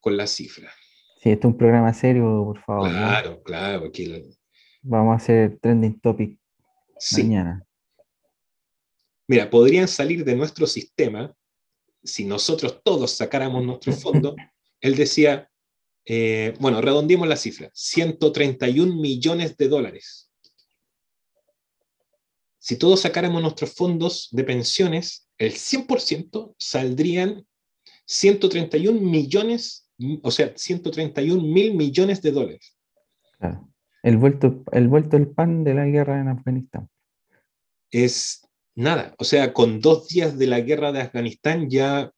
con 0.00 0.16
la 0.16 0.26
cifra. 0.26 0.72
Sí, 1.22 1.28
esto 1.30 1.48
es 1.48 1.52
un 1.52 1.58
programa 1.58 1.92
serio, 1.92 2.22
por 2.46 2.64
favor. 2.64 2.88
Claro, 2.88 3.42
claro. 3.42 3.86
Aquí 3.88 4.10
Vamos 4.80 5.12
a 5.12 5.16
hacer 5.16 5.58
trending 5.60 6.00
topic 6.00 6.39
mañana. 7.12 7.66
Mira, 9.26 9.48
podrían 9.48 9.88
salir 9.88 10.24
de 10.24 10.34
nuestro 10.34 10.66
sistema 10.66 11.34
si 12.02 12.24
nosotros 12.24 12.80
todos 12.82 13.12
sacáramos 13.12 13.64
nuestro 13.64 13.92
fondo, 13.92 14.36
él 14.80 14.96
decía, 14.96 15.50
eh, 16.04 16.54
bueno, 16.58 16.80
redondeemos 16.80 17.28
la 17.28 17.36
cifra, 17.36 17.70
131 17.74 18.96
millones 18.96 19.56
de 19.56 19.68
dólares. 19.68 20.30
Si 22.58 22.76
todos 22.76 23.00
sacáramos 23.00 23.40
nuestros 23.42 23.74
fondos 23.74 24.28
de 24.32 24.44
pensiones, 24.44 25.28
el 25.38 25.54
100% 25.54 26.54
saldrían 26.58 27.46
131 28.06 29.00
millones, 29.00 29.88
o 30.22 30.30
sea, 30.30 30.52
131 30.54 31.42
mil 31.42 31.74
millones 31.74 32.20
de 32.20 32.32
dólares. 32.32 32.76
El 34.02 34.16
vuelto, 34.16 34.64
el 34.72 34.88
vuelto 34.88 35.16
el 35.16 35.28
pan 35.28 35.64
de 35.64 35.74
la 35.74 35.86
guerra 35.86 36.20
en 36.20 36.28
Afganistán. 36.28 36.88
Es 37.90 38.46
nada. 38.74 39.14
O 39.18 39.24
sea, 39.24 39.52
con 39.52 39.80
dos 39.80 40.08
días 40.08 40.38
de 40.38 40.46
la 40.46 40.60
guerra 40.60 40.92
de 40.92 41.00
Afganistán 41.00 41.68
ya 41.68 42.12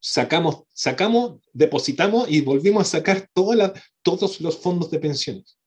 sacamos, 0.00 0.64
sacamos, 0.72 1.40
depositamos 1.52 2.30
y 2.30 2.40
volvimos 2.40 2.82
a 2.82 2.98
sacar 2.98 3.28
todos 3.32 4.40
los 4.40 4.58
fondos 4.58 4.90
de 4.90 4.98
pensiones. 4.98 5.58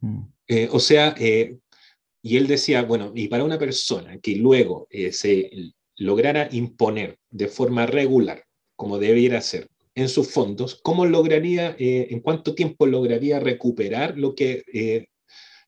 Mm. 0.00 0.22
Eh, 0.48 0.68
o 0.70 0.78
sea, 0.78 1.14
eh, 1.18 1.58
y 2.22 2.36
él 2.36 2.46
decía, 2.46 2.82
bueno, 2.82 3.12
y 3.14 3.28
para 3.28 3.44
una 3.44 3.58
persona 3.58 4.18
que 4.18 4.36
luego 4.36 4.86
eh, 4.90 5.12
se 5.12 5.50
lograra 5.96 6.48
imponer 6.50 7.18
de 7.30 7.48
forma 7.48 7.86
regular, 7.86 8.44
como 8.74 8.98
debiera 8.98 9.40
ser, 9.40 9.68
en 9.96 10.08
sus 10.08 10.30
fondos, 10.30 10.78
¿cómo 10.82 11.06
lograría, 11.06 11.74
en 11.78 12.20
cuánto 12.20 12.54
tiempo 12.54 12.86
lograría 12.86 13.40
recuperar 13.40 14.16
lo 14.16 14.34
que 14.34 15.08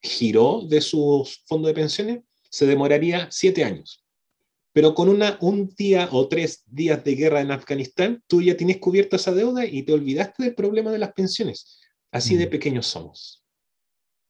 giró 0.03 0.62
de 0.68 0.81
sus 0.81 1.43
fondos 1.47 1.68
de 1.70 1.74
pensiones? 1.74 2.20
Se 2.51 2.66
demoraría 2.66 3.29
siete 3.31 3.64
años. 3.64 4.05
Pero 4.72 4.95
con 4.95 5.09
una, 5.09 5.39
un 5.41 5.74
día 5.76 6.09
o 6.12 6.29
tres 6.29 6.62
días 6.66 7.03
de 7.03 7.14
guerra 7.14 7.41
en 7.41 7.51
Afganistán, 7.51 8.22
tú 8.29 8.43
ya 8.43 8.57
tienes 8.57 8.76
cubierta 8.76 9.16
esa 9.16 9.33
deuda 9.33 9.66
y 9.66 9.83
te 9.83 9.93
olvidaste 9.93 10.45
del 10.45 10.55
problema 10.55 10.93
de 10.93 10.99
las 10.99 11.14
pensiones. 11.14 11.81
Así 12.12 12.37
de 12.37 12.47
mm. 12.47 12.51
pequeños 12.51 12.87
somos. 12.87 13.43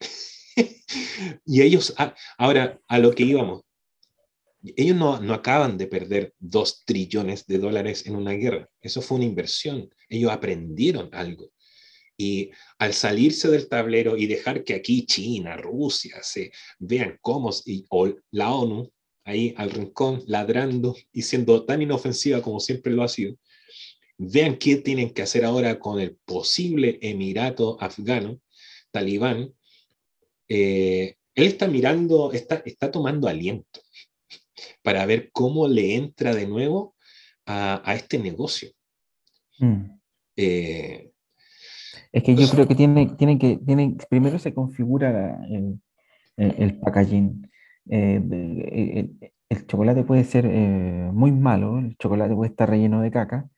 y 1.44 1.60
ellos, 1.60 1.92
ah, 1.98 2.14
ahora, 2.38 2.80
a 2.88 2.98
lo 2.98 3.14
que 3.14 3.24
íbamos, 3.24 3.62
ellos 4.76 4.96
no, 4.96 5.20
no, 5.20 5.34
acaban 5.34 5.78
de 5.78 5.86
perder 5.86 6.34
dos 6.38 6.84
trillones 6.84 7.46
de 7.46 7.58
dólares 7.58 8.06
en 8.06 8.16
una 8.16 8.32
guerra. 8.32 8.68
Eso 8.80 9.02
fue 9.02 9.16
una 9.16 9.26
inversión. 9.26 9.88
Ellos 10.08 10.32
aprendieron 10.32 11.08
algo. 11.12 11.50
Y 12.16 12.50
al 12.78 12.94
salirse 12.94 13.48
del 13.48 13.68
tablero 13.68 14.16
y 14.16 14.26
dejar 14.26 14.64
que 14.64 14.74
aquí 14.74 15.06
China, 15.06 15.56
Rusia 15.56 16.16
se 16.22 16.50
vean 16.78 17.18
cómo, 17.20 17.50
y, 17.64 17.84
o 17.90 18.12
la 18.32 18.52
ONU 18.52 18.92
ahí 19.24 19.54
al 19.56 19.70
rincón, 19.70 20.24
ladrando 20.26 20.96
y 21.12 21.22
siendo 21.22 21.64
tan 21.64 21.82
inofensiva 21.82 22.42
como 22.42 22.58
siempre 22.58 22.92
lo 22.92 23.04
ha 23.04 23.08
sido, 23.08 23.36
vean 24.16 24.58
qué 24.58 24.76
tienen 24.76 25.10
que 25.10 25.22
hacer 25.22 25.44
ahora 25.44 25.78
con 25.78 26.00
el 26.00 26.16
posible 26.24 26.98
emirato 27.02 27.80
afgano, 27.80 28.40
talibán. 28.90 29.54
Eh, 30.48 31.16
él 31.34 31.46
está 31.46 31.68
mirando, 31.68 32.32
está, 32.32 32.62
está 32.64 32.90
tomando 32.90 33.28
aliento 33.28 33.80
para 34.82 35.06
ver 35.06 35.30
cómo 35.32 35.68
le 35.68 35.96
entra 35.96 36.34
de 36.34 36.46
nuevo 36.46 36.94
a, 37.46 37.94
este 37.94 38.18
negocio. 38.18 38.70
Mm. 39.58 39.98
Eh, 40.36 41.10
es 42.12 42.22
que 42.22 42.34
yo 42.34 42.48
creo 42.48 42.68
que 42.68 42.74
tiene, 42.74 43.06
tiene 43.16 43.38
que, 43.38 43.58
tiene, 43.58 43.96
primero 44.08 44.38
se 44.38 44.54
configura 44.54 45.40
el, 45.50 45.80
el 46.36 46.78
packaging 46.78 47.48
eh, 47.90 49.08
el, 49.48 49.66
chocolate 49.66 50.04
puede 50.04 50.24
ser 50.24 50.46
eh, 50.46 51.10
muy 51.12 51.32
malo, 51.32 51.78
el 51.78 51.96
chocolate 51.96 52.34
puede 52.34 52.50
estar 52.50 52.68
relleno 52.68 53.00
de 53.00 53.10
caca, 53.10 53.48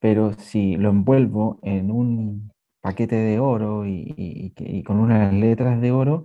pero 0.00 0.32
si 0.34 0.76
lo 0.76 0.90
envuelvo 0.90 1.60
en 1.62 1.90
un 1.90 2.52
paquete 2.80 3.16
de 3.16 3.38
oro 3.38 3.86
y, 3.86 4.52
con 4.84 4.98
unas 4.98 5.32
letras 5.32 5.80
de 5.80 5.92
oro, 5.92 6.24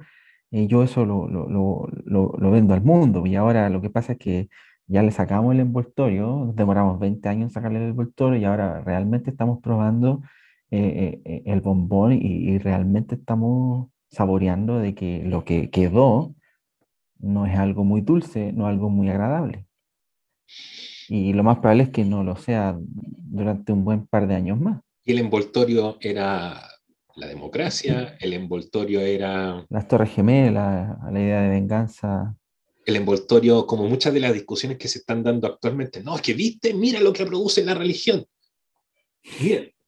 yo 0.52 0.84
eso 0.84 1.06
lo, 1.06 1.28
lo, 1.28 2.52
vendo 2.52 2.74
al 2.74 2.84
mundo. 2.84 3.26
Y 3.26 3.36
ahora 3.36 3.70
lo 3.70 3.82
que 3.82 3.90
pasa 3.90 4.14
es 4.14 4.20
que 4.20 4.50
ya 4.88 5.04
le 5.04 5.12
sacamos 5.12 5.54
el 5.54 5.60
envoltorio, 5.60 6.54
demoramos 6.56 7.00
20 7.00 7.28
años 7.30 7.50
en 7.50 7.54
sacarle 7.54 7.80
el 7.80 7.90
envoltorio 7.90 8.40
y 8.40 8.46
ahora 8.46 8.82
realmente 8.82 9.32
estamos 9.32 9.60
probando 9.62 10.22
el 10.70 11.62
bombón 11.62 12.14
y, 12.14 12.18
y, 12.18 12.58
realmente 12.58 13.16
estamos 13.16 13.90
saboreando 14.10 14.80
de 14.80 14.96
que 14.96 15.24
lo 15.24 15.46
que 15.46 15.70
quedó 15.70 16.36
no 17.20 17.46
es 17.46 17.58
algo 17.58 17.84
muy 17.84 18.02
dulce, 18.02 18.52
no 18.54 18.66
es 18.66 18.74
algo 18.74 18.90
muy 18.90 19.10
agradable. 19.10 19.66
Y 21.10 21.34
lo 21.34 21.44
más 21.44 21.60
probable 21.60 21.84
es 21.84 21.90
que 21.90 22.04
no 22.04 22.24
lo 22.24 22.36
sea 22.36 22.78
durante 22.80 23.72
un 23.72 23.84
buen 23.86 24.08
par 24.08 24.28
de 24.28 24.36
años 24.36 24.60
más. 24.60 24.82
Y 25.06 25.14
el 25.14 25.20
envoltorio 25.20 25.98
era 26.02 26.62
la 27.18 27.28
democracia, 27.28 28.16
el 28.20 28.34
envoltorio 28.34 29.02
era... 29.02 29.66
Las 29.70 29.88
Torres 29.88 30.12
Gemelas, 30.14 30.98
la 31.12 31.20
idea 31.20 31.42
de 31.42 31.50
venganza. 31.50 32.36
El 32.86 32.96
envoltorio, 32.96 33.66
como 33.66 33.88
muchas 33.88 34.14
de 34.14 34.20
las 34.20 34.34
discusiones 34.34 34.78
que 34.78 34.88
se 34.88 35.00
están 35.00 35.24
dando 35.24 35.48
actualmente, 35.48 36.04
no, 36.04 36.16
es 36.16 36.22
que 36.22 36.36
viste, 36.36 36.74
mira 36.76 37.00
lo 37.00 37.12
que 37.12 37.26
produce 37.26 37.66
la 37.66 37.74
religión. 37.74 38.26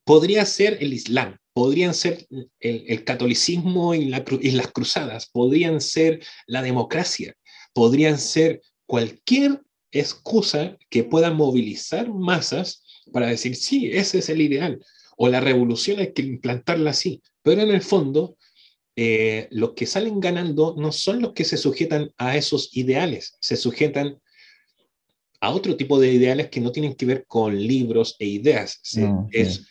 podría 0.04 0.44
ser 0.44 0.80
el 0.82 0.92
Islam, 0.92 1.38
podrían 1.54 1.94
ser 1.94 2.28
el, 2.60 3.04
catolicismo 3.04 3.94
y, 3.94 4.06
las 4.06 4.72
cruzadas, 4.74 5.30
podrían 5.32 5.82
ser 5.82 6.26
la 6.48 6.64
democracia, 6.64 7.36
podrían 7.74 8.18
ser 8.18 8.62
cualquier 8.88 9.62
excusa 9.92 10.78
que 10.90 11.04
pueda 11.04 11.30
movilizar 11.30 12.12
masas 12.12 12.84
para 13.14 13.28
decir, 13.28 13.56
sí, 13.56 13.92
ese 13.92 14.18
es 14.18 14.30
el 14.30 14.42
ideal, 14.42 14.80
o 15.22 15.28
la 15.28 15.42
revolución 15.42 16.00
hay 16.00 16.14
que 16.14 16.22
implantarla 16.22 16.92
así, 16.92 17.22
pero 17.42 17.62
en 17.62 17.72
el 17.72 17.82
fondo, 17.82 18.38
eh, 18.96 19.50
los 19.52 19.74
que 19.74 19.86
salen 19.86 20.22
ganando 20.22 20.76
no 20.78 20.94
son 20.94 21.22
los 21.22 21.34
que 21.34 21.44
se 21.44 21.58
sujetan 21.58 22.14
a 22.18 22.38
esos 22.38 22.70
ideales, 22.78 23.36
se 23.42 23.58
sujetan 23.58 24.18
a 25.42 25.52
otro 25.52 25.76
tipo 25.76 26.00
de 26.00 26.14
ideales 26.14 26.50
que 26.50 26.62
no 26.62 26.72
tienen 26.72 26.96
que 26.96 27.06
ver 27.06 27.26
con 27.28 27.54
libros 27.54 28.16
e 28.18 28.28
ideas. 28.28 28.80
es, 29.32 29.68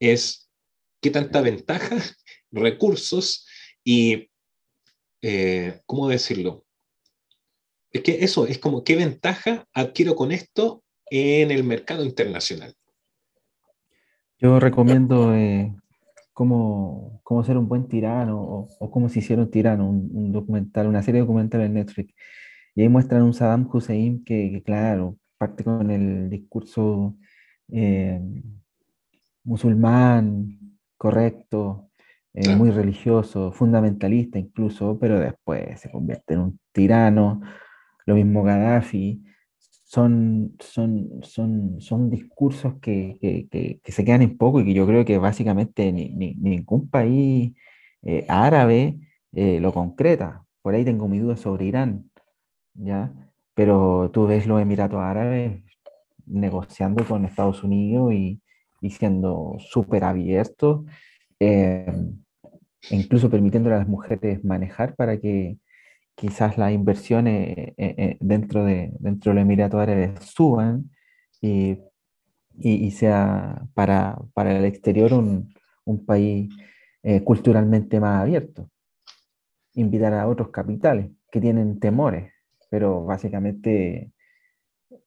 es 0.00 0.50
qué 1.00 1.10
tanta 1.10 1.42
ventaja, 1.42 1.96
recursos 2.50 3.46
y, 3.84 4.28
eh, 5.22 5.80
¿cómo 5.86 6.08
decirlo? 6.08 6.66
Es 7.92 8.02
que 8.02 8.24
eso, 8.24 8.48
es 8.48 8.58
como 8.58 8.82
qué 8.82 8.96
ventaja 8.96 9.64
adquiero 9.72 10.16
con 10.16 10.32
esto 10.32 10.82
en 11.08 11.52
el 11.52 11.62
mercado 11.62 12.04
internacional. 12.04 12.74
Yo 14.40 14.60
recomiendo 14.60 15.34
eh, 15.34 15.74
cómo, 16.32 17.20
cómo, 17.24 17.42
ser 17.44 17.58
un 17.58 17.68
buen 17.68 17.88
tirano 17.88 18.40
o, 18.40 18.90
cómo 18.90 19.08
se 19.08 19.18
hicieron 19.18 19.50
tirano, 19.50 19.88
un, 19.90 20.32
documental, 20.32 20.86
una 20.86 21.02
serie 21.02 21.20
documental 21.22 21.62
en 21.62 21.74
Netflix. 21.74 22.14
Y 22.74 22.82
ahí 22.82 22.88
muestran 22.88 23.22
un 23.22 23.34
Saddam 23.34 23.68
Hussein 23.72 24.24
que, 24.24 24.62
claro, 24.64 25.18
parte 25.38 25.64
con 25.64 25.90
el 25.90 26.30
discurso 26.30 27.16
eh, 27.72 28.20
musulmán, 29.44 30.78
correcto, 30.96 31.90
eh, 32.34 32.54
muy 32.54 32.70
religioso, 32.70 33.52
fundamentalista 33.52 34.38
incluso, 34.38 34.98
pero 35.00 35.18
después 35.18 35.80
se 35.80 35.90
convierte 35.90 36.34
en 36.34 36.40
un 36.40 36.60
tirano, 36.72 37.40
lo 38.06 38.14
mismo 38.14 38.44
Gaddafi, 38.44 39.24
son, 39.88 40.54
son, 40.60 41.20
son, 41.22 41.80
son 41.80 42.10
discursos 42.10 42.74
que, 42.80 43.18
se 43.84 44.04
quedan 44.04 44.20
en 44.20 44.36
poco 44.36 44.60
y 44.60 44.66
que 44.66 44.74
yo 44.74 44.86
creo 44.86 45.04
que 45.06 45.16
básicamente 45.16 45.92
ni, 45.92 46.10
ningún 46.34 46.90
país 46.90 47.54
eh, 48.02 48.26
árabe 48.28 48.98
eh, 49.32 49.60
lo 49.60 49.72
concreta. 49.72 50.44
Por 50.60 50.74
ahí 50.74 50.84
tengo 50.84 51.08
mi 51.08 51.18
duda 51.20 51.38
sobre 51.38 51.64
Irán, 51.66 52.10
¿ya? 52.74 53.12
Pero 53.54 54.10
tú 54.12 54.26
ves 54.26 54.46
los 54.46 54.60
Emiratos 54.60 55.00
Árabes 55.00 55.62
negociando 56.26 57.04
con 57.06 57.24
Estados 57.24 57.64
Unidos 57.64 58.12
y, 58.12 58.42
y 58.82 58.90
siendo 58.90 59.56
súper 59.58 60.04
abiertos, 60.04 60.84
eh, 61.40 61.86
incluso 62.90 63.30
permitiendo 63.30 63.70
a 63.70 63.78
las 63.78 63.88
mujeres 63.88 64.44
manejar 64.44 64.94
para 64.96 65.18
que 65.18 65.56
quizás 66.18 66.58
las 66.58 66.72
inversiones 66.72 67.56
eh, 67.58 67.74
eh, 67.76 68.16
dentro, 68.20 68.64
de, 68.64 68.90
dentro 68.98 69.32
del 69.32 69.42
Emirato 69.42 69.78
Árabe 69.78 70.14
suban 70.20 70.90
y, 71.40 71.78
y, 72.58 72.90
sea 72.90 73.62
para, 73.74 74.18
para, 74.34 74.58
el 74.58 74.64
exterior 74.64 75.12
un, 75.12 75.54
un 75.84 76.04
país 76.04 76.50
culturalmente 77.24 78.00
más 78.00 78.20
abierto. 78.22 78.68
Invitar 79.74 80.12
a 80.14 80.26
otros 80.28 80.50
capitales 80.50 81.10
que 81.30 81.40
tienen 81.40 81.78
temores, 81.78 82.32
pero 82.68 83.04
básicamente 83.04 84.12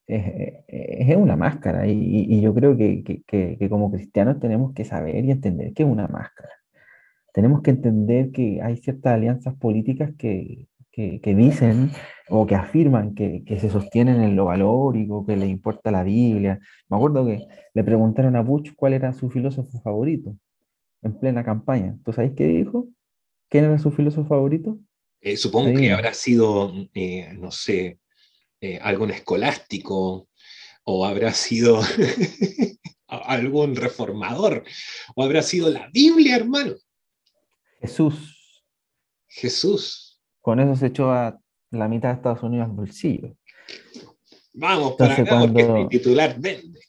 es, 0.08 1.16
una 1.18 1.36
máscara 1.36 1.88
y, 1.88 2.42
yo 2.42 2.54
creo 2.54 2.78
que, 2.78 3.68
como 3.70 3.92
cristianos 3.92 4.40
tenemos 4.40 4.74
que 4.74 4.86
saber 4.86 5.26
y 5.26 5.32
entender 5.32 5.74
que 5.74 5.84
es 5.84 5.90
una 5.90 6.08
máscara. 6.08 6.50
Tenemos 7.34 7.62
que 7.62 7.72
entender 7.72 8.32
que 8.32 8.62
hay 8.62 8.78
ciertas 8.78 9.14
alianzas 9.14 9.56
políticas 9.56 10.12
que, 10.18 10.70
dicen 10.94 11.92
o 12.30 12.46
que 12.46 12.56
afirman 12.56 13.14
que, 13.14 13.44
se 13.60 13.70
sostienen 13.70 14.22
en 14.22 14.36
lo 14.36 14.46
valórico, 14.46 15.26
que 15.26 15.36
le 15.36 15.48
importa 15.48 15.92
la 15.92 16.04
Biblia. 16.04 16.60
Me 16.90 16.98
acuerdo 16.98 17.26
que 17.26 17.46
le 17.74 17.84
preguntaron 17.84 18.36
a 18.36 18.42
Bush 18.42 18.72
cuál 18.76 18.94
era 18.94 19.14
su 19.14 19.30
filósofo 19.30 19.80
favorito 19.82 20.36
en 21.02 21.20
plena 21.20 21.44
campaña. 21.44 21.98
¿Tú 22.06 22.14
sabes 22.14 22.32
qué 22.36 22.46
dijo? 22.46 22.88
¿Quién 23.50 23.66
era 23.66 23.80
su 23.80 23.92
filósofo 23.92 24.30
favorito? 24.30 24.80
Eh, 25.20 25.38
supongo 25.38 25.78
que 25.78 25.92
habrá 25.92 26.14
sido, 26.14 26.74
eh, 26.94 27.34
no 27.34 27.52
sé, 27.52 28.00
eh, 28.60 28.80
algún 28.82 29.12
escolástico 29.12 30.30
o 30.84 31.06
habrá 31.06 31.34
sido 31.34 31.82
algún 33.08 33.76
reformador 33.76 34.64
o 35.16 35.24
habrá 35.24 35.42
sido 35.42 35.70
la 35.70 35.90
Biblia, 35.94 36.38
hermano. 36.38 36.76
Jesús. 37.82 38.64
Jesús. 39.28 40.11
Con 40.42 40.60
eso 40.60 40.76
se 40.76 40.88
echó 40.88 41.12
a 41.12 41.40
la 41.72 41.88
mitad 41.88 42.10
de 42.10 42.16
Estados 42.16 42.44
Unidos 42.44 42.68
al 42.68 42.76
bolsillo. 42.76 43.36
Vamos 44.54 44.94
para 44.94 45.14
acá 45.14 45.40
porque 45.40 45.68
mi 45.68 45.88
titular 45.88 46.36
vende. 46.40 46.80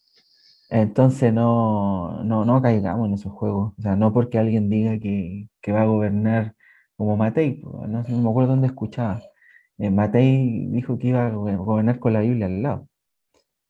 Entonces 0.70 1.32
no, 1.32 2.24
no, 2.24 2.44
no 2.44 2.62
caigamos 2.62 3.06
en 3.06 3.14
esos 3.14 3.32
juegos. 3.32 3.74
O 3.78 3.82
sea, 3.82 3.94
no 3.94 4.12
porque 4.12 4.38
alguien 4.38 4.70
diga 4.70 4.98
que, 4.98 5.48
que 5.60 5.72
va 5.72 5.82
a 5.82 5.86
gobernar 5.86 6.54
como 6.96 7.16
Matei, 7.16 7.60
no, 7.62 7.86
no 7.86 8.18
me 8.18 8.30
acuerdo 8.30 8.52
dónde 8.52 8.68
escuchaba. 8.68 9.22
Eh, 9.78 9.90
Matei 9.90 10.68
dijo 10.68 10.98
que 10.98 11.08
iba 11.08 11.26
a 11.26 11.30
gobernar 11.30 11.98
con 11.98 12.12
la 12.12 12.20
Biblia 12.20 12.46
al 12.46 12.62
lado. 12.62 12.88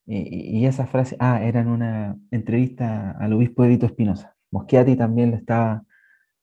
Y, 0.07 0.59
y 0.59 0.67
esa 0.67 0.87
frase, 0.87 1.17
ah, 1.19 1.43
era 1.43 1.61
en 1.61 1.69
una 1.69 2.19
entrevista 2.31 3.13
al 3.13 3.33
obispo 3.33 3.65
Edito 3.65 3.87
Espinosa. 3.87 4.37
Moschiati 4.51 4.97
también 4.97 5.31
le 5.31 5.39
estaba, 5.39 5.85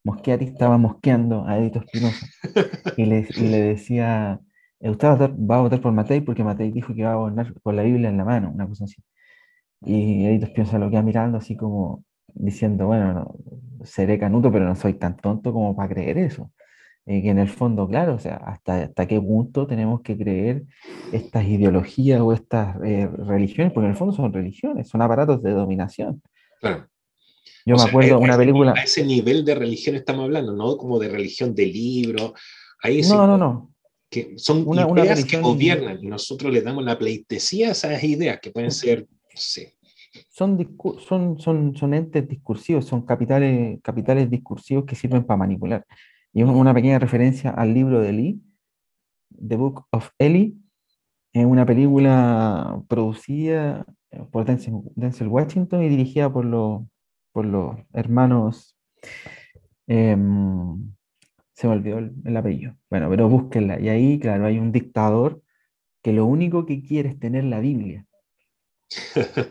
Moschiati 0.04 0.46
estaba 0.46 0.78
mosqueando 0.78 1.46
a 1.46 1.58
Edito 1.58 1.80
Espinosa 1.80 2.26
y 2.98 3.06
le, 3.06 3.28
y 3.36 3.48
le 3.48 3.62
decía, 3.62 4.40
eh, 4.80 4.90
usted 4.90 5.08
va 5.08 5.12
a, 5.58 5.62
votar, 5.62 5.80
va 5.80 5.82
por 5.82 5.92
Matei 5.92 6.22
porque 6.22 6.44
Matei 6.44 6.72
dijo 6.72 6.94
que 6.94 7.02
iba 7.02 7.12
a 7.12 7.16
gobernar 7.16 7.54
con 7.62 7.76
la 7.76 7.84
Biblia 7.84 8.10
en 8.10 8.18
la 8.18 8.26
mano, 8.26 8.52
una 8.52 8.68
cosa 8.68 8.86
así. 8.86 9.04
Y 9.82 10.26
Edito 10.26 10.46
Espinosa 10.46 10.80
lo 10.80 10.90
queda 10.90 11.02
mirando 11.02 11.38
así 11.38 11.56
como 11.56 12.04
diciendo, 12.34 12.88
bueno, 12.88 13.14
no, 13.14 13.36
seré 13.86 14.20
canuto, 14.20 14.52
pero 14.52 14.66
no 14.66 14.76
soy 14.76 14.94
tan 14.96 15.18
tonto 15.18 15.54
como 15.54 15.76
para 15.76 15.90
creer 15.90 16.18
eso. 16.18 16.52
Que 17.06 17.28
en 17.30 17.40
el 17.40 17.50
fondo, 17.50 17.88
claro, 17.88 18.16
o 18.16 18.20
sea, 18.20 18.36
hasta, 18.36 18.84
hasta 18.84 19.08
qué 19.08 19.20
punto 19.20 19.66
tenemos 19.66 20.02
que 20.02 20.16
creer 20.16 20.66
estas 21.12 21.44
ideologías 21.46 22.22
o 22.22 22.34
estas 22.34 22.78
eh, 22.84 23.08
religiones, 23.08 23.74
porque 23.74 23.86
en 23.86 23.92
el 23.92 23.98
fondo 23.98 24.14
son 24.14 24.32
religiones, 24.32 24.88
son 24.90 25.02
aparatos 25.02 25.42
de 25.42 25.52
dominación. 25.52 26.22
Claro. 26.62 26.88
Yo 27.66 27.76
O 27.76 27.78
me 27.78 27.80
sea, 27.84 27.90
acuerdo 27.90 28.16
a 28.16 28.18
una 28.20 28.34
ese- 28.34 28.40
película, 28.40 28.74
A 28.78 28.84
ese 28.84 29.04
nivel 29.06 29.46
de 29.46 29.56
religión 29.56 29.96
estamos 29.96 30.24
hablando, 30.26 30.54
no 30.54 30.78
como 30.78 31.00
de 31.00 31.10
religión 31.10 31.54
de 31.56 31.66
libro. 31.66 32.34
Ahí 32.82 33.04
sí 33.04 33.12
no, 33.12 33.28
no, 33.28 33.38
no, 33.38 33.74
que 34.10 34.34
son 34.38 34.64
Una- 34.68 34.86
una 34.88 35.04
ideas 35.04 35.18
religión- 35.20 35.42
que 35.44 35.48
gobiernan 35.50 36.00
y 36.04 36.08
nosotros 36.08 36.52
le 36.54 36.62
damos 36.62 36.84
la 36.84 36.98
pleitesía 36.98 37.70
a 37.70 37.72
esas 37.72 38.04
ideas 38.04 38.40
que 38.42 38.52
pueden 38.52 38.72
ser, 38.72 39.08
sé, 39.36 39.76
son, 40.32 40.58
son, 41.08 41.40
son, 41.40 41.76
son 41.76 41.94
entes 41.94 42.28
discursivos, 42.28 42.86
son 42.86 43.02
capitales, 43.04 43.80
capitales 43.84 44.30
discursivos 44.30 44.86
que 44.86 44.96
sirven 44.96 45.24
para 45.24 45.38
manipular. 45.38 45.86
Y 46.34 46.42
un- 46.44 46.50
una 46.52 46.74
pequeña 46.74 46.98
referencia 47.00 47.52
al 47.52 47.74
libro 47.74 48.00
de 48.02 48.14
Lee, 48.14 48.42
The 49.48 49.56
Book 49.56 49.86
of 49.92 50.10
Eli, 50.18 50.56
es 51.34 51.46
una 51.46 51.66
película 51.66 52.82
producida 52.88 53.86
eh, 54.12 54.24
por 54.32 54.46
Denzel, 54.46 54.74
Denzel 54.96 55.28
Washington 55.28 55.84
y 55.84 55.90
dirigida 55.90 56.32
por, 56.34 56.44
los 56.46 56.82
por 57.32 57.46
los 57.46 57.76
hermanos, 57.94 58.76
em, 59.88 60.94
se 61.54 61.68
me 61.68 61.74
olvidó 61.74 62.00
el, 62.00 62.14
el 62.26 62.38
apellido, 62.38 62.76
bueno, 62.90 63.10
pero 63.10 63.30
búsquenla. 63.30 63.80
Y 63.80 63.90
ahí, 63.90 64.20
claro, 64.20 64.46
hay 64.46 64.60
un 64.60 64.72
dictador 64.72 65.42
que 66.04 66.14
lo 66.14 66.26
único 66.26 66.66
que 66.66 66.82
quiere 66.84 67.10
es 67.10 67.20
tener 67.20 67.44
la 67.46 67.60
Biblia 67.60 68.06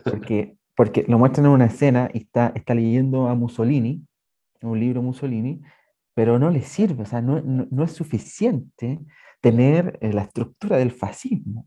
porque, 0.03 0.55
porque 0.75 1.05
lo 1.07 1.17
muestran 1.19 1.45
en 1.47 1.51
una 1.53 1.65
escena 1.65 2.09
y 2.13 2.19
está, 2.19 2.51
está 2.55 2.73
leyendo 2.75 3.27
a 3.27 3.35
Mussolini, 3.35 4.05
un 4.61 4.79
libro 4.79 5.01
Mussolini, 5.01 5.61
pero 6.13 6.37
no 6.37 6.49
le 6.49 6.61
sirve, 6.61 7.03
o 7.03 7.05
sea, 7.05 7.21
no, 7.21 7.41
no- 7.41 7.67
no 7.71 7.83
es 7.83 7.91
suficiente 7.93 8.99
tener 9.41 9.97
eh, 10.01 10.11
la 10.11 10.23
estructura 10.23 10.77
del 10.77 10.91
fascismo. 10.91 11.65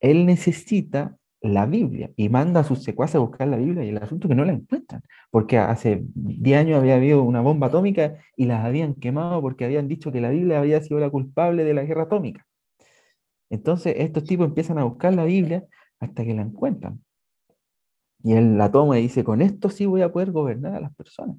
Él 0.00 0.26
necesita 0.26 1.16
la 1.42 1.66
Biblia 1.66 2.10
y 2.16 2.28
manda 2.28 2.60
a 2.60 2.64
sus 2.64 2.82
secuaces 2.84 3.16
a 3.16 3.18
buscar 3.20 3.48
la 3.48 3.56
Biblia 3.56 3.84
y 3.84 3.88
el 3.88 3.98
asunto 3.98 4.26
es 4.26 4.30
que 4.30 4.34
no 4.36 4.44
la 4.44 4.52
encuentran, 4.52 5.02
porque 5.30 5.58
hace 5.58 6.02
10 6.14 6.58
años 6.58 6.78
había 6.80 6.96
habido 6.96 7.22
una 7.22 7.40
bomba 7.40 7.66
atómica 7.68 8.16
y 8.36 8.46
las 8.46 8.64
habían 8.64 8.94
quemado 8.94 9.40
porque 9.42 9.64
habían 9.64 9.88
dicho 9.88 10.12
que 10.12 10.20
la 10.20 10.30
Biblia 10.30 10.60
había 10.60 10.80
sido 10.82 11.00
la 11.00 11.10
culpable 11.10 11.64
de 11.64 11.74
la 11.74 11.84
guerra 11.84 12.04
atómica. 12.04 12.46
Entonces 13.50 13.94
estos 13.98 14.24
tipos 14.24 14.46
empiezan 14.46 14.78
a 14.78 14.84
buscar 14.84 15.12
la 15.14 15.24
Biblia 15.24 15.64
hasta 16.00 16.24
que 16.24 16.34
la 16.34 16.42
encuentran. 16.42 17.02
Y 18.24 18.34
él 18.34 18.56
la 18.56 18.70
toma 18.70 18.98
y 18.98 19.02
dice, 19.02 19.24
con 19.24 19.42
esto 19.42 19.68
sí 19.68 19.84
voy 19.84 20.02
a 20.02 20.12
poder 20.12 20.30
gobernar 20.30 20.76
a 20.76 20.80
las 20.80 20.94
personas. 20.94 21.36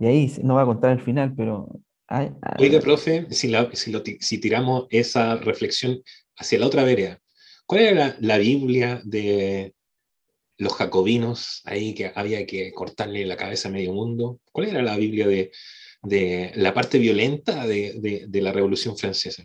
Y 0.00 0.06
ahí 0.06 0.32
no 0.42 0.56
va 0.56 0.62
a 0.62 0.66
contar 0.66 0.90
el 0.92 1.00
final, 1.00 1.34
pero... 1.36 1.68
hay- 2.08 2.32
hay- 2.42 2.64
Oiga, 2.66 2.80
profe, 2.80 3.26
si, 3.30 3.48
la- 3.48 3.70
si 3.72 3.92
lo 3.92 4.02
si 4.20 4.38
tiramos 4.38 4.86
esa 4.90 5.36
reflexión 5.36 6.02
hacia 6.36 6.58
la 6.58 6.66
otra 6.66 6.82
vereda, 6.82 7.20
¿cuál 7.66 7.80
era 7.82 7.94
la, 7.94 8.16
la 8.20 8.38
Biblia 8.38 9.00
de 9.04 9.74
los 10.58 10.72
jacobinos 10.74 11.62
ahí 11.64 11.94
que 11.94 12.10
había 12.14 12.46
que 12.46 12.72
cortarle 12.72 13.24
la 13.26 13.36
cabeza 13.36 13.68
a 13.68 13.72
medio 13.72 13.92
mundo? 13.92 14.40
¿Cuál 14.52 14.68
era 14.68 14.82
la 14.82 14.96
Biblia 14.96 15.26
de, 15.26 15.52
de 16.02 16.52
la 16.56 16.72
parte 16.72 16.98
violenta 16.98 17.66
de, 17.66 17.94
de- 18.00 18.24
de 18.28 18.40
la 18.40 18.52
Revolución 18.52 18.96
Francesa? 18.96 19.44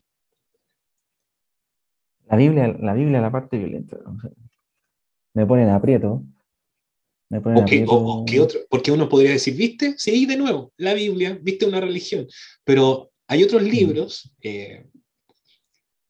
la 2.28 2.38
Biblia, 2.38 2.67
la 2.80 2.93
Biblia, 2.93 3.19
la 3.22 3.32
parte 3.32 3.57
violenta. 3.57 3.97
me 5.34 5.45
ponen 5.45 5.69
aprieto. 5.69 6.24
Me 7.30 7.41
ponen 7.41 7.63
¿O 7.63 7.65
qué, 7.65 7.84
o- 7.88 7.91
o 7.93 8.22
aprieto. 8.22 8.26
qué 8.32 8.39
otro? 8.39 8.59
Porque 8.69 8.91
uno 8.91 9.09
podría 9.09 9.32
decir, 9.32 9.55
¿viste? 9.55 9.95
Sí, 9.97 10.26
de 10.26 10.38
nuevo, 10.38 10.72
la 10.78 10.93
Biblia, 10.93 11.38
¿viste? 11.41 11.65
Una 11.65 11.82
religión. 11.82 12.28
Pero 12.63 13.11
hay 13.28 13.43
otros 13.43 13.63
libros 13.63 14.32
eh, 14.41 14.86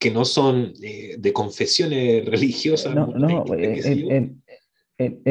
que 0.01 0.09
no 0.09 0.25
son 0.25 0.73
eh, 0.81 1.15
de 1.19 1.31
confesiones 1.31 2.25
religiosas. 2.33 2.95
No, 2.95 3.05
no, 3.05 3.45
el, 3.53 3.63
el- 3.85 4.35
el- 4.97 5.21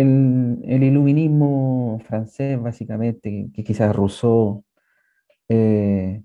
el- 0.64 0.82
iluminismo 0.84 2.00
francés, 2.06 2.60
básicamente, 2.60 3.30
que, 3.30 3.48
que 3.52 3.64
quizás 3.64 3.94
Rousseau, 3.94 4.64
eh, 5.48 6.22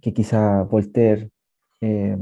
que 0.00 0.12
quizá 0.14 0.62
Voltaire, 0.62 1.28
eh, 1.82 2.16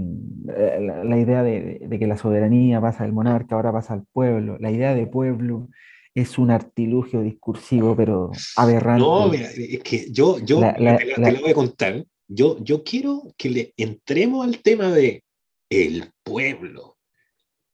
la, 0.45 1.05
la 1.05 1.18
idea 1.18 1.45
de, 1.45 1.81
de 1.89 1.99
que 1.99 2.07
la 2.09 2.16
soberanía 2.16 2.81
pasa 2.81 3.05
del 3.05 3.12
monarca, 3.12 3.55
ahora 3.55 3.70
pasa 3.72 3.95
al 3.95 4.05
pueblo, 4.12 4.59
la 4.59 4.72
idea 4.72 4.95
de 4.97 5.07
pueblo 5.07 5.68
es 6.12 6.39
un 6.39 6.51
artilugio 6.51 7.22
discursivo, 7.22 7.95
pero 7.95 8.33
aberrante. 8.57 9.05
No, 9.05 9.28
mira, 9.28 9.49
es 9.57 9.78
que 9.85 10.11
yo, 10.11 10.41
yo 10.41 10.61
La- 10.61 10.74
la- 10.76 10.97
te, 10.97 11.05
te 11.07 11.20
la 11.33 11.41
voy 11.41 11.51
a 11.51 11.55
contar. 11.55 12.05
Yo, 12.33 12.62
yo 12.62 12.85
quiero 12.85 13.35
que 13.37 13.51
le 13.51 13.74
entremos 13.76 14.47
al 14.47 14.62
tema 14.62 14.93
de 14.93 15.24
el 15.68 16.12
pueblo 16.22 16.97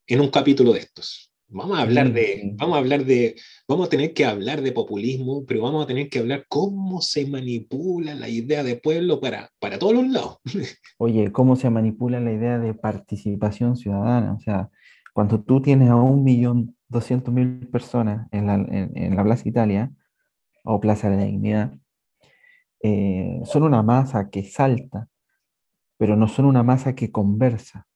en 0.06 0.22
un 0.22 0.30
capítulo 0.30 0.72
de 0.72 0.78
estos. 0.78 1.30
Vamos 1.48 1.78
a 1.78 1.82
hablar 1.82 2.10
de, 2.10 2.40
sí. 2.40 2.52
vamos 2.54 2.76
a 2.76 2.78
hablar 2.78 3.04
de, 3.04 3.36
vamos 3.68 3.86
a 3.86 3.90
tener 3.90 4.14
que 4.14 4.24
hablar 4.24 4.62
de 4.62 4.72
populismo, 4.72 5.44
pero 5.44 5.60
vamos 5.60 5.84
a 5.84 5.86
tener 5.86 6.08
que 6.08 6.20
hablar 6.20 6.46
cómo 6.48 7.02
se 7.02 7.26
manipula 7.26 8.14
la 8.14 8.30
idea 8.30 8.64
de 8.64 8.76
pueblo 8.76 9.20
para, 9.20 9.50
para 9.60 9.78
todos 9.78 9.92
los 9.92 10.08
lados. 10.08 10.38
Oye, 10.96 11.30
¿cómo 11.32 11.56
se 11.56 11.68
manipula 11.68 12.18
la 12.18 12.32
idea 12.32 12.58
de 12.58 12.72
participación 12.72 13.76
ciudadana? 13.76 14.32
O 14.32 14.40
sea, 14.40 14.70
cuando 15.12 15.38
tú 15.42 15.60
tienes 15.60 15.90
a 15.90 15.96
un 15.96 16.24
millón 16.24 16.74
doscientos 16.88 17.32
mil 17.32 17.68
personas 17.68 18.26
en 18.32 18.46
la, 18.46 18.54
en, 18.54 18.92
en 18.94 19.16
la 19.16 19.22
Plaza 19.22 19.46
Italia 19.46 19.92
o 20.64 20.80
Plaza 20.80 21.10
de 21.10 21.16
la 21.18 21.24
Dignidad, 21.24 21.74
eh, 22.80 23.40
son 23.44 23.62
una 23.62 23.82
masa 23.82 24.30
que 24.30 24.44
salta, 24.44 25.08
pero 25.96 26.16
no 26.16 26.28
son 26.28 26.44
una 26.46 26.62
masa 26.62 26.94
que 26.94 27.10
conversa. 27.10 27.86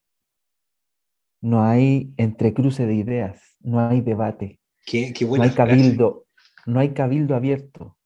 No 1.43 1.63
hay 1.63 2.13
entrecruce 2.17 2.87
de 2.87 2.95
ideas, 2.95 3.57
no 3.61 3.81
hay 3.81 4.01
debate, 4.01 4.61
Qué, 4.85 5.13
qué 5.13 5.25
no 5.25 5.31
buena 5.31 5.45
hay 5.45 5.51
frase. 5.51 5.71
cabildo, 5.71 6.27
no 6.67 6.81
hay 6.81 6.93
cabildo 6.93 7.35
abierto. 7.35 7.97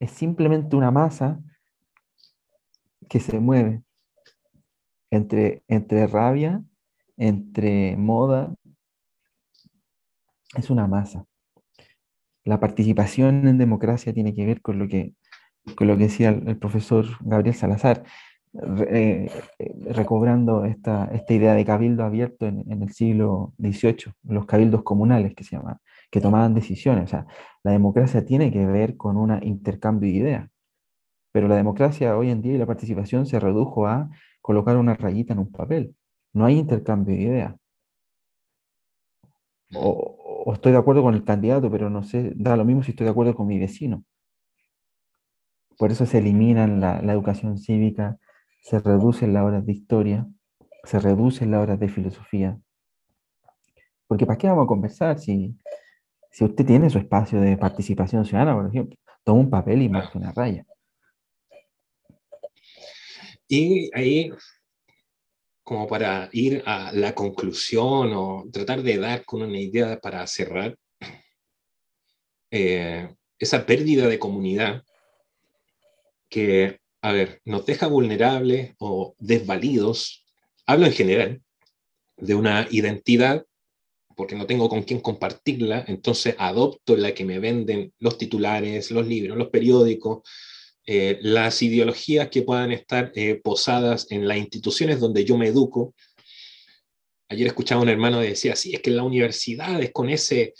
Es 0.00 0.10
simplemente 0.10 0.76
una 0.76 0.90
masa 0.90 1.40
que 3.08 3.20
se 3.20 3.38
mueve 3.40 3.82
entre, 5.10 5.62
entre 5.68 6.06
rabia, 6.06 6.62
entre 7.16 7.96
moda. 7.96 8.54
Es 10.56 10.70
una 10.70 10.86
masa. 10.86 11.26
La 12.44 12.58
participación 12.58 13.46
en 13.46 13.58
democracia 13.58 14.12
tiene 14.12 14.34
que 14.34 14.44
ver 14.46 14.60
con 14.62 14.78
lo 14.78 14.88
que, 14.88 15.14
con 15.76 15.86
lo 15.88 15.96
que 15.96 16.04
decía 16.04 16.30
el, 16.30 16.58
profesor 16.58 17.06
Gabriel 17.20 17.54
Salazar, 17.54 18.04
re- 18.52 19.24
eh, 19.26 19.30
eh, 19.58 19.74
recobrando 19.92 20.64
esta, 20.64 21.06
esta 21.12 21.34
idea 21.34 21.54
de 21.54 21.64
cabildo 21.64 22.04
abierto 22.04 22.46
en, 22.46 22.64
el 22.82 22.92
siglo 22.92 23.54
XVIII, 23.58 24.14
los 24.24 24.46
cabildos 24.46 24.82
comunales 24.82 25.34
que 25.34 25.44
se 25.44 25.56
llamaban, 25.56 25.78
que 26.10 26.20
tomaban 26.20 26.54
decisiones. 26.54 27.04
O 27.04 27.08
sea, 27.08 27.26
la 27.64 27.72
democracia 27.72 28.24
tiene 28.24 28.50
que 28.52 28.66
ver 28.66 28.96
con 28.96 29.16
un 29.16 29.38
intercambio 29.44 30.10
de 30.10 30.16
ideas, 30.18 30.50
pero 31.32 31.48
la 31.48 31.56
democracia 31.56 32.16
hoy 32.16 32.30
en 32.30 32.42
día 32.42 32.54
y 32.54 32.58
la 32.58 32.66
participación 32.66 33.26
se 33.26 33.40
redujo 33.40 33.86
a 33.86 34.10
colocar 34.42 34.76
una 34.76 34.94
rayita 34.94 35.32
en 35.34 35.40
un 35.40 35.52
papel. 35.52 35.96
No 36.34 36.44
hay 36.46 36.58
intercambio 36.58 37.14
de 37.16 37.22
ideas. 37.22 37.54
O 39.74 40.52
estoy 40.54 40.72
de 40.72 40.78
acuerdo 40.78 41.02
con 41.02 41.14
el 41.14 41.24
candidato, 41.24 41.70
pero 41.70 41.90
no 41.90 42.02
sé, 42.02 42.32
da 42.36 42.56
lo 42.56 42.64
mismo 42.64 42.82
si 42.82 42.90
estoy 42.92 43.04
de 43.06 43.10
acuerdo 43.10 43.34
con 43.34 43.46
mi 43.46 43.58
vecino. 43.58 44.04
Por 45.82 45.90
eso 45.90 46.06
se 46.06 46.18
eliminan 46.18 46.80
la, 46.80 47.02
la 47.02 47.12
educación 47.12 47.58
cívica, 47.58 48.16
se 48.60 48.78
reducen 48.78 49.34
las 49.34 49.42
horas 49.42 49.66
de 49.66 49.72
historia, 49.72 50.28
se 50.84 51.00
reducen 51.00 51.50
las 51.50 51.60
horas 51.60 51.80
de 51.80 51.88
filosofía. 51.88 52.56
Porque 54.06 54.24
¿para 54.24 54.38
qué 54.38 54.46
vamos 54.46 54.62
a 54.62 54.68
conversar 54.68 55.18
si, 55.18 55.56
si 56.30 56.44
usted 56.44 56.64
tiene 56.64 56.88
su 56.88 56.98
espacio 56.98 57.40
de 57.40 57.56
participación 57.56 58.24
ciudadana, 58.24 58.54
por 58.54 58.68
ejemplo? 58.68 58.96
Toma 59.24 59.40
un 59.40 59.50
papel 59.50 59.82
y 59.82 59.88
marca 59.88 60.16
una 60.16 60.30
raya. 60.30 60.64
Y 63.48 63.90
ahí, 63.92 64.30
como 65.64 65.88
para 65.88 66.28
ir 66.30 66.62
a 66.64 66.92
la 66.92 67.12
conclusión 67.12 68.12
o 68.14 68.44
tratar 68.52 68.82
de 68.82 68.98
dar 68.98 69.24
con 69.24 69.42
una 69.42 69.58
idea 69.58 69.98
para 69.98 70.24
cerrar, 70.28 70.78
eh, 72.52 73.12
esa 73.36 73.66
pérdida 73.66 74.06
de 74.06 74.20
comunidad 74.20 74.84
que, 76.32 76.80
a 77.02 77.12
ver, 77.12 77.40
nos 77.44 77.66
deja 77.66 77.86
vulnerables 77.86 78.74
o 78.78 79.14
desvalidos, 79.18 80.24
hablo 80.66 80.86
en 80.86 80.92
general, 80.92 81.42
de 82.16 82.34
una 82.34 82.66
identidad 82.70 83.44
porque 84.16 84.34
no 84.34 84.46
tengo 84.46 84.68
con 84.68 84.82
quién 84.82 85.00
compartirla, 85.00 85.84
entonces 85.88 86.34
adopto 86.38 86.96
la 86.96 87.14
que 87.14 87.24
me 87.24 87.38
venden 87.38 87.92
los 87.98 88.18
titulares, 88.18 88.90
los 88.90 89.06
libros, 89.06 89.36
los 89.36 89.48
periódicos, 89.48 90.22
eh, 90.86 91.18
las 91.22 91.62
ideologías 91.62 92.28
que 92.28 92.42
puedan 92.42 92.72
estar 92.72 93.12
eh, 93.14 93.40
posadas 93.42 94.06
en 94.10 94.26
las 94.26 94.38
instituciones 94.38 95.00
donde 95.00 95.24
yo 95.24 95.36
me 95.38 95.48
educo. 95.48 95.94
Ayer 97.28 97.46
escuchaba 97.46 97.80
a 97.80 97.84
un 97.84 97.88
hermano 97.88 98.20
que 98.20 98.28
decía, 98.28 98.56
sí, 98.56 98.74
es 98.74 98.80
que 98.80 98.90
la 98.90 99.02
universidad 99.02 99.82
es 99.82 99.92
con 99.92 100.10
ese, 100.10 100.54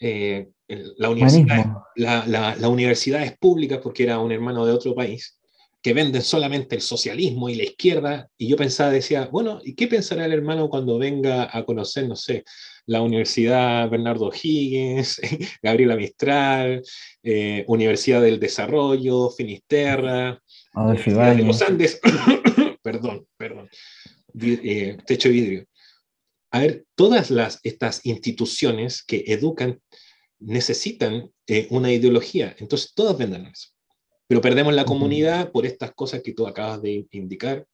eh, 0.00 0.48
la, 0.68 1.10
universidad, 1.10 1.66
la, 1.96 2.26
la, 2.26 2.56
la 2.56 2.68
universidad 2.68 3.22
es 3.22 3.36
pública 3.38 3.80
porque 3.80 4.04
era 4.04 4.18
un 4.18 4.32
hermano 4.32 4.66
de 4.66 4.72
otro 4.72 4.94
país, 4.94 5.38
que 5.82 5.94
venden 5.94 6.22
solamente 6.22 6.74
el 6.74 6.82
socialismo 6.82 7.48
y 7.48 7.54
la 7.54 7.64
izquierda, 7.64 8.28
y 8.36 8.48
yo 8.48 8.56
pensaba, 8.56 8.90
decía, 8.90 9.28
bueno, 9.30 9.60
¿y 9.64 9.74
qué 9.74 9.86
pensará 9.86 10.24
el 10.24 10.32
hermano 10.32 10.68
cuando 10.68 10.98
venga 10.98 11.48
a 11.56 11.64
conocer, 11.64 12.08
no 12.08 12.16
sé, 12.16 12.44
la 12.86 13.00
Universidad 13.00 13.88
Bernardo 13.88 14.30
Higgins, 14.30 15.20
Gabriela 15.62 15.94
Mistral, 15.94 16.82
eh, 17.22 17.64
Universidad 17.68 18.22
del 18.22 18.40
Desarrollo, 18.40 19.30
Finisterra, 19.30 20.42
Universidad 20.74 21.36
de 21.36 21.44
los 21.44 21.62
Andes, 21.62 22.00
perdón, 22.82 23.26
perdón, 23.36 23.68
eh, 24.40 24.96
techo 25.06 25.28
de 25.28 25.34
vidrio. 25.34 25.64
A 26.50 26.60
ver, 26.60 26.84
todas 26.94 27.30
las, 27.30 27.60
estas 27.62 28.04
instituciones 28.04 29.02
que 29.02 29.22
educan 29.26 29.80
necesitan 30.40 31.30
eh, 31.46 31.66
una 31.70 31.92
ideología, 31.92 32.54
entonces 32.58 32.92
todas 32.94 33.16
venden 33.16 33.46
eso. 33.46 33.68
Pero 34.26 34.40
perdemos 34.40 34.74
la 34.74 34.84
comunidad 34.84 35.50
por 35.52 35.64
estas 35.66 35.92
cosas 35.94 36.22
que 36.22 36.34
tú 36.34 36.46
acabas 36.46 36.82
de 36.82 37.06
indicar. 37.12 37.66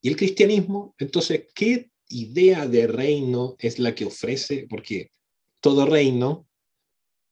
Y 0.00 0.08
el 0.08 0.16
cristianismo, 0.16 0.94
entonces, 0.98 1.46
¿qué 1.54 1.90
idea 2.08 2.66
de 2.66 2.86
reino 2.86 3.56
es 3.58 3.78
la 3.78 3.94
que 3.94 4.06
ofrece, 4.06 4.66
porque 4.68 5.10
todo 5.60 5.84
reino, 5.86 6.46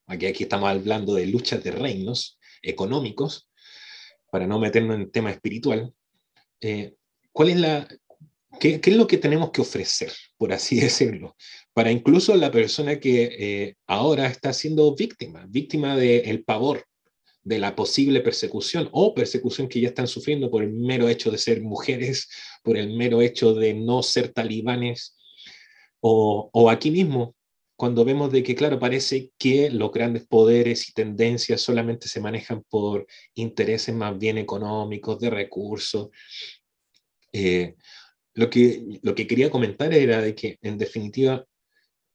aquí, 0.07 0.27
aquí 0.27 0.43
estamos 0.45 0.69
hablando 0.69 1.15
de 1.15 1.27
luchas 1.27 1.63
de 1.65 1.71
reinos 1.71 2.39
económicos, 2.63 3.49
para 4.31 4.47
no 4.47 4.59
meternos 4.59 4.97
en 4.97 5.11
tema 5.11 5.31
espiritual, 5.31 5.95
eh, 6.61 6.97
¿cuál 7.33 7.51
es 7.51 7.57
la, 7.57 7.89
qué, 8.61 8.81
qué, 8.81 8.91
es 8.91 8.97
lo 8.97 9.07
que 9.07 9.19
tenemos 9.19 9.51
que 9.51 9.61
ofrecer, 9.61 10.13
por 10.37 10.53
así 10.53 10.81
decirlo, 10.81 11.37
para 11.73 11.91
incluso 11.91 12.35
la 12.37 12.51
persona 12.51 12.99
que 13.01 13.37
eh, 13.39 13.75
ahora 13.87 14.27
está 14.27 14.53
siendo 14.53 14.95
víctima, 14.95 15.47
víctima 15.49 15.97
del 15.97 16.45
pavor, 16.45 16.85
de 17.43 17.59
la 17.59 17.77
posible 17.77 18.21
persecución 18.21 18.89
o 18.93 19.15
persecución 19.15 19.69
que 19.69 19.81
ya 19.81 19.89
están 19.89 20.09
sufriendo 20.09 20.51
por 20.51 20.63
el 20.63 20.73
mero 20.73 21.09
hecho 21.09 21.31
de 21.31 21.39
ser 21.39 21.61
mujeres, 21.61 22.29
por 22.63 22.79
el 22.79 22.97
mero 22.97 23.21
hecho 23.21 23.55
de 23.55 23.75
no 23.75 24.03
ser 24.03 24.33
talibanes, 24.33 25.17
o, 26.01 26.49
o 26.53 26.71
aquí 26.71 26.91
mismo, 26.91 27.35
cuando 27.77 28.05
vemos 28.05 28.31
de 28.31 28.43
que, 28.43 28.55
claro, 28.55 28.79
parece 28.79 29.33
que 29.37 29.69
los 29.71 29.91
grandes 29.91 30.27
poderes 30.27 30.89
y 30.89 30.93
tendencias 30.93 31.61
solamente 31.61 32.09
se 32.09 32.21
manejan 32.21 32.63
por 32.63 33.07
intereses 33.35 33.95
más 33.95 34.17
bien 34.17 34.39
económicos, 34.39 35.19
de 35.19 35.31
recursos. 35.31 36.09
Eh, 37.33 37.75
lo, 38.35 38.51
que, 38.51 39.01
lo 39.03 39.15
que 39.15 39.27
quería 39.27 39.51
comentar 39.51 39.93
era 39.95 40.21
de 40.21 40.35
que, 40.35 40.59
en 40.63 40.79
definitiva, 40.79 41.45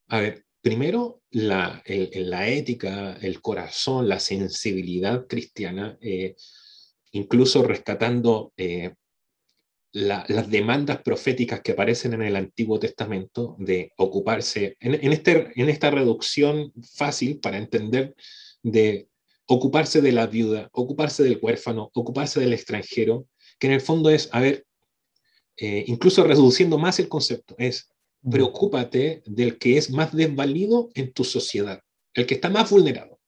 a 0.07 0.19
ver, 0.19 0.45
primero, 0.61 1.21
la, 1.31 1.81
la, 1.85 2.47
ética, 2.47 3.17
el 3.21 3.41
corazón, 3.41 4.09
la 4.09 4.19
sensibilidad 4.19 5.27
cristiana, 5.27 5.97
eh, 6.01 6.35
incluso 7.11 7.63
rescatando 7.63 8.53
eh, 8.57 8.93
las 9.91 10.49
demandas 10.51 11.01
proféticas 11.01 11.61
que 11.61 11.71
aparecen 11.71 12.13
en 12.13 12.21
el 12.21 12.35
Antiguo 12.35 12.79
Testamento 12.79 13.55
de 13.57 13.91
ocuparse, 13.97 14.77
en, 14.79 14.93
en, 15.03 15.13
este, 15.13 15.51
en 15.55 15.69
esta 15.69 15.89
reducción 15.89 16.71
fácil 16.95 17.39
para 17.39 17.57
entender 17.57 18.13
de 18.61 19.07
ocuparse 19.47 20.01
de 20.01 20.11
la 20.11 20.27
viuda, 20.27 20.69
ocuparse 20.73 21.23
del 21.23 21.39
huérfano, 21.41 21.89
ocuparse 21.93 22.39
del 22.39 22.53
extranjero, 22.53 23.27
que 23.57 23.67
en 23.67 23.73
el 23.73 23.81
fondo 23.81 24.11
es, 24.11 24.29
a 24.31 24.41
ver, 24.41 24.65
eh, 25.59 25.83
incluso 25.87 26.23
reduciendo 26.23 26.77
más 26.77 26.99
el 26.99 27.09
concepto, 27.09 27.55
es 27.57 27.89
preocúpate 28.29 29.23
del 29.25 29.57
que 29.57 29.77
es 29.77 29.89
más 29.91 30.15
desvalido 30.15 30.89
en 30.93 31.11
tu 31.11 31.23
sociedad, 31.23 31.81
el 32.13 32.25
que 32.25 32.35
está 32.35 32.49
más 32.49 32.69
vulnerado. 32.69 33.19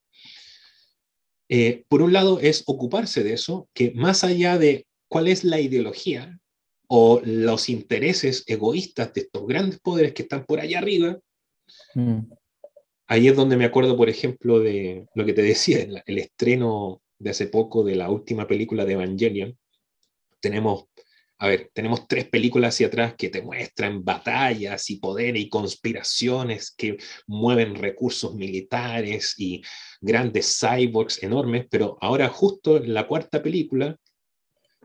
Eh, 1.50 1.84
por 1.90 2.02
un 2.02 2.14
lado 2.14 2.40
es 2.40 2.64
ocuparse 2.68 3.24
de 3.24 3.34
eso, 3.34 3.68
que 3.74 3.92
más 3.92 4.24
allá 4.24 4.58
de 4.58 4.88
cuál 5.10 5.28
es 5.28 5.44
la 5.44 5.60
ideología 5.60 6.40
o 6.88 7.22
los 7.26 7.68
intereses 7.68 8.46
egoístas 8.48 9.14
de 9.14 9.22
estos 9.22 9.46
grandes 9.46 9.80
poderes 9.80 10.14
que 10.14 10.22
están 10.22 10.46
por 10.46 10.62
allá 10.62 10.80
arriba, 10.80 11.20
mm. 11.96 12.20
ahí 13.08 13.28
es 13.28 13.36
donde 13.36 13.58
me 13.58 13.66
acuerdo, 13.66 13.98
por 13.98 14.10
ejemplo, 14.10 14.60
de 14.60 15.08
lo 15.16 15.26
que 15.26 15.34
te 15.34 15.42
decía, 15.42 15.82
el, 15.82 16.02
el 16.06 16.18
estreno 16.18 17.02
de 17.20 17.30
hace 17.30 17.48
poco 17.48 17.84
de 17.84 17.96
la 17.96 18.10
última 18.10 18.48
película 18.48 18.86
de 18.86 18.94
Evangelion. 18.94 19.58
Tenemos 20.40 20.86
a 21.42 21.48
ver, 21.48 21.72
tenemos 21.74 22.08
tres 22.08 22.30
películas 22.30 22.76
hacia 22.76 22.86
atrás 22.86 23.16
que 23.18 23.30
te 23.30 23.42
muestran 23.42 24.04
batallas 24.06 24.92
y 24.92 24.98
poder 24.98 25.36
y 25.36 25.50
conspiraciones 25.50 26.70
que 26.70 26.98
mueven 27.26 27.74
recursos 27.74 28.36
militares 28.36 29.34
y 29.40 29.64
grandes 30.02 30.60
cyborgs 30.60 31.24
enormes, 31.24 31.66
pero 31.68 31.98
ahora 32.00 32.30
justo 32.30 32.78
en 32.78 32.94
la 32.94 33.08
cuarta 33.08 33.42
película, 33.42 33.98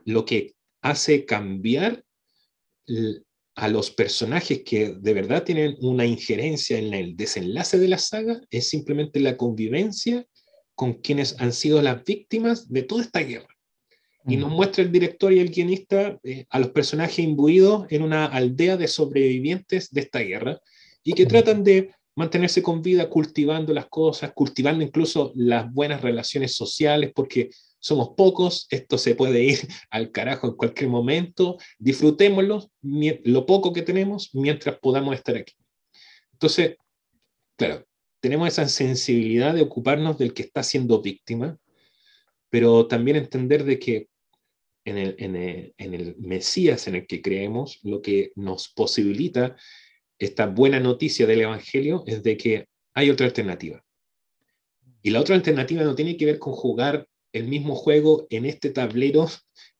lo 0.06 0.24
que 0.24 0.54
hace 0.80 1.26
cambiar 1.26 2.02
a 3.54 3.68
los 3.68 3.90
personajes 3.90 4.62
que 4.64 4.94
de 4.98 5.12
verdad 5.12 5.44
tienen 5.44 5.76
una 5.82 6.06
injerencia 6.06 6.78
en 6.78 6.94
el 6.94 7.18
desenlace 7.18 7.78
de 7.78 7.88
la 7.88 7.98
saga 7.98 8.40
es 8.48 8.70
simplemente 8.70 9.20
la 9.20 9.36
convivencia 9.36 10.24
con 10.74 11.02
quienes 11.02 11.38
han 11.38 11.52
sido 11.52 11.82
las 11.82 12.02
víctimas 12.02 12.72
de 12.72 12.82
toda 12.82 13.02
esta 13.02 13.20
guerra 13.20 13.55
y 14.28 14.36
nos 14.36 14.50
muestra 14.50 14.82
el 14.82 14.90
director 14.90 15.32
y 15.32 15.38
el 15.38 15.50
guionista 15.50 16.18
eh, 16.24 16.46
a 16.50 16.58
los 16.58 16.70
personajes 16.70 17.20
imbuidos 17.20 17.86
en 17.90 18.02
una 18.02 18.26
aldea 18.26 18.76
de 18.76 18.88
sobrevivientes 18.88 19.90
de 19.90 20.00
esta 20.00 20.18
guerra 20.18 20.60
y 21.04 21.12
que 21.12 21.26
tratan 21.26 21.62
de 21.62 21.92
mantenerse 22.16 22.62
con 22.62 22.82
vida 22.82 23.08
cultivando 23.08 23.72
las 23.72 23.86
cosas, 23.86 24.32
cultivando 24.32 24.82
incluso 24.82 25.32
las 25.36 25.72
buenas 25.72 26.00
relaciones 26.00 26.56
sociales, 26.56 27.12
porque 27.14 27.50
somos 27.78 28.10
pocos, 28.16 28.66
esto 28.70 28.98
se 28.98 29.14
puede 29.14 29.44
ir 29.44 29.58
al 29.90 30.10
carajo 30.10 30.48
en 30.48 30.54
cualquier 30.54 30.90
momento, 30.90 31.58
disfrutémoslo, 31.78 32.68
lo 32.82 33.46
poco 33.46 33.72
que 33.72 33.82
tenemos, 33.82 34.30
mientras 34.32 34.78
podamos 34.78 35.14
estar 35.14 35.36
aquí. 35.36 35.54
Entonces, 36.32 36.76
claro, 37.56 37.86
tenemos 38.20 38.48
esa 38.48 38.66
sensibilidad 38.68 39.54
de 39.54 39.62
ocuparnos 39.62 40.18
del 40.18 40.34
que 40.34 40.42
está 40.42 40.62
siendo 40.62 41.00
víctima, 41.00 41.58
pero 42.50 42.86
también 42.86 43.16
entender 43.16 43.64
de 43.64 43.78
que 43.78 44.08
en 44.86 44.98
el, 44.98 45.16
en, 45.18 45.36
el, 45.36 45.74
en 45.76 45.94
el, 45.94 46.16
Mesías 46.16 46.86
en 46.86 46.94
el 46.94 47.06
que 47.06 47.20
creemos, 47.20 47.80
lo 47.82 48.00
que 48.00 48.32
nos 48.36 48.68
posibilita 48.68 49.56
esta 50.18 50.46
buena 50.46 50.80
noticia 50.80 51.26
del 51.26 51.42
Evangelio 51.42 52.04
es 52.06 52.22
de 52.22 52.36
que 52.36 52.68
hay 52.94 53.10
otra 53.10 53.26
alternativa. 53.26 53.84
Y 55.02 55.10
la 55.10 55.20
otra 55.20 55.34
alternativa 55.34 55.82
no 55.82 55.94
tiene 55.94 56.16
que 56.16 56.24
ver 56.24 56.38
con 56.38 56.54
jugar 56.54 57.06
el 57.32 57.48
mismo 57.48 57.74
juego 57.74 58.26
en 58.30 58.46
este 58.46 58.70
tablero 58.70 59.28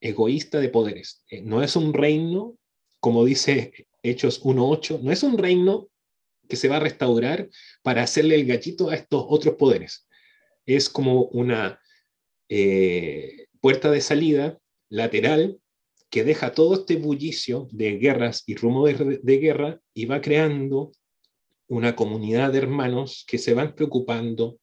egoísta 0.00 0.61
de 0.61 0.68
poderes. 0.68 1.22
Eh, 1.30 1.40
no 1.40 1.62
es 1.62 1.76
un 1.76 1.94
reino, 1.94 2.59
como 3.00 3.24
dice 3.24 3.72
Hechos 4.02 4.42
1.8, 4.42 5.00
no 5.00 5.12
es 5.12 5.22
un 5.22 5.38
reino 5.38 5.88
que 6.48 6.57
se 6.57 6.68
va 6.68 6.76
a 6.76 6.80
restaurar 6.80 7.48
para 7.82 8.02
hacerle 8.02 8.34
el 8.34 8.44
gallito 8.44 8.90
a 8.90 8.96
estos 8.96 9.24
otros 9.28 9.54
poderes. 9.54 10.07
Es 10.66 10.88
como 10.88 11.22
una 11.26 11.80
eh, 12.48 13.46
puerta 13.61 13.90
de 13.90 14.00
salida 14.00 14.59
lateral 14.89 15.61
que 16.11 16.24
deja 16.24 16.53
todo 16.53 16.74
este 16.74 16.97
bullicio 16.97 17.68
de 17.72 17.99
guerras 17.99 18.45
y 18.47 18.55
rumbo 18.55 18.87
de, 18.87 19.39
guerra 19.39 19.80
y 19.93 20.07
va 20.07 20.20
creando 20.20 20.93
una 21.68 21.97
comunidad 21.97 22.53
de 22.53 22.59
hermanos 22.59 23.24
que 23.26 23.39
se 23.39 23.55
van 23.55 23.74
preocupando 23.74 24.59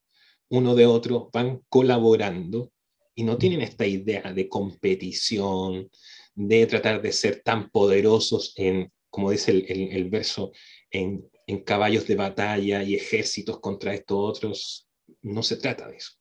uno 0.50 0.76
de 0.76 0.86
otro, 0.86 1.30
van 1.34 1.62
colaborando 1.68 2.72
y 3.16 3.24
no 3.24 3.38
tienen 3.38 3.62
esta 3.62 3.86
idea 3.86 4.34
de 4.34 4.48
competición, 4.48 5.90
de 6.34 6.66
tratar 6.66 7.02
de 7.02 7.12
ser 7.12 7.42
tan 7.44 7.70
poderosos 7.70 8.54
en, 8.56 8.92
como 9.10 9.32
dice 9.32 9.52
el, 9.52 10.10
verso, 10.10 10.52
en, 10.90 11.30
caballos 11.66 12.08
de 12.08 12.16
batalla 12.16 12.84
y 12.84 12.96
ejércitos 12.96 13.60
contra 13.60 13.94
estos 13.94 14.18
otros. 14.18 14.90
No 15.22 15.44
se 15.44 15.58
trata 15.58 15.88
de 15.88 15.98
eso. 15.98 16.14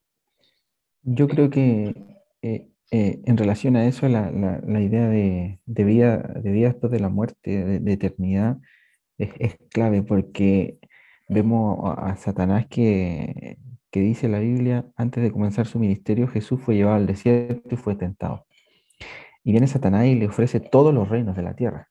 Yo 1.03 1.27
creo 1.29 1.49
que 1.49 1.95
eh, 2.43 2.72
eh, 2.93 3.21
en 3.25 3.37
relación 3.37 3.75
a 3.75 3.87
eso, 3.87 4.09
la, 4.09 4.31
idea 4.81 5.09
de, 5.09 5.61
de, 5.67 5.85
vida, 5.85 6.19
de 6.19 6.53
después 6.53 6.93
de 6.93 7.01
la 7.01 7.09
muerte, 7.09 7.81
de, 7.81 7.93
eternidad, 7.93 8.59
es, 9.19 9.57
clave 9.71 10.03
porque 10.03 10.79
vemos 11.29 11.81
a, 11.99 12.17
Satanás 12.17 12.67
que 12.69 13.59
que 13.93 14.01
dice 14.01 14.27
la 14.29 14.41
Biblia, 14.41 14.87
antes 14.97 15.23
de 15.23 15.31
comenzar 15.31 15.67
su 15.67 15.79
ministerio, 15.79 16.27
Jesús 16.27 16.61
fue 16.61 16.75
llevado 16.75 16.97
al 16.97 17.07
desierto 17.07 17.75
y 17.75 17.77
fue 17.77 17.95
tentado. 17.95 18.47
Y 19.45 19.53
viene 19.53 19.67
Satanás 19.67 20.07
y 20.07 20.15
le 20.15 20.29
ofrece 20.29 20.61
todos 20.61 20.95
los 20.95 21.11
reinos 21.11 21.37
de 21.37 21.43
la 21.43 21.55
tierra. 21.55 21.91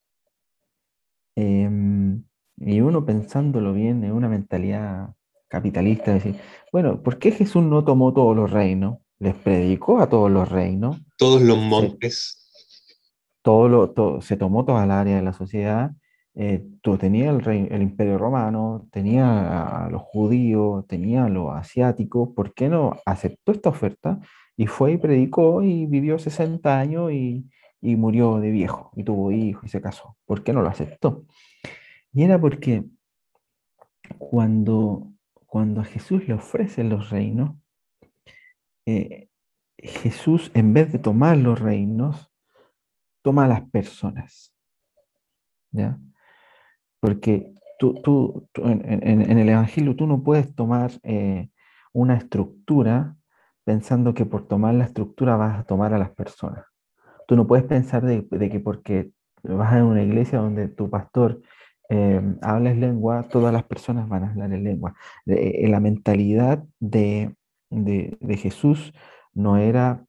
Em, 1.35 2.23
y 2.57 2.81
uno 2.81 3.05
pensándolo 3.05 3.73
bien, 3.73 4.03
en 4.03 4.13
una 4.13 4.29
mentalidad 4.29 5.13
capitalista, 5.47 6.13
decir, 6.13 6.35
bueno, 6.71 7.03
¿por 7.03 7.19
qué 7.19 7.31
Jesús 7.31 7.63
no 7.63 7.85
tomó 7.85 8.13
todos 8.13 8.35
los 8.35 8.49
reinos? 8.51 8.97
Les 9.22 9.36
predicó 9.36 9.99
a 9.99 10.09
todos 10.09 10.30
los 10.30 10.49
reinos. 10.49 10.99
Todos 11.17 11.41
los 11.41 11.57
montes. 11.57 12.38
todo 13.41 13.69
lo, 13.69 14.22
se 14.22 14.36
tomó 14.36 14.65
toda 14.65 14.86
la 14.86 14.99
área 14.99 15.15
de 15.15 15.22
la 15.22 15.34
sociedad 15.34 15.91
eh, 16.34 16.65
tú 16.82 16.97
tenías 16.97 17.36
el, 17.36 17.41
rey, 17.41 17.67
el 17.69 17.82
imperio 17.82 18.17
romano, 18.17 18.88
tenía 18.91 19.86
a 19.86 19.89
los 19.89 20.01
judíos, 20.01 20.88
tenía 20.88 21.26
a 21.26 21.30
los 21.30 21.53
asiáticos, 21.53 22.30
¿por 22.34 22.53
qué 22.53 22.69
no 22.69 22.97
aceptó 23.05 23.51
esta 23.51 23.69
oferta? 23.69 24.19
Y 24.55 24.67
fue 24.67 24.93
y 24.93 24.97
predicó 24.97 25.61
y 25.61 25.86
vivió 25.88 26.17
60 26.19 26.80
años 26.80 27.11
y, 27.11 27.49
y 27.82 27.95
murió 27.97 28.39
de 28.39 28.51
viejo 28.51 28.91
y 28.95 29.03
tuvo 29.03 29.32
hijos 29.32 29.65
y 29.65 29.69
se 29.69 29.82
casó. 29.82 30.15
¿Por 30.26 30.43
qué 30.43 30.53
no 30.53 30.61
lo 30.61 30.69
aceptó? 30.69 31.26
Y 32.13 32.24
era 32.24 32.39
porque 32.39 32.86
cuando, 34.17 35.07
cuando 35.45 35.82
a 35.82 35.86
Jesús 35.86 36.28
le 36.28 36.34
ofrecen 36.34 36.89
los 36.89 37.09
reinos, 37.09 37.51
eh, 38.86 39.29
Jesús 39.77 40.51
en 40.53 40.73
vez 40.73 40.91
de 40.91 40.99
tomar 40.99 41.38
los 41.38 41.59
reinos, 41.59 42.32
toma 43.21 43.47
las 43.47 43.61
personas. 43.69 44.53
¿Ya? 45.71 45.97
Porque 46.99 47.53
tú, 47.79 47.95
tú, 48.03 48.47
en, 48.55 49.38
el 49.38 49.49
Evangelio 49.49 49.95
tú 49.95 50.05
no 50.05 50.21
puedes 50.23 50.53
tomar 50.53 50.91
eh, 51.03 51.49
una 51.93 52.15
estructura 52.15 53.15
pensando 53.63 54.13
que 54.13 54.25
por 54.25 54.47
tomar 54.47 54.75
la 54.75 54.86
estructura 54.86 55.36
vas 55.36 55.59
a 55.59 55.63
tomar 55.63 55.93
a 55.93 55.97
las 55.97 56.11
personas. 56.11 56.65
Tú 57.27 57.36
no 57.36 57.47
puedes 57.47 57.65
pensar 57.65 58.03
de, 58.03 58.27
que 58.27 58.59
porque 58.59 59.11
vas 59.43 59.73
a 59.73 59.86
una 59.86 60.03
iglesia 60.03 60.39
donde 60.39 60.67
tu 60.67 60.89
pastor 60.89 61.41
eh, 61.89 62.21
habla 62.41 62.71
en 62.71 62.82
lengua, 62.82 63.27
todas 63.29 63.53
las 63.53 63.63
personas 63.63 64.07
van 64.07 64.23
a 64.23 64.32
hablar 64.32 64.53
en 64.53 64.63
lengua. 64.63 64.95
Eh, 65.25 65.67
la 65.67 65.79
mentalidad 65.79 66.63
de, 66.79 67.36
Jesús 68.38 68.93
no 69.34 69.57
era 69.57 70.05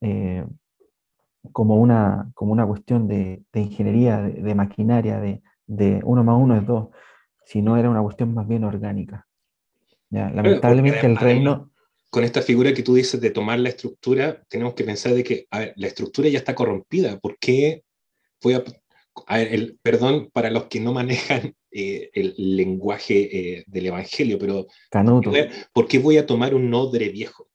como, 1.53 1.77
una, 1.77 2.31
como 2.35 2.53
una 2.53 2.67
cuestión 2.67 3.09
de, 3.09 3.43
ingeniería, 3.55 4.21
de, 4.21 4.55
maquinaria, 4.55 5.19
de, 5.19 5.43
de 5.67 6.01
uno 6.05 6.23
más 6.23 6.39
uno 6.41 6.57
es 6.57 6.67
dos, 6.67 6.89
sino 7.45 7.77
era 7.77 7.91
una 7.91 8.03
cuestión 8.03 8.35
más 8.35 8.47
bien 8.47 8.65
orgánica. 8.65 9.27
Lamentablemente 10.11 11.07
el 11.07 11.17
reino... 11.17 11.71
Con 12.11 12.25
esta 12.25 12.43
figura 12.43 12.75
que 12.75 12.83
tú 12.83 12.95
dices 12.95 13.19
de 13.23 13.31
tomar 13.31 13.59
la 13.59 13.71
estructura, 13.71 14.45
tenemos 14.51 14.75
que 14.75 14.85
pensar 14.85 15.15
de 15.15 15.25
que 15.25 15.47
la 15.51 15.87
estructura 15.87 16.29
ya 16.29 16.37
está 16.37 16.55
corrompida. 16.55 17.19
¿Por 17.19 17.39
qué 17.39 17.85
voy 18.43 18.53
a... 18.53 19.41
el, 19.41 19.79
perdón 19.81 20.29
para 20.31 20.51
los 20.51 20.65
que 20.65 20.79
no 20.79 20.93
manejan 20.93 21.55
eh, 21.71 22.11
el 22.13 22.35
lenguaje 22.37 23.15
eh, 23.61 23.65
del 23.67 23.87
Evangelio, 23.87 24.39
pero 24.39 24.67
¿por 25.73 25.89
qué, 25.89 25.99
voy 26.01 26.19
a, 26.19 26.27
tomar 26.27 26.55
un 26.55 26.75
odre 26.75 27.09
viejo? 27.09 27.49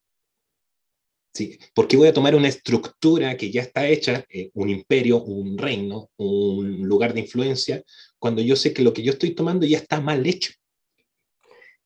¿Sí? 1.37 1.59
¿Por 1.75 1.87
qué 1.87 1.97
voy 1.97 2.07
a 2.07 2.13
tomar 2.13 2.33
una 2.33 2.47
estructura 2.47 3.37
que 3.37 3.51
ya 3.51 3.61
está 3.61 3.87
hecha, 3.87 4.25
eh, 4.27 4.49
un 4.55 4.71
imperio, 4.71 5.21
un 5.21 5.55
reino, 5.55 6.09
un 6.17 6.81
lugar 6.87 7.13
de 7.13 7.19
influencia, 7.19 7.83
cuando 8.17 8.41
yo 8.41 8.55
sé 8.55 8.73
que 8.73 8.81
lo 8.81 8.91
que 8.91 9.03
yo 9.03 9.11
estoy 9.11 9.35
tomando 9.35 9.63
ya 9.67 9.77
está 9.77 10.01
mal 10.01 10.25
hecho. 10.25 10.53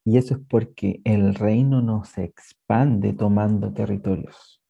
Y 0.05 0.17
eso 0.17 0.35
es 0.35 0.39
porque 0.47 1.01
el 1.03 1.35
reino 1.35 1.81
no 1.81 2.05
se 2.05 2.23
expande 2.23 3.11
tomando 3.11 3.73
territorios. 3.73 4.61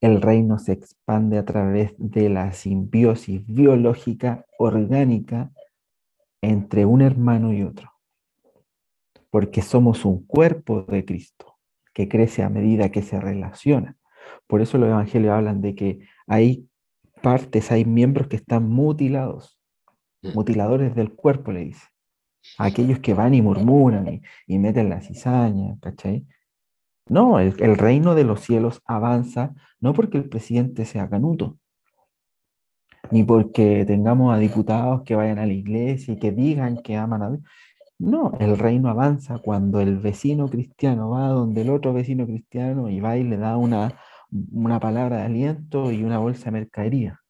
El 0.00 0.22
reino 0.22 0.60
se 0.60 0.74
expande 0.74 1.36
a 1.36 1.44
través 1.44 1.92
de 1.98 2.28
la 2.28 2.52
simbiosis 2.52 3.44
biológica 3.48 4.46
orgánica 4.60 5.50
entre 6.40 6.84
un 6.84 7.02
hermano 7.02 7.52
y 7.52 7.64
otro. 7.64 7.90
Porque 9.30 9.60
somos 9.60 10.04
un 10.04 10.24
cuerpo 10.24 10.82
de 10.82 11.04
Cristo 11.04 11.56
que 11.92 12.08
crece 12.08 12.44
a 12.44 12.48
medida 12.48 12.92
que 12.92 13.02
se 13.02 13.20
relaciona. 13.20 13.96
Por 14.46 14.60
eso 14.60 14.78
los 14.78 14.88
evangelios 14.88 15.32
hablan 15.32 15.60
de 15.60 15.74
que 15.74 16.00
hay 16.26 16.68
partes, 17.22 17.72
hay 17.72 17.84
miembros 17.84 18.28
que 18.28 18.36
están 18.36 18.68
mutilados 18.68 19.58
Mm. 20.24 20.34
mutiladores 20.34 20.94
del 20.94 21.12
cuerpo, 21.12 21.52
le 21.52 21.66
dice. 21.66 21.86
aquellos 22.58 22.98
que 23.00 23.14
van 23.14 23.32
y 23.34 23.40
murmuran 23.40 24.20
y, 24.46 24.58
meten 24.58 24.90
la 24.90 25.00
cizaña, 25.00 25.78
¿cachai? 25.80 26.26
No, 27.08 27.38
el, 27.40 27.76
reino 27.76 28.14
de 28.14 28.24
los 28.24 28.40
cielos 28.40 28.82
avanza 28.86 29.54
no 29.80 29.94
porque 29.94 30.18
el 30.18 30.28
presidente 30.28 30.84
sea 30.84 31.08
canuto, 31.08 31.58
ni 33.10 33.24
porque 33.24 33.84
tengamos 33.86 34.34
a 34.34 34.38
diputados 34.38 35.02
que 35.04 35.14
vayan 35.14 35.38
a 35.38 35.46
la 35.46 35.54
iglesia 35.54 36.14
y 36.14 36.18
que 36.18 36.32
digan 36.32 36.82
que 36.82 36.96
aman 36.96 37.22
a 37.22 37.30
Dios. 37.30 37.42
No, 37.98 38.32
el 38.40 38.58
reino 38.58 38.90
avanza 38.90 39.38
cuando 39.38 39.80
el 39.80 39.98
vecino 39.98 40.48
cristiano 40.48 41.10
va 41.10 41.28
donde 41.28 41.62
el 41.62 41.70
otro 41.70 41.94
vecino 41.94 42.26
cristiano 42.26 42.90
y 42.90 43.00
va 43.00 43.16
y 43.16 43.24
le 43.24 43.38
da 43.38 43.56
una, 43.56 43.98
una 44.52 44.80
palabra 44.80 45.18
de 45.18 45.22
aliento 45.22 45.92
y 45.92 46.02
una 46.02 46.18
bolsa 46.18 46.46
de 46.46 46.50
mercadería. 46.52 47.20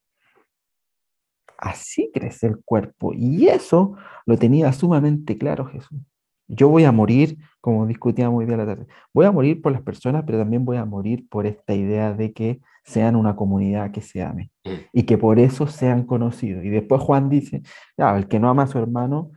Así 1.57 2.11
crece 2.13 2.47
el 2.47 2.57
cuerpo. 2.63 3.13
Y 3.13 3.47
eso 3.47 3.95
lo 4.25 4.37
tenía 4.37 4.71
sumamente 4.73 5.37
claro 5.37 5.65
Jesús. 5.65 5.99
Yo 6.47 6.69
voy 6.69 6.83
a 6.83 6.91
morir, 6.91 7.37
como 7.59 7.87
discutía 7.87 8.29
muy 8.29 8.45
bien 8.45 8.59
la 8.59 8.65
tarde, 8.65 8.85
voy 9.13 9.25
a 9.25 9.31
morir 9.31 9.61
por 9.61 9.71
las 9.71 9.81
personas, 9.81 10.23
pero 10.25 10.37
también 10.37 10.63
voy 10.63 10.77
a 10.77 10.85
morir 10.85 11.27
por 11.27 11.47
esta 11.47 11.73
idea 11.73 12.13
de 12.13 12.33
que 12.33 12.61
sean 12.83 13.15
una 13.15 13.35
comunidad 13.35 13.91
que 13.91 14.01
se 14.01 14.21
ame 14.21 14.51
y 14.93 15.03
que 15.03 15.17
por 15.17 15.39
eso 15.39 15.65
sean 15.65 16.03
conocidos. 16.05 16.63
Y 16.63 16.69
después 16.69 17.01
Juan 17.01 17.29
dice, 17.29 17.63
el 17.97 18.27
que 18.27 18.39
no 18.39 18.49
ama 18.49 18.63
a 18.63 18.67
su 18.67 18.77
hermano 18.77 19.31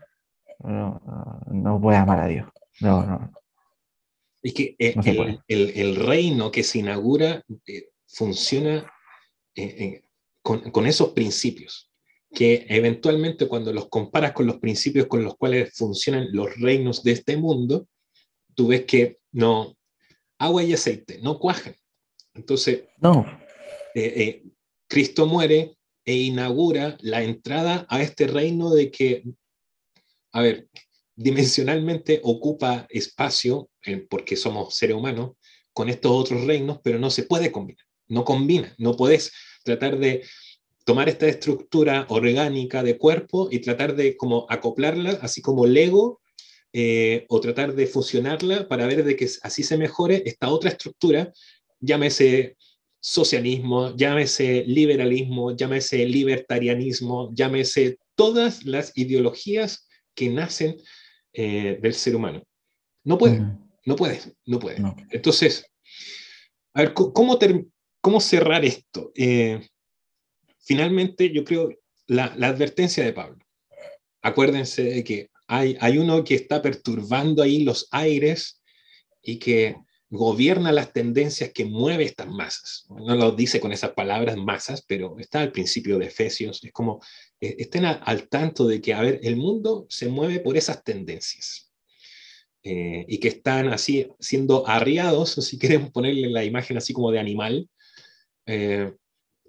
no, 0.63 1.01
no 1.51 1.81
puede 1.81 1.97
amar 1.97 2.21
a 2.21 2.27
Dios. 2.27 2.47
No, 2.81 3.07
no. 3.07 3.31
Es 4.43 4.55
que 4.55 4.77
eh, 4.79 4.95
el, 5.49 5.97
reino 5.97 6.51
que 6.51 6.63
se 6.63 6.79
inaugura 6.79 7.45
eh, 7.67 7.89
funciona 8.07 8.91
eh, 9.55 10.03
con, 10.43 10.87
esos 10.87 11.11
principios 11.11 11.91
que 12.33 12.67
eventualmente 12.69 13.49
cuando 13.49 13.73
los 13.73 13.89
comparas 13.89 14.33
con 14.33 14.47
los 14.47 14.59
principios 14.59 15.07
con 15.07 15.25
los 15.25 15.37
cuales 15.37 15.75
funcionan 15.75 16.29
los 16.33 16.55
reinos 16.61 17.03
de 17.03 17.13
este 17.13 17.37
mundo, 17.37 17.89
tú 18.55 18.69
ves 18.69 18.85
que 18.85 19.19
no, 19.33 19.77
agua 20.39 20.63
y 20.63 20.73
aceite, 20.73 21.19
no 21.23 21.39
cuajan. 21.39 21.75
Entonces, 22.35 22.85
no. 23.01 23.27
Cristo 24.87 25.27
muere 25.27 25.77
e 26.05 26.15
inaugura 26.15 26.97
la 27.01 27.23
entrada 27.23 27.87
a 27.91 28.03
este 28.03 28.27
reino 28.27 28.71
de 28.71 28.91
que, 28.91 29.25
a 30.33 30.43
ver, 30.43 30.69
dimensionalmente 31.19 32.21
ocupa 32.23 32.87
espacio, 32.91 33.69
eh, 33.85 34.07
porque 34.09 34.37
somos 34.37 34.77
seres 34.77 34.97
humanos, 34.97 35.33
con 35.73 35.89
estos 35.89 36.13
otros 36.13 36.45
reinos, 36.45 36.79
pero 36.83 37.01
no 37.01 37.11
se 37.11 37.25
puede 37.25 37.51
combinar, 37.51 37.85
no 38.07 38.25
combina, 38.25 38.73
no 38.79 38.95
puedes 38.97 39.33
tratar 39.65 39.99
de 39.99 40.23
tomar 40.85 41.09
esta 41.09 41.27
estructura 41.27 42.07
orgánica 42.09 42.85
de 42.85 42.97
cuerpo 42.97 43.49
y 43.51 43.59
tratar 43.59 43.97
de 43.97 44.17
como 44.17 44.47
acoplarla, 44.49 45.19
así 45.21 45.43
como 45.43 45.67
Lego, 45.67 46.21
eh, 46.73 47.27
o 47.29 47.41
tratar 47.41 47.75
de 47.75 47.89
fusionarla 47.89 48.69
para 48.69 48.87
ver 48.87 49.03
de 49.03 49.17
que 49.17 49.29
así 49.43 49.65
se 49.65 49.77
mejore 49.77 50.23
esta 50.25 50.49
otra 50.51 50.71
estructura, 50.71 51.33
llámese 51.81 52.57
socialismo, 53.01 53.97
llámese 53.97 54.65
liberalismo, 54.69 55.57
llámese 55.57 56.07
libertarianismo, 56.07 57.31
llámese 57.35 57.99
todas 58.15 58.65
las 58.65 58.97
ideologías 58.97 59.89
que 60.15 60.29
nacen 60.29 60.77
eh, 61.41 61.79
del 61.81 61.95
ser 61.95 62.17
humano. 62.17 62.43
No 63.05 63.17
puede, 63.17 63.41
no 63.87 63.95
puede, 63.95 64.21
no 64.45 64.59
puede. 64.59 64.83
Entonces, 65.11 65.65
a 66.75 66.81
ver, 66.81 66.93
¿cómo, 66.93 67.39
cómo 68.01 68.21
cerrar 68.21 68.65
esto? 68.65 69.13
Eh, 69.15 69.65
finalmente 70.59 71.33
yo 71.33 71.45
creo 71.45 71.71
la, 72.09 72.25
advertencia 72.25 73.05
de 73.05 73.13
Pablo. 73.13 73.39
Acuérdense 74.21 74.83
de 74.83 75.05
que 75.05 75.31
hay, 75.47 75.77
hay 75.81 75.99
uno 75.99 76.25
que 76.25 76.35
está 76.35 76.61
perturbando 76.61 77.41
ahí 77.41 77.63
los 77.63 77.87
aires 77.93 78.61
y 79.23 79.39
que 79.39 79.77
gobierna 80.11 80.73
las 80.73 80.93
tendencias 80.93 81.53
que 81.53 81.65
mueve 81.65 82.05
estas 82.05 82.29
masas. 82.29 82.87
No 82.89 83.15
lo 83.15 83.33
dice 83.33 83.61
con 83.61 83.73
esas 83.73 83.93
palabras 83.93 84.37
masas, 84.37 84.83
pero 84.87 85.19
está 85.19 85.41
al 85.41 85.53
principio 85.53 85.99
de 85.99 86.07
Efesios. 86.07 86.65
Es 86.65 86.73
como, 86.73 87.01
eh, 87.41 87.57
estén 87.59 87.85
al 87.85 88.29
tanto 88.29 88.67
de 88.67 88.81
que, 88.81 88.95
a 88.95 89.03
ver, 89.03 89.21
el 89.23 89.37
mundo 89.37 89.87
se 89.89 90.09
mueve 90.09 90.41
por 90.41 90.57
esas 90.57 90.83
tendencias. 90.83 91.71
Eh, 92.63 93.05
y 93.09 93.19
que 93.19 93.29
están 93.29 93.69
así 93.69 94.09
siendo 94.19 94.67
arriados, 94.67 95.33
si 95.45 95.59
queremos 95.59 95.91
ponerle 95.91 96.29
la 96.31 96.45
imagen 96.45 96.77
así 96.77 96.93
como 96.93 97.11
de 97.11 97.21
animal, 97.21 97.69
eh, 98.47 98.93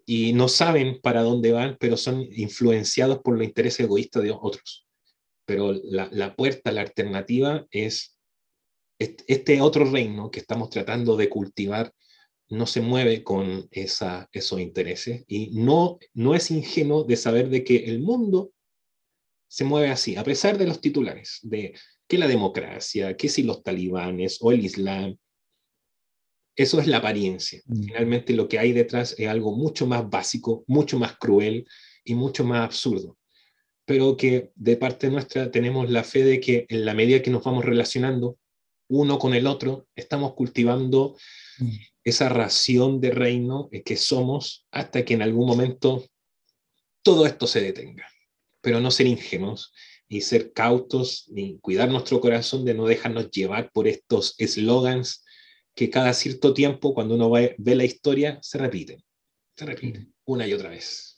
y 0.06 0.34
no 0.34 0.48
saben 0.48 1.00
para 1.02 1.22
dónde 1.22 1.52
van, 1.52 1.78
pero 1.80 1.96
son 1.96 2.28
influenciados 2.32 3.20
por 3.20 3.38
los 3.38 3.46
intereses 3.46 3.82
egoístas 3.82 4.24
de 4.24 4.32
otros. 4.32 4.88
Pero 5.46 5.74
la, 5.84 6.36
puerta, 6.36 6.72
la 6.72 6.82
alternativa 6.82 7.66
es 7.72 8.19
este 9.00 9.62
otro 9.62 9.86
reino 9.86 10.30
que 10.30 10.42
estamos 10.42 10.70
tratando 10.70 11.16
de 11.16 11.30
cultivar 11.30 11.94
no 12.50 12.66
se 12.66 12.82
mueve 12.82 13.24
con 13.24 13.68
esa, 13.72 14.28
esos 14.32 14.60
intereses 14.60 15.24
y 15.28 15.52
no, 15.52 16.00
no 16.14 16.36
es 16.36 16.52
ingenuo 16.52 17.04
de 17.04 17.16
saber 17.16 17.50
de 17.50 17.64
que 17.64 17.86
el 17.86 18.00
mundo 18.00 18.52
se 19.48 19.64
mueve 19.64 19.90
así, 19.90 20.16
a 20.16 20.24
pesar 20.24 20.58
de 20.58 20.68
los 20.68 20.82
titulares, 20.82 21.40
de 21.42 21.74
que 22.08 22.18
la 22.18 22.28
democracia, 22.28 23.16
que 23.16 23.30
si 23.30 23.44
los 23.44 23.64
talibanes 23.64 24.38
o 24.42 24.52
el 24.52 24.66
Islam, 24.66 25.18
eso 26.56 26.80
es 26.80 26.88
la 26.88 26.98
apariencia. 26.98 27.62
Mm. 27.66 27.84
Finalmente 27.84 28.34
lo 28.34 28.48
que 28.48 28.60
hay 28.60 28.74
detrás 28.74 29.16
es 29.18 29.28
algo 29.28 29.56
mucho 29.56 29.88
más 29.88 30.10
básico, 30.10 30.64
mucho 30.68 31.00
más 31.00 31.18
cruel 31.18 31.66
y 32.04 32.16
mucho 32.16 32.44
más 32.44 32.66
absurdo. 32.66 33.18
Pero 33.86 34.18
que 34.18 34.52
de 34.56 34.78
parte 34.78 35.10
nuestra 35.10 35.50
tenemos 35.50 35.90
la 35.90 36.04
fe 36.04 36.24
de 36.24 36.40
que 36.40 36.66
en 36.68 36.86
la 36.86 36.94
medida 36.94 37.22
que 37.22 37.32
nos 37.32 37.44
vamos 37.44 37.66
relacionando 37.66 38.38
uno 38.90 39.20
con 39.20 39.34
el 39.34 39.48
otro, 39.48 39.88
estamos 39.96 40.34
cultivando 40.34 41.16
mm. 41.60 41.70
esa 42.04 42.28
ración 42.28 43.00
de 43.00 43.12
reino 43.12 43.70
que 43.86 43.96
somos 43.96 44.68
hasta 44.72 45.06
que 45.06 45.14
en 45.14 45.22
algún 45.22 45.48
momento 45.48 46.04
todo 47.04 47.26
esto 47.26 47.48
se 47.48 47.62
detenga. 47.62 48.08
Pero 48.62 48.82
no 48.82 48.92
ser 48.92 49.08
ingenuos 49.08 49.72
y 50.10 50.22
ser 50.22 50.52
cautos 50.54 51.26
y 51.34 51.60
cuidar 51.60 51.90
nuestro 51.90 52.20
corazón 52.20 52.66
de 52.66 52.74
no 52.74 52.86
dejarnos 52.86 53.30
llevar 53.30 53.72
por 53.72 53.88
estos 53.88 54.36
eslogans 54.40 55.24
que 55.76 55.90
cada 55.90 56.14
cierto 56.14 56.54
tiempo, 56.54 56.94
cuando 56.94 57.16
uno 57.16 57.30
ve, 57.30 57.56
la 57.58 57.86
historia, 57.86 58.40
se 58.42 58.58
repiten, 58.58 59.02
se 59.56 59.66
repiten 59.66 60.14
una 60.26 60.46
y 60.46 60.54
otra 60.54 60.70
vez. 60.70 61.16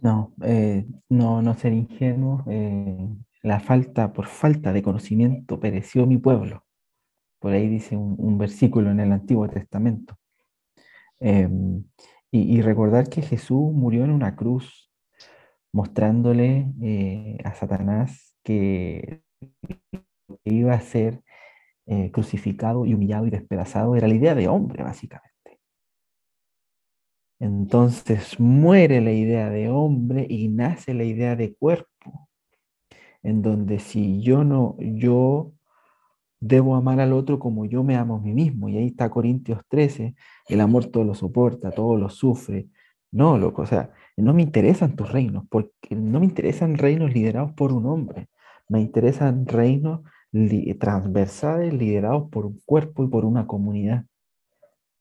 No, 0.00 0.34
eh, 0.44 0.86
no, 1.08 1.42
no 1.42 1.58
ser 1.58 1.72
ingenuo. 1.72 2.44
Eh, 2.48 3.08
la 3.42 3.60
falta, 3.60 4.12
por 4.12 4.28
falta 4.28 4.72
de 4.72 4.82
conocimiento, 4.82 5.60
pereció 5.60 6.06
mi 6.06 6.16
pueblo. 6.16 6.64
Por 7.42 7.52
ahí 7.52 7.68
dice 7.68 7.96
un, 7.96 8.38
versículo 8.38 8.92
en 8.92 9.00
el 9.00 9.10
Antiguo 9.10 9.48
Testamento. 9.48 10.16
Em, 11.18 11.84
y, 12.30 12.62
recordar 12.62 13.08
que 13.08 13.20
Jesús 13.20 13.72
murió 13.72 14.04
en 14.04 14.12
una 14.12 14.36
cruz, 14.36 14.92
mostrándole 15.72 16.72
eh, 16.80 17.38
a 17.44 17.52
Satanás 17.54 18.36
que 18.44 19.22
iba 20.44 20.72
a 20.72 20.80
ser 20.80 21.20
eh, 21.86 22.12
crucificado 22.12 22.86
y 22.86 22.94
humillado 22.94 23.26
y 23.26 23.30
despedazado 23.30 23.96
era 23.96 24.06
la 24.06 24.14
idea 24.14 24.36
de 24.36 24.46
hombre, 24.46 24.84
básicamente. 24.84 25.60
Entonces 27.40 28.38
muere 28.38 29.00
la 29.00 29.12
idea 29.12 29.50
de 29.50 29.68
hombre 29.68 30.26
y 30.30 30.48
nace 30.48 30.94
la 30.94 31.02
idea 31.02 31.34
de 31.34 31.56
cuerpo, 31.56 32.28
en 33.24 33.42
donde 33.42 33.80
si 33.80 34.22
yo 34.22 34.44
no, 34.44 34.76
yo 34.78 35.52
debo 36.42 36.74
amar 36.74 36.98
al 36.98 37.12
otro 37.12 37.38
como 37.38 37.64
yo 37.64 37.84
me 37.84 37.96
amo 37.96 38.16
a 38.16 38.20
mí 38.20 38.34
mismo. 38.34 38.68
Y 38.68 38.76
ahí 38.76 38.88
está 38.88 39.08
Corintios 39.08 39.60
13, 39.68 40.14
el 40.48 40.60
amor 40.60 40.86
todo 40.86 41.04
lo 41.04 41.14
soporta, 41.14 41.70
todo 41.70 41.96
lo 41.96 42.10
sufre. 42.10 42.68
No, 43.12 43.38
loco, 43.38 43.62
o 43.62 43.66
sea, 43.66 43.90
no 44.16 44.34
me 44.34 44.42
interesan 44.42 44.96
tus 44.96 45.10
reinos, 45.10 45.44
porque 45.48 45.94
no 45.94 46.18
me 46.18 46.26
interesan 46.26 46.76
reinos 46.76 47.12
liderados 47.14 47.52
por 47.52 47.72
un 47.72 47.86
hombre, 47.86 48.28
me 48.68 48.80
interesan 48.80 49.46
reinos 49.46 50.00
transversales 50.80 51.74
liderados 51.74 52.30
por 52.30 52.46
un 52.46 52.60
cuerpo 52.64 53.04
y 53.04 53.08
por 53.08 53.24
una 53.24 53.46
comunidad. 53.46 54.06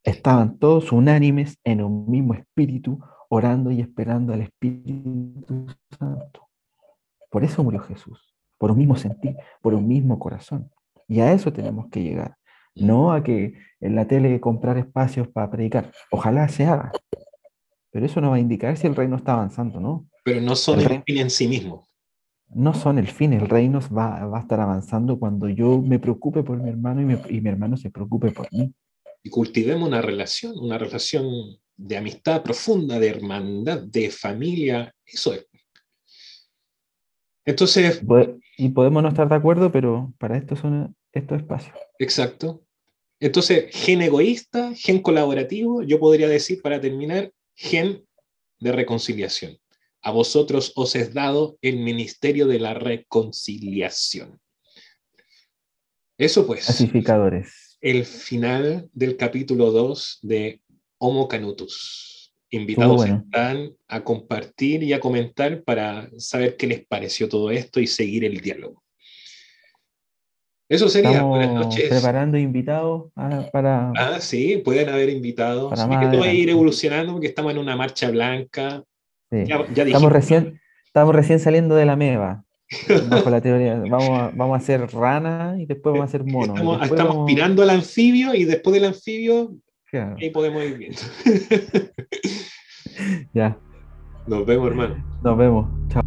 Estaban 0.04 0.58
todos 0.58 0.92
unánimes 0.92 1.58
en 1.64 1.82
un 1.82 2.10
mismo 2.10 2.34
espíritu, 2.34 3.00
orando 3.30 3.72
y 3.72 3.80
esperando 3.80 4.34
al 4.34 4.42
Espíritu 4.42 5.68
Santo. 5.98 6.50
Por 7.30 7.46
eso 7.46 7.64
murió 7.64 7.80
Jesús, 7.80 8.36
por 8.58 8.72
un 8.72 8.78
mismo 8.78 8.98
sentir, 8.98 9.38
por 9.62 9.74
un 9.74 9.88
mismo 9.88 10.20
corazón. 10.20 10.70
Y 11.12 11.20
a 11.20 11.34
eso 11.34 11.52
tenemos 11.52 11.90
que 11.90 12.02
llegar, 12.02 12.38
no 12.74 13.12
a 13.12 13.22
que 13.22 13.56
en 13.82 13.96
la 13.96 14.08
tele 14.08 14.40
comprar 14.40 14.78
espacios 14.78 15.28
para 15.28 15.52
predicar. 15.52 15.92
Ojalá 16.10 16.48
se 16.48 16.64
haga, 16.64 16.94
pero 17.92 18.06
eso 18.06 18.22
no 18.22 18.30
va 18.30 18.38
a 18.38 18.40
indicar 18.40 18.78
si 18.78 18.88
el 18.88 18.96
reino 18.96 19.18
está 19.18 19.34
avanzando, 19.34 19.82
¿no? 19.82 20.08
Pero 20.24 20.40
no 20.40 20.56
son 20.56 20.80
el, 20.80 21.04
fin 21.04 21.18
en 21.18 21.30
sí 21.30 21.50
mismo 21.50 21.90
no 22.54 22.74
son 22.74 22.98
el 22.98 23.08
fin, 23.08 23.34
el 23.34 23.48
reino 23.48 23.80
va, 23.96 24.26
va, 24.26 24.38
a 24.38 24.42
estar 24.42 24.60
avanzando 24.60 25.20
cuando 25.20 25.50
yo 25.50 25.82
me 25.82 26.00
preocupe 26.00 26.44
por 26.44 26.62
mi 26.62 26.70
hermano 26.70 27.02
y, 27.02 27.42
mi 27.42 27.50
hermano 27.50 27.78
se 27.78 27.92
preocupe 27.92 28.32
por 28.32 28.48
mí. 28.52 28.74
Y 29.24 29.30
cultivemos 29.30 29.88
una 29.88 30.02
relación, 30.02 30.58
una 30.58 30.78
relación 30.78 31.26
de 31.78 31.98
amistad 31.98 32.42
profunda, 32.42 33.00
de 33.00 33.10
hermandad, 33.10 33.82
de 33.82 34.10
familia, 34.10 34.94
eso 35.06 35.34
es. 35.34 35.46
Entonces... 37.46 38.02
Y 38.58 38.70
podemos 38.70 39.02
no 39.02 39.10
estar 39.10 39.30
de 39.30 39.36
acuerdo, 39.36 39.72
pero 39.72 40.14
para 40.18 40.38
esto 40.38 40.56
son 40.56 40.94
estos 41.14 41.42
espacios. 41.42 41.76
Exacto. 42.00 42.64
Entonces, 43.20 43.66
gen 43.72 44.02
egoísta, 44.02 44.74
gen 44.76 45.02
colaborativo, 45.02 45.84
yo 45.84 46.00
podría 46.00 46.28
decir 46.28 46.62
para 46.62 46.82
terminar, 46.82 47.32
gen 47.56 48.06
de 48.60 48.72
reconciliación 48.72 49.62
a 50.02 50.12
vosotros 50.12 50.74
os 50.76 50.96
es 50.96 51.14
dado 51.14 51.58
el 51.62 51.78
ministerio 51.78 52.48
de 52.48 52.60
la 52.60 52.74
reconciliación. 52.74 54.40
Eso 56.18 56.46
pues. 56.46 56.66
Pacificadores. 56.66 57.78
El 57.82 58.06
final 58.06 58.90
del 58.94 59.18
capítulo 59.18 59.72
2 59.72 60.20
de 60.22 60.62
Homo 60.98 61.28
Canutus. 61.28 62.34
Invitados 62.54 63.06
están 63.06 63.74
a 63.88 64.04
compartir 64.04 64.84
y 64.84 64.92
a 64.92 65.00
comentar 65.00 65.64
para 65.64 66.10
saber 66.18 66.58
qué 66.58 66.68
les 66.68 66.86
pareció 66.86 67.30
todo 67.30 67.50
esto 67.50 67.80
y 67.80 67.88
seguir 67.88 68.26
el 68.26 68.42
diálogo. 68.42 68.84
Eso 70.72 70.88
sería. 70.88 71.24
Buenas 71.24 71.54
noches. 71.54 71.90
Preparando 71.90 72.38
invitados 72.38 73.12
ah, 73.16 73.46
para. 73.52 73.92
Ah, 73.98 74.22
sí, 74.22 74.62
pueden 74.64 74.90
haber 74.90 75.10
invitados. 75.10 75.70
Para 75.70 76.00
que 76.00 76.08
todo 76.08 76.22
va 76.22 76.28
a 76.28 76.34
ir 76.34 76.50
evolucionando 76.50 77.12
porque 77.12 77.28
estamos 77.28 77.52
en 77.52 77.58
una 77.58 77.76
marcha 77.76 78.10
blanca 78.10 78.84
estamos, 79.32 80.12
recién, 80.12 80.60
estamos 80.86 81.16
recién 81.16 81.40
saliendo 81.40 81.76
de 81.76 81.86
la 81.86 81.96
meva. 81.96 82.44
Bajo 83.10 83.30
la 83.30 83.42
teoría. 83.42 83.82
Vamos 83.90 84.10
a, 84.10 84.32
vamos 84.34 84.56
a 84.56 84.58
hacer 84.58 84.88
rana 84.94 85.56
y 85.60 85.66
después 85.66 85.92
vamos 85.92 86.02
a 86.02 86.06
hacer 86.06 86.24
mono. 86.24 86.54
Estamos, 86.54 86.84
estamos 86.84 87.18
aspirando 87.18 87.64
al 87.64 87.70
anfibio 87.70 88.34
y 88.34 88.46
después 88.46 88.74
del 88.74 88.86
anfibio 88.86 89.54
ahí 89.92 90.30
podemos 90.30 90.64
ir 90.64 90.78
viendo. 90.78 91.02
ya. 93.34 93.58
Nos 94.26 94.46
vemos, 94.46 94.68
hermano. 94.68 95.04
Nos 95.22 95.38
vemos. 95.38 95.68
Chao. 95.90 96.02